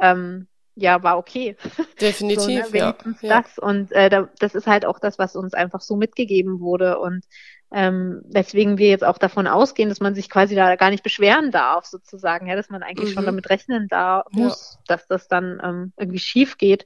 ähm, 0.00 0.46
ja, 0.76 1.02
war 1.02 1.16
okay. 1.16 1.56
Definitiv, 2.00 2.66
so, 2.66 2.72
ne? 2.72 2.78
ja. 2.78 2.96
das. 3.22 3.58
Und 3.58 3.90
äh, 3.92 4.10
da, 4.10 4.28
das 4.38 4.54
ist 4.54 4.66
halt 4.66 4.84
auch 4.84 5.00
das, 5.00 5.18
was 5.18 5.34
uns 5.34 5.54
einfach 5.54 5.80
so 5.80 5.96
mitgegeben 5.96 6.60
wurde. 6.60 6.98
Und 6.98 7.24
ähm, 7.72 8.22
weswegen 8.24 8.78
wir 8.78 8.88
jetzt 8.88 9.04
auch 9.04 9.18
davon 9.18 9.46
ausgehen, 9.46 9.88
dass 9.88 10.00
man 10.00 10.14
sich 10.14 10.30
quasi 10.30 10.54
da 10.54 10.76
gar 10.76 10.90
nicht 10.90 11.02
beschweren 11.02 11.50
darf, 11.50 11.84
sozusagen, 11.84 12.46
ja, 12.46 12.56
dass 12.56 12.70
man 12.70 12.82
eigentlich 12.82 13.10
mhm. 13.10 13.14
schon 13.14 13.26
damit 13.26 13.50
rechnen 13.50 13.88
da 13.88 14.24
muss, 14.30 14.74
ja. 14.74 14.96
dass 14.96 15.06
das 15.08 15.28
dann 15.28 15.60
ähm, 15.62 15.92
irgendwie 15.96 16.18
schief 16.20 16.58
geht 16.58 16.84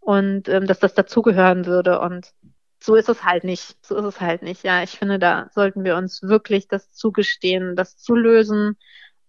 und 0.00 0.48
ähm, 0.48 0.66
dass 0.66 0.78
das 0.78 0.94
dazugehören 0.94 1.66
würde. 1.66 2.00
Und 2.00 2.32
so 2.80 2.94
ist 2.94 3.08
es 3.08 3.24
halt 3.24 3.44
nicht. 3.44 3.76
So 3.84 3.96
ist 3.96 4.04
es 4.04 4.20
halt 4.20 4.42
nicht. 4.42 4.64
Ja, 4.64 4.82
ich 4.82 4.90
finde, 4.90 5.18
da 5.18 5.48
sollten 5.54 5.84
wir 5.84 5.96
uns 5.96 6.22
wirklich 6.22 6.68
das 6.68 6.92
zugestehen, 6.92 7.74
das 7.74 7.96
zu 7.96 8.14
lösen 8.14 8.76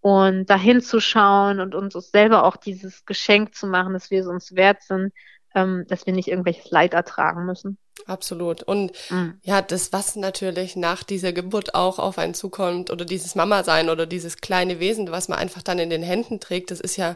und 0.02 0.50
dahin 0.50 0.82
zu 0.82 1.00
schauen 1.00 1.60
und 1.60 1.76
uns 1.76 1.94
selber 2.12 2.44
auch 2.44 2.56
dieses 2.56 3.06
Geschenk 3.06 3.56
zu 3.56 3.68
machen, 3.68 3.94
dass 3.94 4.12
wir 4.12 4.22
es 4.22 4.28
uns 4.28 4.56
wert 4.56 4.84
sind, 4.84 5.14
ähm, 5.56 5.86
dass 5.88 6.06
wir 6.06 6.14
nicht 6.14 6.28
irgendwelches 6.28 6.72
Leid 6.72 6.94
ertragen 6.94 7.46
müssen. 7.46 7.78
Absolut. 8.06 8.64
Und 8.64 8.92
mhm. 9.10 9.40
ja, 9.44 9.62
das, 9.62 9.94
was 9.94 10.16
natürlich 10.16 10.76
nach 10.76 11.04
dieser 11.04 11.34
Geburt 11.34 11.76
auch 11.76 12.00
auf 12.00 12.18
einen 12.18 12.34
zukommt 12.34 12.92
oder 12.92 13.06
dieses 13.06 13.36
Mama-Sein 13.36 13.90
oder 13.90 14.06
dieses 14.06 14.38
kleine 14.38 14.80
Wesen, 14.80 15.12
was 15.12 15.28
man 15.28 15.40
einfach 15.40 15.62
dann 15.62 15.80
in 15.80 15.90
den 15.90 16.04
Händen 16.04 16.40
trägt, 16.40 16.72
das 16.72 16.80
ist 16.80 16.98
ja 16.98 17.16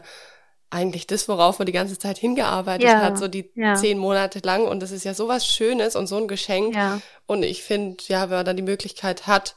eigentlich 0.70 1.06
das, 1.06 1.28
worauf 1.28 1.58
man 1.58 1.66
die 1.66 1.72
ganze 1.72 1.98
Zeit 1.98 2.18
hingearbeitet 2.18 2.88
ja, 2.88 3.00
hat, 3.00 3.16
so 3.16 3.28
die 3.28 3.50
ja. 3.54 3.74
zehn 3.74 3.96
Monate 3.96 4.40
lang. 4.40 4.66
Und 4.66 4.80
das 4.80 4.90
ist 4.90 5.04
ja 5.04 5.14
so 5.14 5.28
was 5.28 5.46
Schönes 5.46 5.94
und 5.94 6.08
so 6.08 6.16
ein 6.16 6.28
Geschenk. 6.28 6.74
Ja. 6.74 7.00
Und 7.26 7.44
ich 7.44 7.62
finde, 7.62 8.02
ja, 8.08 8.28
wenn 8.28 8.38
man 8.38 8.46
dann 8.46 8.56
die 8.56 8.62
Möglichkeit 8.62 9.26
hat, 9.26 9.54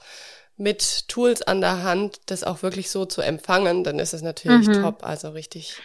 mit 0.57 1.07
Tools 1.07 1.43
an 1.43 1.61
der 1.61 1.83
Hand, 1.83 2.19
das 2.25 2.43
auch 2.43 2.63
wirklich 2.63 2.89
so 2.89 3.05
zu 3.05 3.21
empfangen, 3.21 3.83
dann 3.83 3.99
ist 3.99 4.13
es 4.13 4.23
natürlich 4.23 4.67
mhm. 4.67 4.81
top, 4.81 5.03
also 5.03 5.29
richtig. 5.29 5.79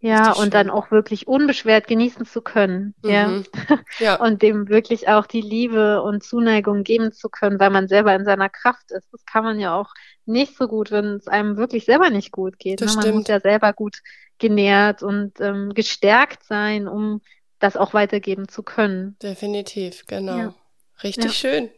Ja, 0.00 0.32
und 0.32 0.36
schön. 0.36 0.50
dann 0.50 0.70
auch 0.70 0.90
wirklich 0.90 1.26
unbeschwert 1.26 1.88
genießen 1.88 2.26
zu 2.26 2.42
können. 2.42 2.94
Mhm. 3.02 3.10
Ja. 3.10 3.42
ja. 3.98 4.14
und 4.16 4.42
dem 4.42 4.68
wirklich 4.68 5.08
auch 5.08 5.26
die 5.26 5.40
Liebe 5.40 6.02
und 6.02 6.22
Zuneigung 6.22 6.84
geben 6.84 7.12
zu 7.12 7.28
können, 7.28 7.58
weil 7.58 7.70
man 7.70 7.88
selber 7.88 8.14
in 8.14 8.24
seiner 8.24 8.48
Kraft 8.48 8.90
ist. 8.90 9.08
Das 9.12 9.24
kann 9.24 9.44
man 9.44 9.58
ja 9.58 9.74
auch 9.74 9.92
nicht 10.26 10.56
so 10.56 10.68
gut, 10.68 10.90
wenn 10.90 11.16
es 11.16 11.28
einem 11.28 11.56
wirklich 11.56 11.86
selber 11.86 12.10
nicht 12.10 12.30
gut 12.30 12.58
geht. 12.58 12.80
Ne? 12.80 12.86
Man 12.86 13.00
stimmt. 13.00 13.14
muss 13.14 13.28
ja 13.28 13.40
selber 13.40 13.72
gut 13.72 13.98
genährt 14.38 15.02
und 15.02 15.40
ähm, 15.40 15.72
gestärkt 15.72 16.44
sein, 16.44 16.88
um 16.88 17.22
das 17.58 17.76
auch 17.76 17.94
weitergeben 17.94 18.48
zu 18.48 18.62
können. 18.62 19.16
Definitiv, 19.22 20.04
genau. 20.06 20.36
Ja. 20.36 20.54
Richtig 21.02 21.24
ja. 21.24 21.30
schön. 21.32 21.70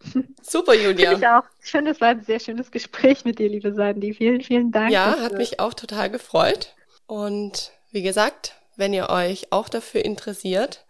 Super, 0.42 0.74
Julia. 0.74 1.12
Ich 1.12 1.26
auch. 1.26 1.44
Ich 1.62 1.70
finde, 1.70 1.92
es 1.92 2.00
war 2.00 2.08
ein 2.08 2.22
sehr 2.22 2.40
schönes 2.40 2.70
Gespräch 2.70 3.24
mit 3.24 3.38
dir, 3.38 3.48
liebe 3.48 3.72
Sandy. 3.72 4.14
Vielen, 4.14 4.40
vielen 4.40 4.72
Dank. 4.72 4.90
Ja, 4.90 5.18
hat 5.20 5.34
mich 5.34 5.60
auch 5.60 5.74
total 5.74 6.10
gefreut. 6.10 6.75
Und 7.06 7.72
wie 7.90 8.02
gesagt, 8.02 8.54
wenn 8.76 8.92
ihr 8.92 9.08
euch 9.08 9.52
auch 9.52 9.68
dafür 9.68 10.04
interessiert, 10.04 10.84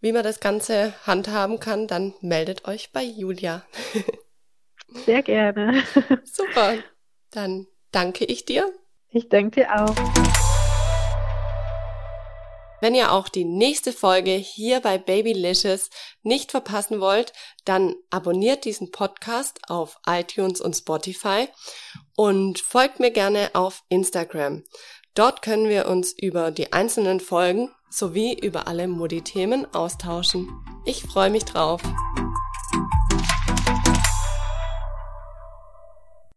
wie 0.00 0.12
man 0.12 0.22
das 0.22 0.40
Ganze 0.40 0.94
handhaben 1.06 1.58
kann, 1.58 1.86
dann 1.86 2.14
meldet 2.20 2.66
euch 2.66 2.92
bei 2.92 3.02
Julia. 3.02 3.64
Sehr 5.06 5.22
gerne. 5.22 5.82
Super. 6.24 6.74
Dann 7.30 7.66
danke 7.90 8.24
ich 8.24 8.44
dir. 8.44 8.70
Ich 9.10 9.28
danke 9.28 9.62
dir 9.62 9.74
auch. 9.74 9.94
Wenn 12.80 12.94
ihr 12.94 13.10
auch 13.10 13.28
die 13.28 13.44
nächste 13.44 13.92
Folge 13.92 14.32
hier 14.32 14.80
bei 14.80 14.98
Babylicious 14.98 15.88
nicht 16.22 16.50
verpassen 16.50 17.00
wollt, 17.00 17.32
dann 17.64 17.94
abonniert 18.10 18.66
diesen 18.66 18.90
Podcast 18.90 19.58
auf 19.68 19.98
iTunes 20.06 20.60
und 20.60 20.76
Spotify 20.76 21.48
und 22.16 22.60
folgt 22.60 23.00
mir 23.00 23.10
gerne 23.10 23.50
auf 23.54 23.82
Instagram. 23.88 24.62
Dort 25.16 25.40
können 25.40 25.70
wir 25.70 25.88
uns 25.88 26.12
über 26.12 26.50
die 26.50 26.74
einzelnen 26.74 27.20
Folgen 27.20 27.70
sowie 27.88 28.38
über 28.38 28.68
alle 28.68 28.86
Modi-Themen 28.86 29.66
austauschen. 29.74 30.46
Ich 30.84 31.04
freue 31.04 31.30
mich 31.30 31.46
drauf. 31.46 31.80